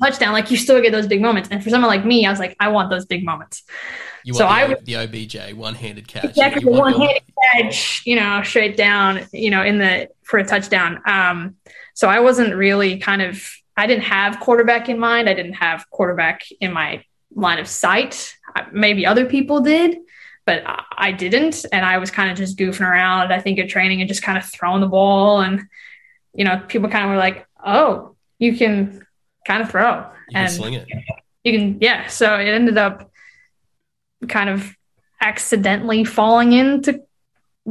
touchdown, 0.01 0.33
like 0.33 0.51
you 0.51 0.57
still 0.57 0.81
get 0.81 0.91
those 0.91 1.07
big 1.07 1.21
moments. 1.21 1.49
And 1.49 1.63
for 1.63 1.69
someone 1.69 1.89
like 1.89 2.05
me, 2.05 2.25
I 2.25 2.29
was 2.29 2.39
like, 2.39 2.55
I 2.59 2.67
want 2.67 2.89
those 2.89 3.05
big 3.05 3.23
moments. 3.23 3.63
You 4.23 4.33
so 4.33 4.45
I 4.45 4.75
the 4.83 4.97
OBJ 4.97 5.53
one-handed 5.53 6.07
catch. 6.07 6.25
Exactly, 6.25 6.65
the 6.65 6.71
one-handed 6.71 7.23
catch, 7.53 8.01
you 8.05 8.17
know, 8.17 8.43
straight 8.43 8.75
down, 8.75 9.25
you 9.31 9.49
know, 9.49 9.63
in 9.63 9.77
the 9.77 10.09
for 10.23 10.37
a 10.37 10.45
touchdown. 10.45 11.01
Um, 11.05 11.55
so 11.93 12.09
I 12.09 12.19
wasn't 12.19 12.53
really 12.53 12.97
kind 12.97 13.21
of 13.21 13.41
I 13.77 13.87
didn't 13.87 14.03
have 14.03 14.39
quarterback 14.41 14.89
in 14.89 14.99
mind. 14.99 15.29
I 15.29 15.33
didn't 15.33 15.53
have 15.53 15.89
quarterback 15.91 16.41
in 16.59 16.73
my 16.73 17.03
line 17.33 17.59
of 17.59 17.67
sight. 17.67 18.35
Maybe 18.73 19.05
other 19.05 19.25
people 19.25 19.61
did, 19.61 19.97
but 20.47 20.63
I 20.97 21.11
didn't. 21.11 21.65
And 21.73 21.85
I 21.85 21.97
was 21.97 22.09
kind 22.09 22.31
of 22.31 22.37
just 22.37 22.57
goofing 22.57 22.89
around, 22.89 23.33
I 23.33 23.41
think, 23.41 23.59
at 23.59 23.67
training 23.67 23.99
and 23.99 24.07
just 24.07 24.23
kind 24.23 24.37
of 24.37 24.45
throwing 24.45 24.79
the 24.79 24.87
ball. 24.87 25.41
And, 25.41 25.63
you 26.33 26.45
know, 26.45 26.63
people 26.69 26.89
kind 26.89 27.03
of 27.03 27.11
were 27.11 27.17
like, 27.17 27.45
oh, 27.63 28.15
you 28.39 28.57
can 28.57 29.05
kind 29.45 29.61
of 29.61 29.69
throw. 29.69 30.09
You 30.29 30.37
and 30.37 30.49
sling 30.49 30.75
it. 30.75 30.87
You 31.43 31.51
can, 31.51 31.77
yeah. 31.81 32.07
So 32.07 32.33
it 32.39 32.47
ended 32.47 32.77
up 32.77 33.11
kind 34.29 34.49
of 34.49 34.73
accidentally 35.19 36.05
falling 36.05 36.53
into 36.53 37.03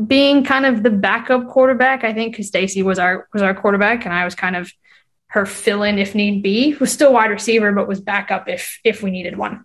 being 0.07 0.45
kind 0.45 0.67
of 0.67 0.83
the 0.83 0.91
backup 0.91 1.49
quarterback. 1.49 2.05
I 2.05 2.13
think 2.13 2.35
because 2.35 2.49
Stacy 2.49 2.83
was 2.83 2.99
our 2.99 3.27
was 3.33 3.43
our 3.43 3.55
quarterback, 3.55 4.05
and 4.05 4.13
I 4.13 4.27
was 4.27 4.35
kind 4.35 4.55
of 4.55 4.71
her 5.29 5.47
fill 5.47 5.83
in 5.83 5.99
if 5.99 6.15
need 6.15 6.43
be. 6.43 6.75
Was 6.75 6.93
still 6.93 7.15
wide 7.15 7.31
receiver, 7.31 7.73
but 7.73 7.89
was 7.89 8.03
backup 8.03 8.51
if 8.51 8.79
if 8.85 9.03
we 9.03 9.11
needed 9.11 9.39
one. 9.39 9.65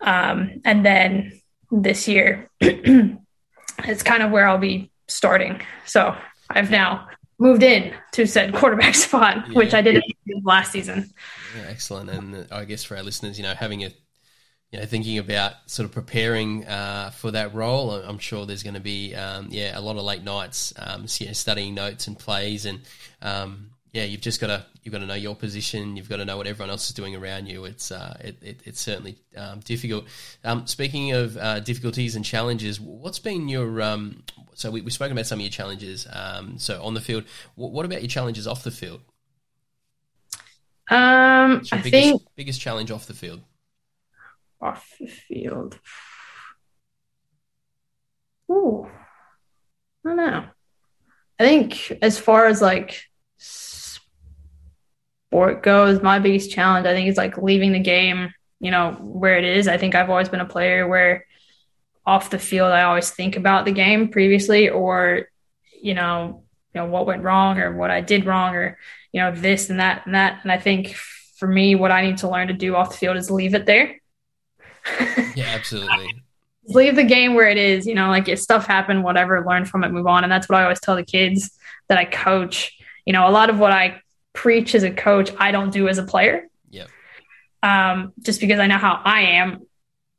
Um, 0.00 0.60
and 0.64 0.86
then 0.86 1.40
this 1.70 2.08
year, 2.08 2.48
it's 2.60 4.02
kind 4.02 4.22
of 4.22 4.30
where 4.30 4.46
I'll 4.46 4.58
be 4.58 4.90
starting. 5.08 5.60
So 5.86 6.16
I've 6.50 6.70
now 6.70 7.08
moved 7.38 7.62
in 7.62 7.92
to 8.12 8.26
said 8.26 8.54
quarterback 8.54 8.94
spot, 9.06 9.44
yeah. 9.48 9.54
which 9.54 9.74
I 9.74 9.82
did 9.82 10.02
last 10.42 10.72
season. 10.72 11.10
Yeah, 11.56 11.66
excellent. 11.68 12.10
And 12.10 12.46
I 12.50 12.64
guess 12.64 12.84
for 12.84 12.96
our 12.96 13.02
listeners, 13.02 13.38
you 13.38 13.44
know, 13.44 13.54
having 13.54 13.84
a 13.84 13.90
you 14.74 14.80
know, 14.80 14.86
thinking 14.86 15.18
about 15.18 15.52
sort 15.66 15.86
of 15.86 15.92
preparing 15.92 16.66
uh, 16.66 17.10
for 17.10 17.30
that 17.30 17.54
role, 17.54 17.92
I'm 17.92 18.18
sure 18.18 18.44
there's 18.44 18.64
going 18.64 18.74
to 18.74 18.80
be, 18.80 19.14
um, 19.14 19.46
yeah, 19.48 19.78
a 19.78 19.80
lot 19.80 19.96
of 19.96 20.02
late 20.02 20.24
nights, 20.24 20.74
um, 20.76 21.06
you 21.20 21.28
know, 21.28 21.32
studying 21.32 21.74
notes 21.74 22.08
and 22.08 22.18
plays, 22.18 22.66
and 22.66 22.80
um, 23.22 23.70
yeah, 23.94 24.04
you've 24.04 24.20
just 24.20 24.40
got 24.40 24.48
to 24.48 24.66
you've 24.82 24.92
got 24.92 24.98
to 24.98 25.06
know 25.06 25.14
your 25.14 25.34
position. 25.34 25.96
You've 25.96 26.10
got 26.10 26.16
to 26.16 26.26
know 26.26 26.36
what 26.36 26.46
everyone 26.46 26.68
else 26.68 26.86
is 26.88 26.94
doing 26.94 27.16
around 27.16 27.46
you. 27.46 27.64
It's 27.64 27.90
uh, 27.90 28.18
it, 28.20 28.36
it, 28.42 28.60
it's 28.64 28.80
certainly 28.80 29.16
um, 29.36 29.60
difficult. 29.60 30.04
Um, 30.44 30.66
speaking 30.66 31.12
of 31.12 31.38
uh, 31.38 31.60
difficulties 31.60 32.14
and 32.14 32.24
challenges, 32.24 32.78
what's 32.78 33.18
been 33.18 33.48
your 33.48 33.80
um, 33.80 34.22
so 34.52 34.70
we, 34.70 34.82
we've 34.82 34.92
spoken 34.92 35.12
about 35.12 35.26
some 35.26 35.38
of 35.38 35.42
your 35.42 35.50
challenges. 35.50 36.06
so 36.58 36.82
on 36.82 36.92
the 36.92 37.00
field, 37.00 37.24
what 37.54 37.86
about 37.86 38.02
your 38.02 38.10
challenges 38.10 38.46
off 38.46 38.62
the 38.62 38.70
field? 38.70 39.00
Um, 40.90 41.62
I 41.72 41.78
biggest, 41.78 41.90
think 41.90 42.22
biggest 42.36 42.60
challenge 42.60 42.90
off 42.90 43.06
the 43.06 43.14
field 43.14 43.40
off 44.64 44.96
the 44.98 45.06
field. 45.06 45.78
Ooh, 48.50 48.88
I 50.04 50.08
don't 50.08 50.16
know. 50.16 50.44
I 51.38 51.42
think 51.42 51.92
as 52.02 52.18
far 52.18 52.46
as 52.46 52.62
like 52.62 53.04
sport 55.34 55.64
goes, 55.64 56.00
my 56.00 56.20
biggest 56.20 56.52
challenge, 56.52 56.86
I 56.86 56.92
think, 56.92 57.08
is 57.08 57.16
like 57.16 57.36
leaving 57.36 57.72
the 57.72 57.80
game, 57.80 58.32
you 58.60 58.70
know, 58.70 58.92
where 59.00 59.36
it 59.36 59.42
is. 59.42 59.66
I 59.66 59.78
think 59.78 59.96
I've 59.96 60.08
always 60.08 60.28
been 60.28 60.38
a 60.38 60.46
player 60.46 60.86
where 60.86 61.26
off 62.06 62.30
the 62.30 62.38
field, 62.38 62.70
I 62.70 62.84
always 62.84 63.10
think 63.10 63.34
about 63.34 63.64
the 63.64 63.72
game 63.72 64.10
previously 64.10 64.68
or, 64.68 65.26
you 65.82 65.94
know, 65.94 66.44
you 66.72 66.80
know, 66.80 66.86
what 66.86 67.06
went 67.06 67.24
wrong 67.24 67.58
or 67.58 67.76
what 67.76 67.90
I 67.90 68.00
did 68.00 68.26
wrong 68.26 68.54
or, 68.54 68.78
you 69.10 69.20
know, 69.20 69.32
this 69.32 69.70
and 69.70 69.80
that 69.80 70.06
and 70.06 70.14
that. 70.14 70.38
And 70.44 70.52
I 70.52 70.58
think 70.58 70.94
for 71.36 71.48
me, 71.48 71.74
what 71.74 71.90
I 71.90 72.06
need 72.06 72.18
to 72.18 72.30
learn 72.30 72.46
to 72.46 72.54
do 72.54 72.76
off 72.76 72.92
the 72.92 72.98
field 72.98 73.16
is 73.16 73.28
leave 73.28 73.56
it 73.56 73.66
there 73.66 73.96
yeah, 75.34 75.46
absolutely. 75.48 76.22
Leave 76.66 76.96
the 76.96 77.04
game 77.04 77.34
where 77.34 77.48
it 77.48 77.58
is, 77.58 77.86
you 77.86 77.94
know, 77.94 78.08
like 78.08 78.26
if 78.26 78.38
stuff 78.38 78.66
happened, 78.66 79.04
whatever, 79.04 79.44
learn 79.46 79.66
from 79.66 79.84
it, 79.84 79.90
move 79.90 80.06
on. 80.06 80.22
And 80.22 80.32
that's 80.32 80.48
what 80.48 80.58
I 80.58 80.62
always 80.62 80.80
tell 80.80 80.96
the 80.96 81.04
kids 81.04 81.50
that 81.88 81.98
I 81.98 82.06
coach. 82.06 82.72
You 83.04 83.12
know, 83.12 83.28
a 83.28 83.30
lot 83.30 83.50
of 83.50 83.58
what 83.58 83.70
I 83.70 84.00
preach 84.34 84.74
as 84.74 84.82
a 84.82 84.90
coach, 84.90 85.30
I 85.38 85.50
don't 85.50 85.70
do 85.70 85.88
as 85.88 85.96
a 85.96 86.02
player. 86.02 86.48
Yeah. 86.68 86.86
Um, 87.62 88.12
just 88.20 88.40
because 88.40 88.60
I 88.60 88.66
know 88.66 88.76
how 88.76 89.00
I 89.02 89.20
am 89.22 89.62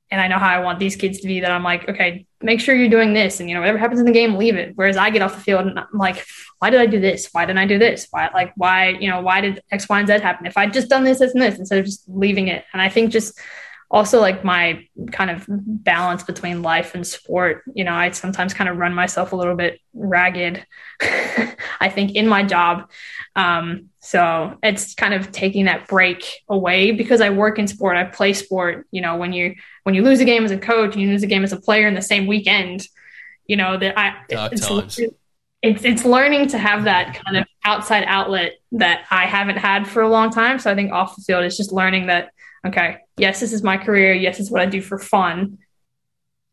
and 0.09 0.21
I 0.21 0.27
know 0.27 0.37
how 0.37 0.49
I 0.49 0.59
want 0.59 0.79
these 0.79 0.95
kids 0.95 1.19
to 1.19 1.27
be 1.27 1.41
that 1.41 1.51
I'm 1.51 1.63
like, 1.63 1.89
okay, 1.89 2.25
make 2.41 2.59
sure 2.59 2.75
you're 2.75 2.89
doing 2.89 3.13
this. 3.13 3.39
And, 3.39 3.49
you 3.49 3.55
know, 3.55 3.61
whatever 3.61 3.77
happens 3.77 3.99
in 3.99 4.05
the 4.05 4.11
game, 4.11 4.35
leave 4.35 4.55
it. 4.55 4.73
Whereas 4.75 4.97
I 4.97 5.09
get 5.09 5.21
off 5.21 5.35
the 5.35 5.41
field 5.41 5.67
and 5.67 5.77
I'm 5.77 5.87
like, 5.93 6.25
why 6.59 6.69
did 6.69 6.79
I 6.79 6.85
do 6.85 6.99
this? 6.99 7.29
Why 7.31 7.45
didn't 7.45 7.59
I 7.59 7.67
do 7.67 7.77
this? 7.77 8.07
Why, 8.11 8.29
like, 8.33 8.53
why, 8.55 8.89
you 8.89 9.09
know, 9.09 9.21
why 9.21 9.41
did 9.41 9.61
X, 9.71 9.89
Y, 9.89 9.99
and 9.99 10.07
Z 10.07 10.19
happen? 10.19 10.45
If 10.45 10.57
I'd 10.57 10.73
just 10.73 10.89
done 10.89 11.03
this, 11.03 11.19
this, 11.19 11.33
and 11.33 11.41
this 11.41 11.59
instead 11.59 11.79
of 11.79 11.85
just 11.85 12.03
leaving 12.07 12.47
it. 12.47 12.63
And 12.71 12.81
I 12.81 12.89
think 12.89 13.11
just 13.11 13.39
also 13.91 14.19
like 14.19 14.43
my 14.43 14.85
kind 15.11 15.29
of 15.29 15.45
balance 15.47 16.23
between 16.23 16.61
life 16.61 16.95
and 16.95 17.05
sport 17.05 17.63
you 17.73 17.83
know 17.83 17.93
i 17.93 18.09
sometimes 18.11 18.53
kind 18.53 18.69
of 18.69 18.77
run 18.77 18.93
myself 18.93 19.31
a 19.31 19.35
little 19.35 19.55
bit 19.55 19.79
ragged 19.93 20.65
i 21.79 21.89
think 21.89 22.15
in 22.15 22.27
my 22.27 22.43
job 22.43 22.89
um, 23.35 23.89
so 23.99 24.57
it's 24.63 24.93
kind 24.93 25.13
of 25.13 25.31
taking 25.31 25.65
that 25.65 25.87
break 25.87 26.25
away 26.47 26.91
because 26.91 27.21
i 27.21 27.29
work 27.29 27.59
in 27.59 27.67
sport 27.67 27.97
i 27.97 28.03
play 28.03 28.33
sport 28.33 28.87
you 28.91 29.01
know 29.01 29.15
when 29.17 29.33
you 29.33 29.55
when 29.83 29.95
you 29.95 30.01
lose 30.01 30.19
a 30.19 30.25
game 30.25 30.45
as 30.45 30.51
a 30.51 30.57
coach 30.57 30.95
you 30.95 31.07
lose 31.07 31.23
a 31.23 31.27
game 31.27 31.43
as 31.43 31.51
a 31.51 31.59
player 31.59 31.87
in 31.87 31.95
the 31.95 32.01
same 32.01 32.27
weekend 32.27 32.87
you 33.47 33.55
know 33.55 33.77
that 33.77 33.97
i 33.97 34.15
it's, 34.29 34.99
it's 35.61 35.83
it's 35.83 36.05
learning 36.05 36.47
to 36.47 36.57
have 36.57 36.83
that 36.85 37.19
kind 37.25 37.37
of 37.37 37.45
outside 37.63 38.03
outlet 38.07 38.53
that 38.71 39.05
i 39.11 39.25
haven't 39.25 39.57
had 39.57 39.87
for 39.87 40.01
a 40.01 40.09
long 40.09 40.29
time 40.29 40.59
so 40.59 40.71
i 40.71 40.75
think 40.75 40.91
off 40.91 41.15
the 41.15 41.21
field 41.21 41.43
is 41.43 41.57
just 41.57 41.71
learning 41.71 42.07
that 42.07 42.29
okay, 42.65 42.97
yes, 43.17 43.39
this 43.39 43.53
is 43.53 43.63
my 43.63 43.77
career. 43.77 44.13
Yes, 44.13 44.39
it's 44.39 44.51
what 44.51 44.61
I 44.61 44.65
do 44.65 44.81
for 44.81 44.97
fun. 44.97 45.59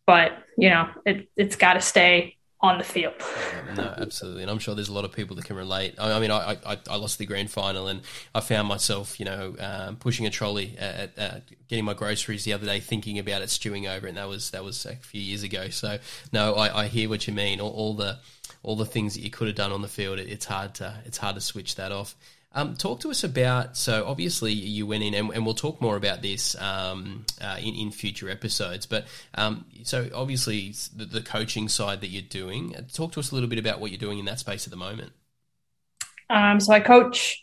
But, 0.06 0.32
you 0.58 0.68
know, 0.68 0.88
it, 1.06 1.28
it's 1.36 1.56
got 1.56 1.74
to 1.74 1.80
stay 1.80 2.36
on 2.62 2.78
the 2.78 2.84
field. 2.84 3.14
no, 3.76 3.94
absolutely, 3.98 4.42
and 4.42 4.50
I'm 4.50 4.58
sure 4.58 4.74
there's 4.74 4.88
a 4.88 4.92
lot 4.92 5.04
of 5.04 5.12
people 5.12 5.34
that 5.36 5.44
can 5.44 5.56
relate. 5.56 5.94
I, 5.98 6.12
I 6.12 6.20
mean, 6.20 6.30
I, 6.30 6.56
I, 6.64 6.78
I, 6.88 6.96
lost 6.96 7.18
the 7.18 7.26
grand 7.26 7.50
final, 7.50 7.88
and 7.88 8.02
I 8.34 8.40
found 8.40 8.68
myself, 8.68 9.18
you 9.18 9.26
know, 9.26 9.56
um, 9.58 9.96
pushing 9.96 10.26
a 10.26 10.30
trolley 10.30 10.76
at, 10.78 11.18
at, 11.18 11.42
getting 11.68 11.84
my 11.84 11.94
groceries 11.94 12.44
the 12.44 12.52
other 12.52 12.66
day, 12.66 12.78
thinking 12.78 13.18
about 13.18 13.42
it 13.42 13.50
stewing 13.50 13.88
over, 13.88 14.06
it, 14.06 14.10
and 14.10 14.18
that 14.18 14.28
was 14.28 14.50
that 14.50 14.62
was 14.62 14.86
a 14.86 14.94
few 14.96 15.20
years 15.20 15.42
ago. 15.42 15.70
So, 15.70 15.98
no, 16.32 16.54
I, 16.54 16.82
I 16.82 16.86
hear 16.86 17.08
what 17.08 17.26
you 17.26 17.34
mean. 17.34 17.60
All, 17.60 17.72
all, 17.72 17.94
the 17.94 18.18
all 18.62 18.76
the 18.76 18.86
things 18.86 19.14
that 19.14 19.22
you 19.22 19.30
could 19.30 19.48
have 19.48 19.56
done 19.56 19.72
on 19.72 19.82
the 19.82 19.88
field, 19.88 20.20
it, 20.20 20.28
it's 20.28 20.44
hard 20.44 20.74
to 20.74 20.94
it's 21.04 21.18
hard 21.18 21.34
to 21.34 21.40
switch 21.40 21.74
that 21.76 21.90
off. 21.90 22.14
Um, 22.54 22.76
talk 22.76 23.00
to 23.00 23.10
us 23.10 23.24
about. 23.24 23.76
So 23.76 24.04
obviously 24.06 24.52
you 24.52 24.86
went 24.86 25.02
in, 25.02 25.14
and, 25.14 25.30
and 25.30 25.44
we'll 25.44 25.54
talk 25.54 25.80
more 25.80 25.96
about 25.96 26.20
this 26.22 26.54
um, 26.60 27.24
uh, 27.40 27.56
in, 27.58 27.74
in 27.74 27.90
future 27.90 28.28
episodes. 28.28 28.84
But 28.84 29.06
um, 29.34 29.64
so 29.84 30.08
obviously 30.14 30.74
the, 30.94 31.06
the, 31.06 31.22
coaching 31.22 31.68
side 31.68 32.02
that 32.02 32.08
you're 32.08 32.22
doing. 32.22 32.76
Uh, 32.76 32.82
talk 32.92 33.12
to 33.12 33.20
us 33.20 33.30
a 33.30 33.34
little 33.34 33.48
bit 33.48 33.58
about 33.58 33.80
what 33.80 33.90
you're 33.90 33.98
doing 33.98 34.18
in 34.18 34.26
that 34.26 34.38
space 34.38 34.66
at 34.66 34.70
the 34.70 34.76
moment. 34.76 35.12
Um, 36.28 36.60
so 36.60 36.72
I 36.72 36.80
coach 36.80 37.42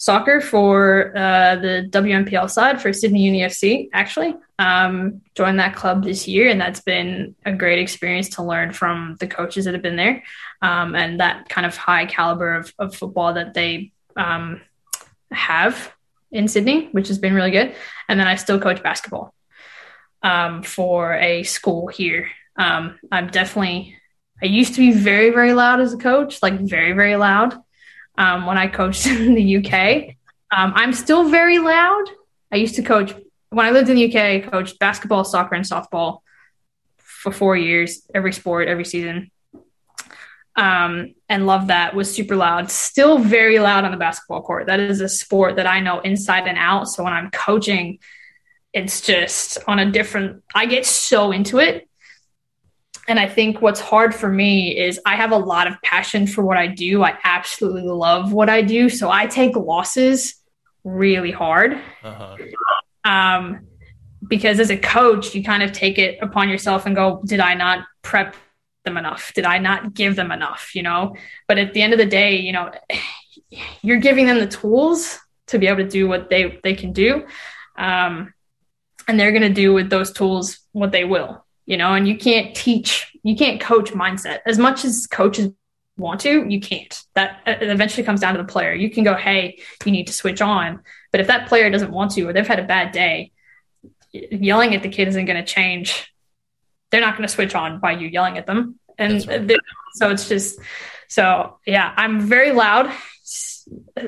soccer 0.00 0.40
for 0.40 1.12
uh, 1.14 1.56
the 1.56 1.86
WNPL 1.90 2.48
side 2.48 2.80
for 2.80 2.92
Sydney 2.92 3.20
Uni 3.20 3.40
FC. 3.42 3.90
Actually, 3.92 4.34
um, 4.58 5.20
joined 5.34 5.58
that 5.60 5.76
club 5.76 6.02
this 6.02 6.26
year, 6.26 6.48
and 6.48 6.58
that's 6.58 6.80
been 6.80 7.34
a 7.44 7.52
great 7.52 7.78
experience 7.78 8.30
to 8.30 8.42
learn 8.42 8.72
from 8.72 9.16
the 9.20 9.26
coaches 9.26 9.66
that 9.66 9.74
have 9.74 9.82
been 9.82 9.96
there, 9.96 10.22
um, 10.62 10.94
and 10.94 11.20
that 11.20 11.50
kind 11.50 11.66
of 11.66 11.76
high 11.76 12.06
caliber 12.06 12.54
of, 12.54 12.72
of 12.78 12.94
football 12.94 13.34
that 13.34 13.52
they 13.52 13.92
um, 14.16 14.60
have 15.30 15.92
in 16.32 16.48
Sydney, 16.48 16.88
which 16.92 17.08
has 17.08 17.18
been 17.18 17.34
really 17.34 17.50
good. 17.50 17.74
And 18.08 18.18
then 18.18 18.26
I 18.26 18.36
still 18.36 18.60
coach 18.60 18.82
basketball 18.82 19.34
um, 20.22 20.62
for 20.62 21.14
a 21.14 21.42
school 21.42 21.88
here. 21.88 22.28
Um, 22.56 22.98
I'm 23.10 23.28
definitely, 23.28 23.96
I 24.42 24.46
used 24.46 24.74
to 24.74 24.80
be 24.80 24.92
very, 24.92 25.30
very 25.30 25.52
loud 25.52 25.80
as 25.80 25.92
a 25.92 25.98
coach, 25.98 26.42
like 26.42 26.60
very, 26.60 26.92
very 26.92 27.16
loud 27.16 27.56
um, 28.18 28.46
when 28.46 28.58
I 28.58 28.68
coached 28.68 29.06
in 29.08 29.34
the 29.34 29.56
UK. 29.56 30.14
Um, 30.52 30.72
I'm 30.74 30.92
still 30.92 31.28
very 31.28 31.58
loud. 31.58 32.04
I 32.52 32.56
used 32.56 32.76
to 32.76 32.82
coach, 32.82 33.14
when 33.50 33.66
I 33.66 33.70
lived 33.70 33.88
in 33.88 33.96
the 33.96 34.08
UK, 34.08 34.46
I 34.46 34.48
coached 34.48 34.78
basketball, 34.78 35.24
soccer, 35.24 35.54
and 35.54 35.64
softball 35.64 36.20
for 36.98 37.32
four 37.32 37.56
years, 37.56 38.02
every 38.14 38.32
sport, 38.32 38.68
every 38.68 38.84
season. 38.84 39.30
Um, 40.56 41.14
and 41.28 41.46
love 41.46 41.68
that 41.68 41.94
was 41.94 42.12
super 42.12 42.36
loud. 42.36 42.70
Still 42.70 43.18
very 43.18 43.58
loud 43.58 43.84
on 43.84 43.90
the 43.90 43.96
basketball 43.96 44.42
court. 44.42 44.66
That 44.66 44.80
is 44.80 45.00
a 45.00 45.08
sport 45.08 45.56
that 45.56 45.66
I 45.66 45.80
know 45.80 46.00
inside 46.00 46.46
and 46.46 46.58
out. 46.58 46.88
So 46.88 47.04
when 47.04 47.12
I'm 47.12 47.30
coaching, 47.30 47.98
it's 48.72 49.00
just 49.00 49.58
on 49.66 49.78
a 49.78 49.90
different. 49.90 50.42
I 50.54 50.66
get 50.66 50.86
so 50.86 51.32
into 51.32 51.58
it. 51.58 51.88
And 53.08 53.18
I 53.18 53.28
think 53.28 53.60
what's 53.60 53.80
hard 53.80 54.14
for 54.14 54.28
me 54.28 54.78
is 54.78 55.00
I 55.04 55.16
have 55.16 55.32
a 55.32 55.36
lot 55.36 55.66
of 55.66 55.74
passion 55.82 56.26
for 56.26 56.44
what 56.44 56.56
I 56.56 56.68
do. 56.68 57.02
I 57.02 57.18
absolutely 57.24 57.82
love 57.82 58.32
what 58.32 58.48
I 58.48 58.62
do. 58.62 58.88
So 58.88 59.10
I 59.10 59.26
take 59.26 59.56
losses 59.56 60.36
really 60.84 61.32
hard. 61.32 61.80
Uh-huh. 62.04 62.36
Um, 63.04 63.66
because 64.26 64.60
as 64.60 64.70
a 64.70 64.76
coach, 64.76 65.34
you 65.34 65.42
kind 65.42 65.62
of 65.62 65.72
take 65.72 65.98
it 65.98 66.18
upon 66.20 66.48
yourself 66.48 66.86
and 66.86 66.94
go, 66.94 67.22
did 67.24 67.40
I 67.40 67.54
not 67.54 67.84
prep 68.02 68.36
them 68.84 68.96
enough? 68.96 69.32
Did 69.34 69.44
I 69.44 69.58
not 69.58 69.94
give 69.94 70.16
them 70.16 70.32
enough? 70.32 70.74
You 70.74 70.82
know, 70.82 71.16
but 71.46 71.58
at 71.58 71.74
the 71.74 71.82
end 71.82 71.92
of 71.92 71.98
the 71.98 72.06
day, 72.06 72.38
you 72.38 72.52
know, 72.52 72.70
you're 73.82 73.98
giving 73.98 74.26
them 74.26 74.38
the 74.38 74.46
tools 74.46 75.18
to 75.48 75.58
be 75.58 75.66
able 75.66 75.78
to 75.78 75.88
do 75.88 76.08
what 76.08 76.30
they, 76.30 76.60
they 76.62 76.74
can 76.74 76.92
do. 76.92 77.26
Um, 77.76 78.32
and 79.08 79.18
they're 79.18 79.32
going 79.32 79.42
to 79.42 79.48
do 79.48 79.72
with 79.72 79.90
those 79.90 80.12
tools 80.12 80.60
what 80.72 80.92
they 80.92 81.04
will, 81.04 81.44
you 81.66 81.76
know, 81.76 81.94
and 81.94 82.06
you 82.06 82.16
can't 82.16 82.54
teach, 82.54 83.12
you 83.22 83.34
can't 83.34 83.60
coach 83.60 83.90
mindset 83.90 84.38
as 84.46 84.58
much 84.58 84.84
as 84.84 85.06
coaches 85.06 85.52
want 85.96 86.20
to, 86.20 86.46
you 86.48 86.60
can't. 86.60 87.02
That 87.14 87.40
eventually 87.46 88.04
comes 88.04 88.20
down 88.20 88.34
to 88.34 88.42
the 88.42 88.46
player. 88.46 88.72
You 88.72 88.90
can 88.90 89.04
go, 89.04 89.14
hey, 89.14 89.60
you 89.84 89.92
need 89.92 90.06
to 90.06 90.12
switch 90.12 90.40
on. 90.40 90.82
But 91.10 91.20
if 91.20 91.26
that 91.26 91.48
player 91.48 91.70
doesn't 91.70 91.90
want 91.90 92.12
to, 92.12 92.28
or 92.28 92.32
they've 92.32 92.46
had 92.46 92.60
a 92.60 92.66
bad 92.66 92.92
day, 92.92 93.32
yelling 94.12 94.74
at 94.74 94.82
the 94.82 94.88
kid 94.88 95.08
isn't 95.08 95.26
going 95.26 95.44
to 95.44 95.52
change. 95.52 96.12
They're 96.90 97.00
not 97.00 97.16
going 97.16 97.26
to 97.26 97.32
switch 97.32 97.54
on 97.54 97.80
by 97.80 97.92
you 97.92 98.08
yelling 98.08 98.38
at 98.38 98.46
them. 98.46 98.78
And 98.98 99.26
right. 99.26 99.50
so 99.94 100.10
it's 100.10 100.28
just, 100.28 100.58
so 101.08 101.58
yeah, 101.66 101.92
I'm 101.96 102.20
very 102.20 102.52
loud, 102.52 102.92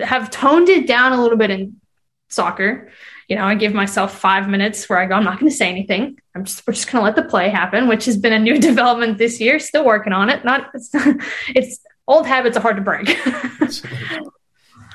have 0.03 0.30
toned 0.30 0.68
it 0.68 0.87
down 0.87 1.12
a 1.12 1.22
little 1.22 1.39
bit 1.39 1.51
in 1.51 1.80
soccer. 2.28 2.91
You 3.28 3.37
know, 3.37 3.45
I 3.45 3.55
give 3.55 3.72
myself 3.72 4.18
five 4.18 4.49
minutes 4.49 4.89
where 4.89 4.99
I 4.99 5.07
go, 5.07 5.14
I'm 5.14 5.24
not 5.24 5.39
going 5.39 5.51
to 5.51 5.57
say 5.57 5.70
anything. 5.70 6.18
I'm 6.35 6.45
just, 6.45 6.66
we're 6.66 6.74
just 6.74 6.91
going 6.91 7.01
to 7.01 7.05
let 7.05 7.16
the 7.16 7.22
play 7.22 7.49
happen, 7.49 7.89
which 7.89 8.05
has 8.07 8.16
been 8.16 8.33
a 8.33 8.39
new 8.39 8.59
development 8.61 9.18
this 9.18 9.41
year. 9.41 9.59
Still 9.59 9.85
working 9.85 10.12
on 10.12 10.28
it. 10.28 10.45
Not, 10.45 10.70
it's, 10.74 10.91
it's 11.49 11.80
old 12.07 12.26
habits 12.26 12.57
are 12.57 12.61
hard 12.61 12.76
to 12.76 12.83
break. 12.83 13.09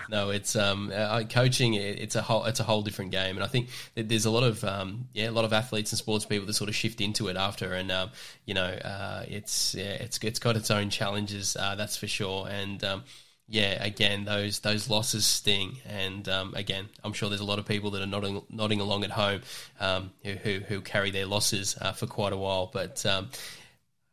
No, 0.09 0.29
it's 0.29 0.55
um, 0.55 0.91
uh, 0.93 1.23
coaching. 1.23 1.73
It's 1.73 2.15
a 2.15 2.21
whole 2.21 2.45
it's 2.45 2.59
a 2.59 2.63
whole 2.63 2.81
different 2.81 3.11
game, 3.11 3.35
and 3.35 3.43
I 3.43 3.47
think 3.47 3.69
there's 3.95 4.25
a 4.25 4.31
lot 4.31 4.43
of 4.43 4.63
um, 4.63 5.07
yeah, 5.13 5.29
a 5.29 5.31
lot 5.31 5.45
of 5.45 5.53
athletes 5.53 5.91
and 5.91 5.99
sports 5.99 6.25
people 6.25 6.45
that 6.47 6.53
sort 6.53 6.69
of 6.69 6.75
shift 6.75 7.01
into 7.01 7.27
it 7.27 7.37
after, 7.37 7.73
and 7.73 7.91
um, 7.91 8.11
you 8.45 8.53
know, 8.53 8.65
uh, 8.65 9.23
it's 9.27 9.75
yeah, 9.75 9.83
it's 9.85 10.17
it's 10.19 10.39
got 10.39 10.55
its 10.55 10.71
own 10.71 10.89
challenges, 10.89 11.55
uh, 11.55 11.75
that's 11.75 11.97
for 11.97 12.07
sure, 12.07 12.47
and. 12.49 12.83
Um, 12.83 13.03
yeah, 13.49 13.81
again, 13.81 14.25
those 14.25 14.59
those 14.59 14.89
losses 14.89 15.25
sting, 15.25 15.77
and 15.87 16.27
um, 16.27 16.53
again, 16.53 16.89
I'm 17.01 17.13
sure 17.13 17.29
there's 17.29 17.39
a 17.39 17.45
lot 17.45 17.59
of 17.59 17.65
people 17.65 17.91
that 17.91 18.01
are 18.01 18.05
nodding 18.05 18.41
nodding 18.49 18.81
along 18.81 19.05
at 19.05 19.11
home 19.11 19.41
um, 19.79 20.11
who, 20.23 20.33
who, 20.33 20.59
who 20.59 20.81
carry 20.81 21.11
their 21.11 21.25
losses 21.25 21.77
uh, 21.79 21.93
for 21.93 22.07
quite 22.07 22.33
a 22.33 22.37
while. 22.37 22.69
But 22.73 23.05
um, 23.05 23.29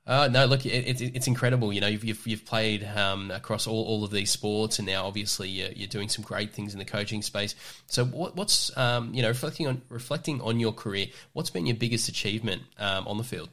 uh, 0.07 0.28
no, 0.30 0.44
look, 0.44 0.66
it, 0.66 1.00
it, 1.00 1.16
it's 1.16 1.26
incredible. 1.26 1.72
You 1.72 1.80
know, 1.80 1.86
you've 1.86 2.05
you've, 2.05 2.26
you've 2.26 2.44
played 2.44 2.84
um, 2.84 3.30
across 3.30 3.66
all, 3.66 3.84
all 3.84 4.05
of 4.05 4.11
these 4.11 4.30
sports, 4.30 4.78
and 4.78 4.86
now 4.86 5.07
obviously 5.07 5.48
you're, 5.48 5.70
you're, 5.70 5.88
doing 5.88 6.11
some 6.11 6.22
great 6.22 6.52
things 6.52 6.74
in 6.74 6.78
the 6.78 6.84
coaching 6.84 7.22
space. 7.22 7.55
So, 7.86 8.05
what, 8.05 8.36
what's 8.36 8.76
um, 8.76 9.14
you 9.14 9.22
know 9.22 9.28
reflecting 9.28 9.66
on 9.66 9.80
reflecting 9.88 10.42
on 10.42 10.61
your 10.61 10.72
career? 10.72 11.07
What's 11.32 11.48
been 11.48 11.64
your 11.64 11.76
biggest 11.76 12.11
achievement 12.11 12.62
um, 12.78 13.09
on 13.09 13.16
the 13.16 13.24
field? 13.24 13.48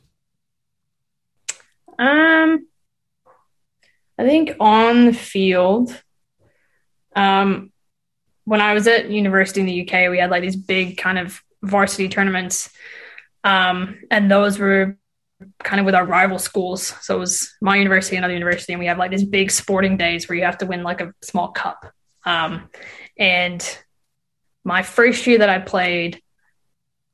Um, 1.97 2.67
I 4.17 4.25
think 4.25 4.51
on 4.59 5.05
the 5.05 5.13
field, 5.13 5.97
um, 7.15 7.71
when 8.43 8.59
I 8.59 8.73
was 8.73 8.87
at 8.87 9.09
university 9.09 9.61
in 9.61 9.67
the 9.67 9.81
UK, 9.83 10.11
we 10.11 10.17
had 10.17 10.29
like 10.29 10.41
these 10.41 10.57
big 10.57 10.97
kind 10.97 11.17
of 11.17 11.41
varsity 11.63 12.09
tournaments, 12.09 12.69
um, 13.45 13.99
and 14.11 14.29
those 14.29 14.59
were 14.59 14.97
kind 15.63 15.79
of 15.79 15.85
with 15.85 15.95
our 15.95 16.05
rival 16.05 16.39
schools. 16.39 16.93
So 17.01 17.15
it 17.15 17.19
was 17.19 17.53
my 17.61 17.75
university, 17.75 18.15
and 18.15 18.23
another 18.23 18.33
university, 18.33 18.73
and 18.73 18.79
we 18.79 18.87
have 18.87 18.97
like 18.97 19.11
these 19.11 19.23
big 19.23 19.51
sporting 19.51 19.97
days 19.97 20.27
where 20.27 20.37
you 20.37 20.43
have 20.43 20.57
to 20.59 20.65
win 20.65 20.83
like 20.83 21.01
a 21.01 21.13
small 21.21 21.49
cup. 21.49 21.85
Um, 22.25 22.69
and 23.17 23.77
my 24.63 24.83
first 24.83 25.25
year 25.27 25.39
that 25.39 25.49
I 25.49 25.59
played, 25.59 26.21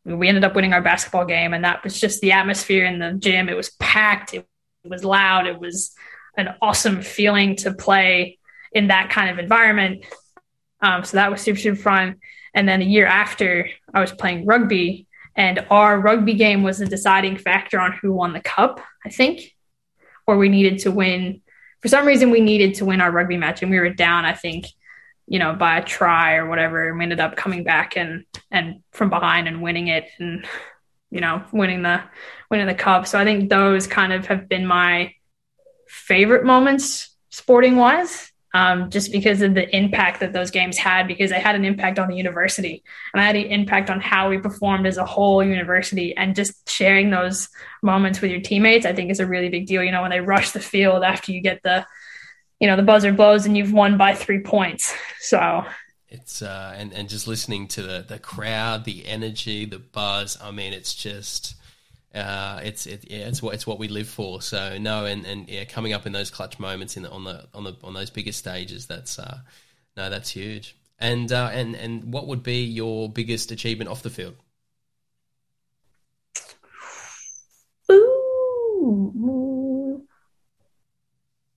we 0.06 0.28
ended 0.28 0.44
up 0.44 0.56
winning 0.56 0.74
our 0.74 0.82
basketball 0.82 1.26
game, 1.26 1.54
and 1.54 1.64
that 1.64 1.84
was 1.84 2.00
just 2.00 2.22
the 2.22 2.34
atmosphere 2.34 2.86
in 2.86 3.00
the 3.00 3.14
gym. 3.14 3.50
It 3.50 3.58
was 3.58 3.72
packed, 3.72 4.34
it, 4.34 4.46
it 4.84 4.90
was 4.90 5.04
loud, 5.04 5.48
it 5.48 5.60
was 5.60 5.94
an 6.38 6.56
awesome 6.62 7.02
feeling 7.02 7.56
to 7.58 7.74
play 7.74 8.38
in 8.72 8.88
that 8.88 9.10
kind 9.10 9.30
of 9.30 9.40
environment. 9.40 10.06
Um, 10.82 11.04
so 11.04 11.18
that 11.18 11.32
was 11.32 11.42
super 11.42 11.60
super 11.60 11.78
fun. 11.82 12.18
And 12.54 12.68
then 12.68 12.80
the 12.80 12.86
year 12.86 13.06
after, 13.06 13.70
I 13.94 14.02
was 14.02 14.12
playing 14.12 14.46
rugby 14.46 15.07
and 15.38 15.66
our 15.70 16.00
rugby 16.00 16.34
game 16.34 16.64
was 16.64 16.80
the 16.80 16.88
deciding 16.88 17.38
factor 17.38 17.80
on 17.80 17.94
who 17.94 18.12
won 18.12 18.34
the 18.34 18.42
cup, 18.42 18.82
I 19.06 19.10
think, 19.10 19.56
or 20.26 20.36
we 20.36 20.50
needed 20.50 20.80
to 20.80 20.92
win. 20.92 21.42
For 21.82 21.88
some 21.88 22.08
reason, 22.08 22.32
we 22.32 22.42
needed 22.42 22.74
to 22.76 22.86
win 22.86 23.00
our 23.00 23.12
rugby 23.12 23.38
match, 23.38 23.62
and 23.62 23.70
we 23.70 23.80
were 23.80 23.90
down, 23.90 24.26
I 24.26 24.34
think, 24.34 24.66
you 25.28 25.38
know, 25.38 25.54
by 25.54 25.78
a 25.78 25.84
try 25.84 26.36
or 26.36 26.50
whatever. 26.50 26.90
And 26.90 26.98
we 26.98 27.04
ended 27.04 27.20
up 27.20 27.36
coming 27.36 27.64
back 27.64 27.96
and 27.96 28.26
and 28.50 28.82
from 28.92 29.12
behind 29.12 29.48
and 29.48 29.62
winning 29.62 29.90
it, 29.90 30.10
and 30.18 30.46
you 31.12 31.22
know, 31.22 31.44
winning 31.54 31.84
the 31.84 32.04
winning 32.50 32.66
the 32.66 32.74
cup. 32.74 33.06
So 33.06 33.20
I 33.20 33.24
think 33.24 33.50
those 33.50 33.86
kind 33.86 34.12
of 34.12 34.26
have 34.26 34.50
been 34.50 34.66
my 34.66 35.14
favorite 35.88 36.46
moments 36.46 37.16
sporting 37.30 37.76
wise 37.76 38.32
um, 38.54 38.90
just 38.90 39.12
because 39.12 39.42
of 39.42 39.54
the 39.54 39.76
impact 39.76 40.22
that 40.22 40.34
those 40.34 40.52
games 40.52 40.78
had, 40.78 41.08
because 41.08 41.30
they 41.30 41.40
had 41.40 41.56
an 41.56 41.66
impact 41.66 42.00
on 42.00 42.08
the 42.08 42.16
university 42.16 42.84
and 43.14 43.22
I 43.22 43.26
had 43.26 43.36
an 43.36 43.44
impact 43.44 43.90
on 43.90 44.00
how 44.00 44.30
we 44.30 44.38
performed 44.38 44.88
as 44.88 44.98
a 44.98 45.06
whole 45.06 45.44
university. 45.44 46.16
And 46.16 46.36
just 46.36 46.70
sharing 46.70 47.10
those 47.10 47.50
moments 47.84 48.22
with 48.22 48.32
your 48.32 48.40
teammates, 48.40 48.86
I 48.86 48.94
think 48.94 49.12
is 49.12 49.20
a 49.20 49.28
really 49.28 49.50
big 49.50 49.68
deal. 49.68 49.84
You 49.84 49.92
know, 49.92 50.02
when 50.02 50.12
they 50.12 50.22
rush 50.22 50.52
the 50.52 50.60
field 50.60 51.04
after 51.04 51.32
you 51.32 51.42
get 51.42 51.62
the, 51.64 51.86
you 52.60 52.68
know, 52.68 52.76
the 52.76 52.84
buzzer 52.84 53.12
blows 53.12 53.46
and 53.46 53.58
you've 53.58 53.74
won 53.74 53.98
by 53.98 54.16
three 54.16 54.40
points. 54.40 54.94
So 55.20 55.66
it's 56.10 56.42
uh, 56.42 56.74
and 56.78 56.94
and 56.94 57.10
just 57.10 57.28
listening 57.28 57.68
to 57.70 57.82
the 57.82 58.06
the 58.08 58.18
crowd, 58.18 58.86
the 58.86 59.06
energy, 59.06 59.66
the 59.66 59.80
buzz. 59.80 60.38
I 60.42 60.52
mean, 60.52 60.72
it's 60.72 60.96
just 60.96 61.57
uh, 62.18 62.60
it's 62.64 62.86
it, 62.86 63.06
yeah, 63.10 63.28
it's 63.28 63.42
what 63.42 63.54
it's 63.54 63.66
what 63.66 63.80
we 63.80 63.88
live 63.88 64.08
for. 64.08 64.42
So 64.42 64.78
no, 64.78 65.06
and, 65.06 65.26
and 65.26 65.50
yeah, 65.50 65.66
coming 65.66 65.94
up 65.94 66.06
in 66.06 66.12
those 66.12 66.30
clutch 66.30 66.60
moments 66.60 66.98
in 66.98 67.04
the, 67.04 67.12
on 67.12 67.24
the 67.24 67.48
on 67.54 67.64
the 67.64 67.76
on 67.84 67.94
those 67.94 68.10
biggest 68.10 68.40
stages, 68.40 68.86
that's 68.86 69.20
uh, 69.20 69.40
no, 69.96 70.10
that's 70.10 70.30
huge. 70.30 70.76
And 71.00 71.32
uh, 71.32 71.50
and 71.54 71.76
and 71.76 72.12
what 72.12 72.28
would 72.28 72.44
be 72.44 72.64
your 72.64 73.10
biggest 73.10 73.52
achievement 73.52 73.90
off 73.90 74.04
the 74.04 74.10
field? 74.10 74.36
Ooh. 77.92 80.08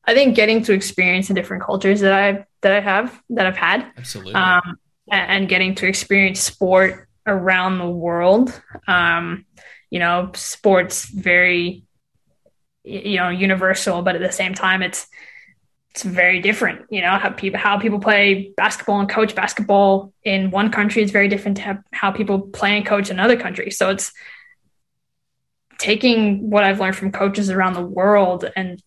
I 0.04 0.14
think 0.14 0.34
getting 0.34 0.62
to 0.64 0.72
experience 0.72 1.28
the 1.28 1.34
different 1.34 1.62
cultures 1.62 2.00
that 2.00 2.12
I 2.12 2.44
that 2.62 2.72
I 2.72 2.80
have 2.80 3.22
that 3.30 3.46
I've 3.46 3.56
had, 3.56 3.86
absolutely, 3.96 4.34
um, 4.34 4.78
and 5.10 5.48
getting 5.48 5.74
to 5.76 5.86
experience 5.86 6.40
sport 6.40 7.08
around 7.26 7.78
the 7.78 7.88
world. 7.88 8.60
Um, 8.88 9.46
you 9.90 9.98
know, 9.98 10.30
sports 10.34 11.04
very, 11.04 11.84
you 12.84 13.16
know, 13.16 13.28
universal, 13.28 14.02
but 14.02 14.14
at 14.14 14.22
the 14.22 14.32
same 14.32 14.54
time, 14.54 14.82
it's 14.82 15.06
it's 15.92 16.04
very 16.04 16.40
different. 16.40 16.86
You 16.90 17.02
know, 17.02 17.18
how 17.18 17.30
people 17.30 17.58
how 17.58 17.78
people 17.78 17.98
play 17.98 18.52
basketball 18.56 19.00
and 19.00 19.08
coach 19.08 19.34
basketball 19.34 20.12
in 20.22 20.50
one 20.50 20.70
country 20.70 21.02
is 21.02 21.10
very 21.10 21.28
different 21.28 21.56
to 21.58 21.82
how 21.92 22.12
people 22.12 22.40
play 22.40 22.76
and 22.76 22.86
coach 22.86 23.10
in 23.10 23.18
another 23.18 23.36
country. 23.36 23.70
So 23.70 23.90
it's 23.90 24.12
taking 25.78 26.50
what 26.50 26.62
I've 26.62 26.78
learned 26.78 26.96
from 26.96 27.10
coaches 27.10 27.50
around 27.50 27.72
the 27.72 27.82
world 27.82 28.44
and 28.54 28.80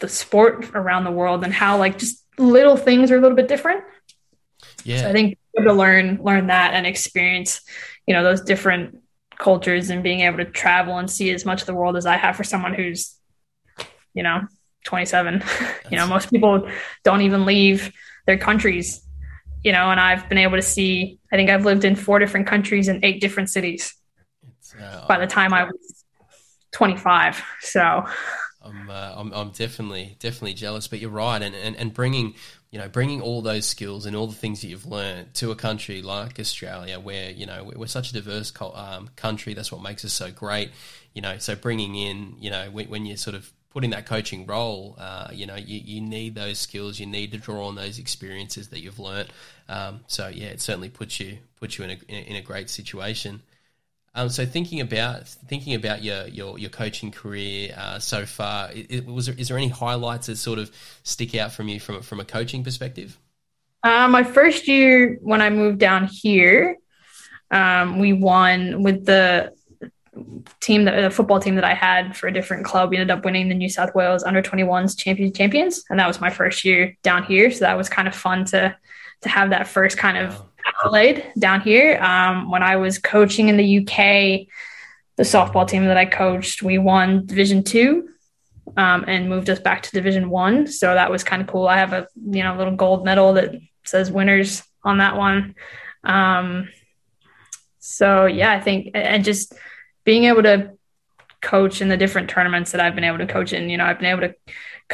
the 0.00 0.08
sport 0.08 0.70
around 0.74 1.04
the 1.04 1.10
world 1.10 1.42
and 1.42 1.52
how 1.52 1.78
like 1.78 1.98
just 1.98 2.22
little 2.38 2.76
things 2.76 3.10
are 3.10 3.16
a 3.16 3.20
little 3.20 3.36
bit 3.36 3.48
different. 3.48 3.82
Yeah. 4.84 5.00
So 5.00 5.08
I 5.08 5.12
think 5.12 5.38
to 5.56 5.72
learn 5.72 6.20
learn 6.22 6.48
that 6.48 6.74
and 6.74 6.86
experience, 6.86 7.62
you 8.06 8.14
know, 8.14 8.22
those 8.22 8.42
different 8.42 9.00
cultures 9.38 9.90
and 9.90 10.02
being 10.02 10.20
able 10.20 10.38
to 10.38 10.44
travel 10.44 10.98
and 10.98 11.10
see 11.10 11.30
as 11.30 11.44
much 11.44 11.60
of 11.60 11.66
the 11.66 11.74
world 11.74 11.96
as 11.96 12.06
I 12.06 12.16
have 12.16 12.36
for 12.36 12.44
someone 12.44 12.74
who's, 12.74 13.16
you 14.14 14.22
know, 14.22 14.42
27. 14.84 15.42
you 15.90 15.96
know, 15.96 16.06
most 16.06 16.30
people 16.30 16.68
don't 17.02 17.22
even 17.22 17.44
leave 17.44 17.92
their 18.26 18.38
countries, 18.38 19.06
you 19.62 19.72
know, 19.72 19.90
and 19.90 20.00
I've 20.00 20.28
been 20.28 20.38
able 20.38 20.56
to 20.56 20.62
see, 20.62 21.18
I 21.32 21.36
think 21.36 21.50
I've 21.50 21.64
lived 21.64 21.84
in 21.84 21.96
four 21.96 22.18
different 22.18 22.46
countries 22.46 22.88
in 22.88 23.04
eight 23.04 23.20
different 23.20 23.50
cities 23.50 23.94
uh, 24.80 25.06
by 25.06 25.18
the 25.18 25.26
time 25.26 25.52
I 25.52 25.64
was 25.64 26.04
25. 26.72 27.42
So 27.60 28.04
I'm, 28.62 28.90
uh, 28.90 29.14
I'm, 29.16 29.32
I'm 29.32 29.50
definitely, 29.50 30.16
definitely 30.20 30.54
jealous, 30.54 30.88
but 30.88 30.98
you're 30.98 31.10
right. 31.10 31.40
And, 31.42 31.54
and, 31.54 31.76
and 31.76 31.92
bringing, 31.92 32.34
you 32.74 32.80
know, 32.80 32.88
bringing 32.88 33.20
all 33.20 33.40
those 33.40 33.66
skills 33.66 34.04
and 34.04 34.16
all 34.16 34.26
the 34.26 34.34
things 34.34 34.60
that 34.62 34.66
you've 34.66 34.84
learned 34.84 35.32
to 35.34 35.52
a 35.52 35.54
country 35.54 36.02
like 36.02 36.40
Australia, 36.40 36.98
where 36.98 37.30
you 37.30 37.46
know 37.46 37.70
we're 37.76 37.86
such 37.86 38.10
a 38.10 38.14
diverse 38.14 38.52
um, 38.74 39.10
country. 39.14 39.54
That's 39.54 39.70
what 39.70 39.80
makes 39.80 40.04
us 40.04 40.12
so 40.12 40.32
great. 40.32 40.72
You 41.12 41.22
know, 41.22 41.38
so 41.38 41.54
bringing 41.54 41.94
in, 41.94 42.34
you 42.40 42.50
know, 42.50 42.72
when, 42.72 42.88
when 42.88 43.06
you're 43.06 43.16
sort 43.16 43.36
of 43.36 43.48
put 43.70 43.84
in 43.84 43.90
that 43.90 44.06
coaching 44.06 44.44
role, 44.44 44.96
uh, 44.98 45.28
you 45.32 45.46
know, 45.46 45.54
you, 45.54 45.82
you 45.84 46.00
need 46.00 46.34
those 46.34 46.58
skills. 46.58 46.98
You 46.98 47.06
need 47.06 47.30
to 47.30 47.38
draw 47.38 47.68
on 47.68 47.76
those 47.76 48.00
experiences 48.00 48.70
that 48.70 48.80
you've 48.80 48.98
learnt. 48.98 49.30
Um, 49.68 50.00
so 50.08 50.26
yeah, 50.26 50.48
it 50.48 50.60
certainly 50.60 50.88
puts 50.88 51.20
you 51.20 51.38
puts 51.60 51.78
you 51.78 51.84
in 51.84 51.90
a 51.90 52.12
in 52.12 52.34
a 52.34 52.42
great 52.42 52.68
situation. 52.68 53.42
Um, 54.16 54.28
so 54.28 54.46
thinking 54.46 54.80
about 54.80 55.26
thinking 55.26 55.74
about 55.74 56.04
your 56.04 56.26
your, 56.28 56.58
your 56.58 56.70
coaching 56.70 57.10
career 57.10 57.74
uh, 57.76 57.98
so 57.98 58.24
far, 58.24 58.70
it, 58.72 58.86
it, 58.88 59.06
was 59.06 59.26
there, 59.26 59.34
is 59.36 59.48
there 59.48 59.56
any 59.56 59.68
highlights 59.68 60.28
that 60.28 60.36
sort 60.36 60.58
of 60.58 60.70
stick 61.02 61.34
out 61.34 61.52
from 61.52 61.68
you 61.68 61.80
from 61.80 62.00
from 62.02 62.20
a 62.20 62.24
coaching 62.24 62.62
perspective? 62.62 63.18
Uh, 63.82 64.08
my 64.08 64.22
first 64.22 64.68
year 64.68 65.18
when 65.20 65.42
I 65.42 65.50
moved 65.50 65.78
down 65.78 66.08
here, 66.10 66.76
um, 67.50 67.98
we 67.98 68.12
won 68.12 68.82
with 68.82 69.04
the 69.04 69.52
team 70.60 70.84
that 70.84 71.00
the 71.00 71.10
football 71.10 71.40
team 71.40 71.56
that 71.56 71.64
I 71.64 71.74
had 71.74 72.16
for 72.16 72.28
a 72.28 72.32
different 72.32 72.64
club. 72.64 72.90
We 72.90 72.96
ended 72.96 73.10
up 73.10 73.24
winning 73.24 73.48
the 73.48 73.54
New 73.54 73.68
South 73.68 73.94
Wales 73.96 74.22
under 74.22 74.42
21s 74.42 74.96
champion 74.96 75.32
champions, 75.32 75.82
and 75.90 75.98
that 75.98 76.06
was 76.06 76.20
my 76.20 76.30
first 76.30 76.64
year 76.64 76.96
down 77.02 77.24
here. 77.24 77.50
So 77.50 77.60
that 77.60 77.76
was 77.76 77.88
kind 77.88 78.06
of 78.06 78.14
fun 78.14 78.44
to 78.46 78.76
to 79.22 79.28
have 79.28 79.50
that 79.50 79.66
first 79.66 79.98
kind 79.98 80.18
of 80.18 80.40
accolade 80.66 81.32
down 81.38 81.60
here. 81.60 81.98
Um, 82.02 82.50
when 82.50 82.62
I 82.62 82.76
was 82.76 82.98
coaching 82.98 83.48
in 83.48 83.56
the 83.56 83.78
UK, 83.78 84.48
the 85.16 85.22
softball 85.22 85.68
team 85.68 85.86
that 85.86 85.96
I 85.96 86.06
coached, 86.06 86.62
we 86.62 86.78
won 86.78 87.26
Division 87.26 87.62
Two 87.62 88.08
um, 88.76 89.04
and 89.06 89.28
moved 89.28 89.50
us 89.50 89.60
back 89.60 89.82
to 89.82 89.90
Division 89.92 90.30
One. 90.30 90.66
So 90.66 90.94
that 90.94 91.10
was 91.10 91.24
kind 91.24 91.42
of 91.42 91.48
cool. 91.48 91.66
I 91.68 91.78
have 91.78 91.92
a 91.92 92.08
you 92.14 92.42
know 92.42 92.56
little 92.56 92.76
gold 92.76 93.04
medal 93.04 93.34
that 93.34 93.54
says 93.84 94.10
winners 94.10 94.62
on 94.82 94.98
that 94.98 95.16
one. 95.16 95.54
Um, 96.02 96.68
so 97.78 98.26
yeah, 98.26 98.52
I 98.52 98.60
think 98.60 98.90
and 98.94 99.24
just 99.24 99.54
being 100.04 100.24
able 100.24 100.42
to 100.42 100.72
coach 101.40 101.80
in 101.80 101.88
the 101.88 101.96
different 101.96 102.30
tournaments 102.30 102.72
that 102.72 102.80
I've 102.80 102.94
been 102.94 103.04
able 103.04 103.18
to 103.18 103.26
coach 103.26 103.52
in. 103.52 103.68
You 103.68 103.76
know, 103.76 103.84
I've 103.84 103.98
been 103.98 104.10
able 104.10 104.22
to 104.22 104.34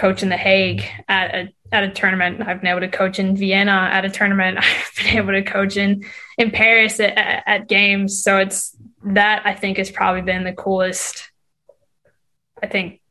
coach 0.00 0.22
in 0.22 0.30
the 0.30 0.36
Hague 0.36 0.82
at 1.08 1.34
a 1.34 1.48
at 1.72 1.84
a 1.84 1.90
tournament. 1.90 2.40
I've 2.40 2.62
been 2.62 2.70
able 2.70 2.80
to 2.80 2.88
coach 2.88 3.18
in 3.18 3.36
Vienna 3.36 3.90
at 3.92 4.06
a 4.06 4.10
tournament. 4.10 4.58
I've 4.60 4.92
been 4.96 5.18
able 5.18 5.32
to 5.32 5.42
coach 5.42 5.76
in 5.76 6.04
in 6.38 6.50
Paris 6.50 6.98
at, 7.00 7.18
at, 7.18 7.42
at 7.46 7.68
games. 7.68 8.22
So 8.24 8.38
it's 8.38 8.74
that 9.04 9.42
I 9.44 9.54
think 9.54 9.76
has 9.76 9.90
probably 9.90 10.22
been 10.22 10.44
the 10.44 10.54
coolest. 10.54 11.30
I 12.62 12.66
think 12.66 13.02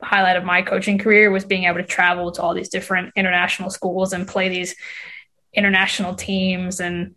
highlight 0.00 0.36
of 0.36 0.44
my 0.44 0.62
coaching 0.62 0.96
career 0.96 1.32
was 1.32 1.44
being 1.44 1.64
able 1.64 1.78
to 1.78 1.84
travel 1.84 2.30
to 2.30 2.40
all 2.40 2.54
these 2.54 2.68
different 2.68 3.12
international 3.16 3.68
schools 3.68 4.12
and 4.12 4.28
play 4.28 4.48
these 4.48 4.76
international 5.52 6.14
teams 6.14 6.78
and 6.78 7.16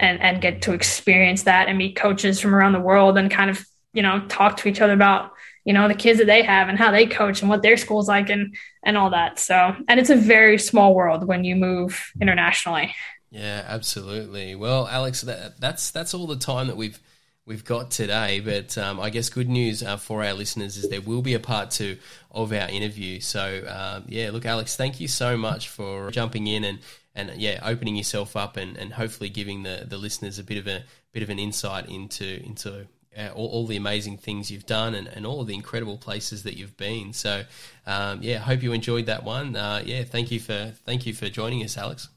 and 0.00 0.20
and 0.20 0.42
get 0.42 0.62
to 0.62 0.72
experience 0.72 1.44
that 1.44 1.68
and 1.68 1.78
meet 1.78 1.94
coaches 1.94 2.40
from 2.40 2.52
around 2.52 2.72
the 2.72 2.80
world 2.80 3.16
and 3.16 3.30
kind 3.30 3.48
of 3.48 3.64
you 3.92 4.02
know 4.02 4.26
talk 4.26 4.56
to 4.56 4.68
each 4.68 4.80
other 4.80 4.92
about 4.92 5.35
you 5.66 5.72
know 5.72 5.88
the 5.88 5.94
kids 5.94 6.20
that 6.20 6.26
they 6.26 6.42
have 6.42 6.68
and 6.68 6.78
how 6.78 6.92
they 6.92 7.06
coach 7.06 7.42
and 7.42 7.50
what 7.50 7.60
their 7.60 7.76
school's 7.76 8.08
like 8.08 8.30
and 8.30 8.56
and 8.84 8.96
all 8.96 9.10
that. 9.10 9.38
So 9.38 9.74
and 9.88 10.00
it's 10.00 10.10
a 10.10 10.16
very 10.16 10.58
small 10.58 10.94
world 10.94 11.26
when 11.26 11.44
you 11.44 11.56
move 11.56 12.12
internationally. 12.20 12.94
Yeah 13.30 13.64
absolutely. 13.66 14.54
Well 14.54 14.86
alex 14.86 15.22
that, 15.22 15.60
that's 15.60 15.90
that's 15.90 16.14
all 16.14 16.28
the 16.28 16.36
time 16.36 16.68
that 16.68 16.76
we've 16.76 16.98
we've 17.44 17.64
got 17.64 17.92
today 17.92 18.40
but 18.40 18.76
um, 18.76 18.98
i 18.98 19.08
guess 19.08 19.28
good 19.28 19.48
news 19.48 19.80
uh, 19.80 19.96
for 19.96 20.24
our 20.24 20.32
listeners 20.32 20.76
is 20.76 20.88
there 20.88 21.00
will 21.00 21.22
be 21.22 21.34
a 21.34 21.38
part 21.38 21.70
two 21.70 21.96
of 22.30 22.52
our 22.52 22.68
interview. 22.68 23.20
So 23.20 23.64
um, 23.68 24.04
yeah 24.06 24.30
look 24.30 24.46
alex 24.46 24.76
thank 24.76 25.00
you 25.00 25.08
so 25.08 25.36
much 25.36 25.68
for 25.68 26.12
jumping 26.12 26.46
in 26.46 26.62
and 26.62 26.78
and 27.16 27.32
yeah, 27.36 27.60
opening 27.64 27.96
yourself 27.96 28.36
up 28.36 28.58
and, 28.58 28.76
and 28.76 28.92
hopefully 28.92 29.30
giving 29.30 29.62
the, 29.62 29.86
the 29.88 29.96
listeners 29.96 30.38
a 30.38 30.44
bit 30.44 30.58
of 30.58 30.66
a 30.66 30.84
bit 31.12 31.22
of 31.22 31.30
an 31.30 31.38
insight 31.38 31.88
into 31.88 32.44
into 32.44 32.86
uh, 33.16 33.30
all, 33.34 33.48
all, 33.48 33.66
the 33.66 33.76
amazing 33.76 34.16
things 34.18 34.50
you've 34.50 34.66
done 34.66 34.94
and, 34.94 35.08
and 35.08 35.24
all 35.26 35.44
the 35.44 35.54
incredible 35.54 35.96
places 35.96 36.42
that 36.42 36.56
you've 36.56 36.76
been. 36.76 37.12
So 37.12 37.44
um, 37.86 38.20
yeah, 38.22 38.38
hope 38.38 38.62
you 38.62 38.72
enjoyed 38.72 39.06
that 39.06 39.24
one. 39.24 39.56
Uh, 39.56 39.82
yeah, 39.84 40.04
thank 40.04 40.30
you 40.30 40.40
for 40.40 40.72
thank 40.84 41.06
you 41.06 41.14
for 41.14 41.28
joining 41.28 41.62
us, 41.62 41.76
Alex. 41.76 42.08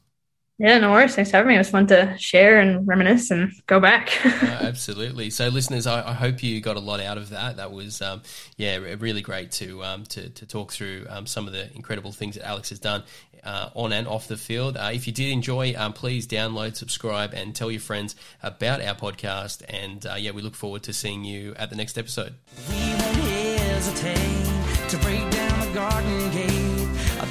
Yeah, 0.60 0.78
no 0.78 0.90
worries. 0.90 1.14
Thanks 1.14 1.30
for 1.30 1.38
having 1.38 1.48
me. 1.48 1.54
It 1.54 1.58
was 1.58 1.70
fun 1.70 1.86
to 1.86 2.14
share 2.18 2.60
and 2.60 2.86
reminisce 2.86 3.30
and 3.30 3.50
go 3.66 3.80
back. 3.80 4.12
uh, 4.26 4.58
absolutely. 4.60 5.30
So, 5.30 5.48
listeners, 5.48 5.86
I, 5.86 6.10
I, 6.10 6.12
hope 6.12 6.42
you 6.42 6.60
got 6.60 6.76
a 6.76 6.80
lot 6.80 7.00
out 7.00 7.16
of 7.16 7.30
that. 7.30 7.56
That 7.56 7.72
was, 7.72 8.02
um, 8.02 8.20
yeah, 8.58 8.76
really 8.76 9.22
great 9.22 9.52
to 9.52 9.82
um, 9.82 10.04
to, 10.04 10.28
to, 10.28 10.44
talk 10.44 10.70
through 10.70 11.06
um, 11.08 11.26
some 11.26 11.46
of 11.46 11.54
the 11.54 11.74
incredible 11.74 12.12
things 12.12 12.34
that 12.34 12.46
Alex 12.46 12.68
has 12.68 12.78
done 12.78 13.04
uh, 13.42 13.70
on 13.74 13.94
and 13.94 14.06
off 14.06 14.28
the 14.28 14.36
field. 14.36 14.76
Uh, 14.76 14.90
if 14.92 15.06
you 15.06 15.14
did 15.14 15.32
enjoy, 15.32 15.72
um, 15.78 15.94
please 15.94 16.26
download, 16.26 16.76
subscribe, 16.76 17.32
and 17.32 17.54
tell 17.54 17.70
your 17.70 17.80
friends 17.80 18.14
about 18.42 18.82
our 18.82 18.94
podcast. 18.94 19.62
And 19.66 20.04
uh, 20.04 20.16
yeah, 20.18 20.32
we 20.32 20.42
look 20.42 20.54
forward 20.54 20.82
to 20.82 20.92
seeing 20.92 21.24
you 21.24 21.54
at 21.56 21.70
the 21.70 21.76
next 21.76 21.96
episode. 21.96 22.34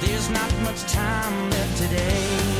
There's 0.00 0.30
not 0.30 0.52
much 0.62 0.80
time 0.92 1.50
left 1.50 1.78
today. 1.78 2.59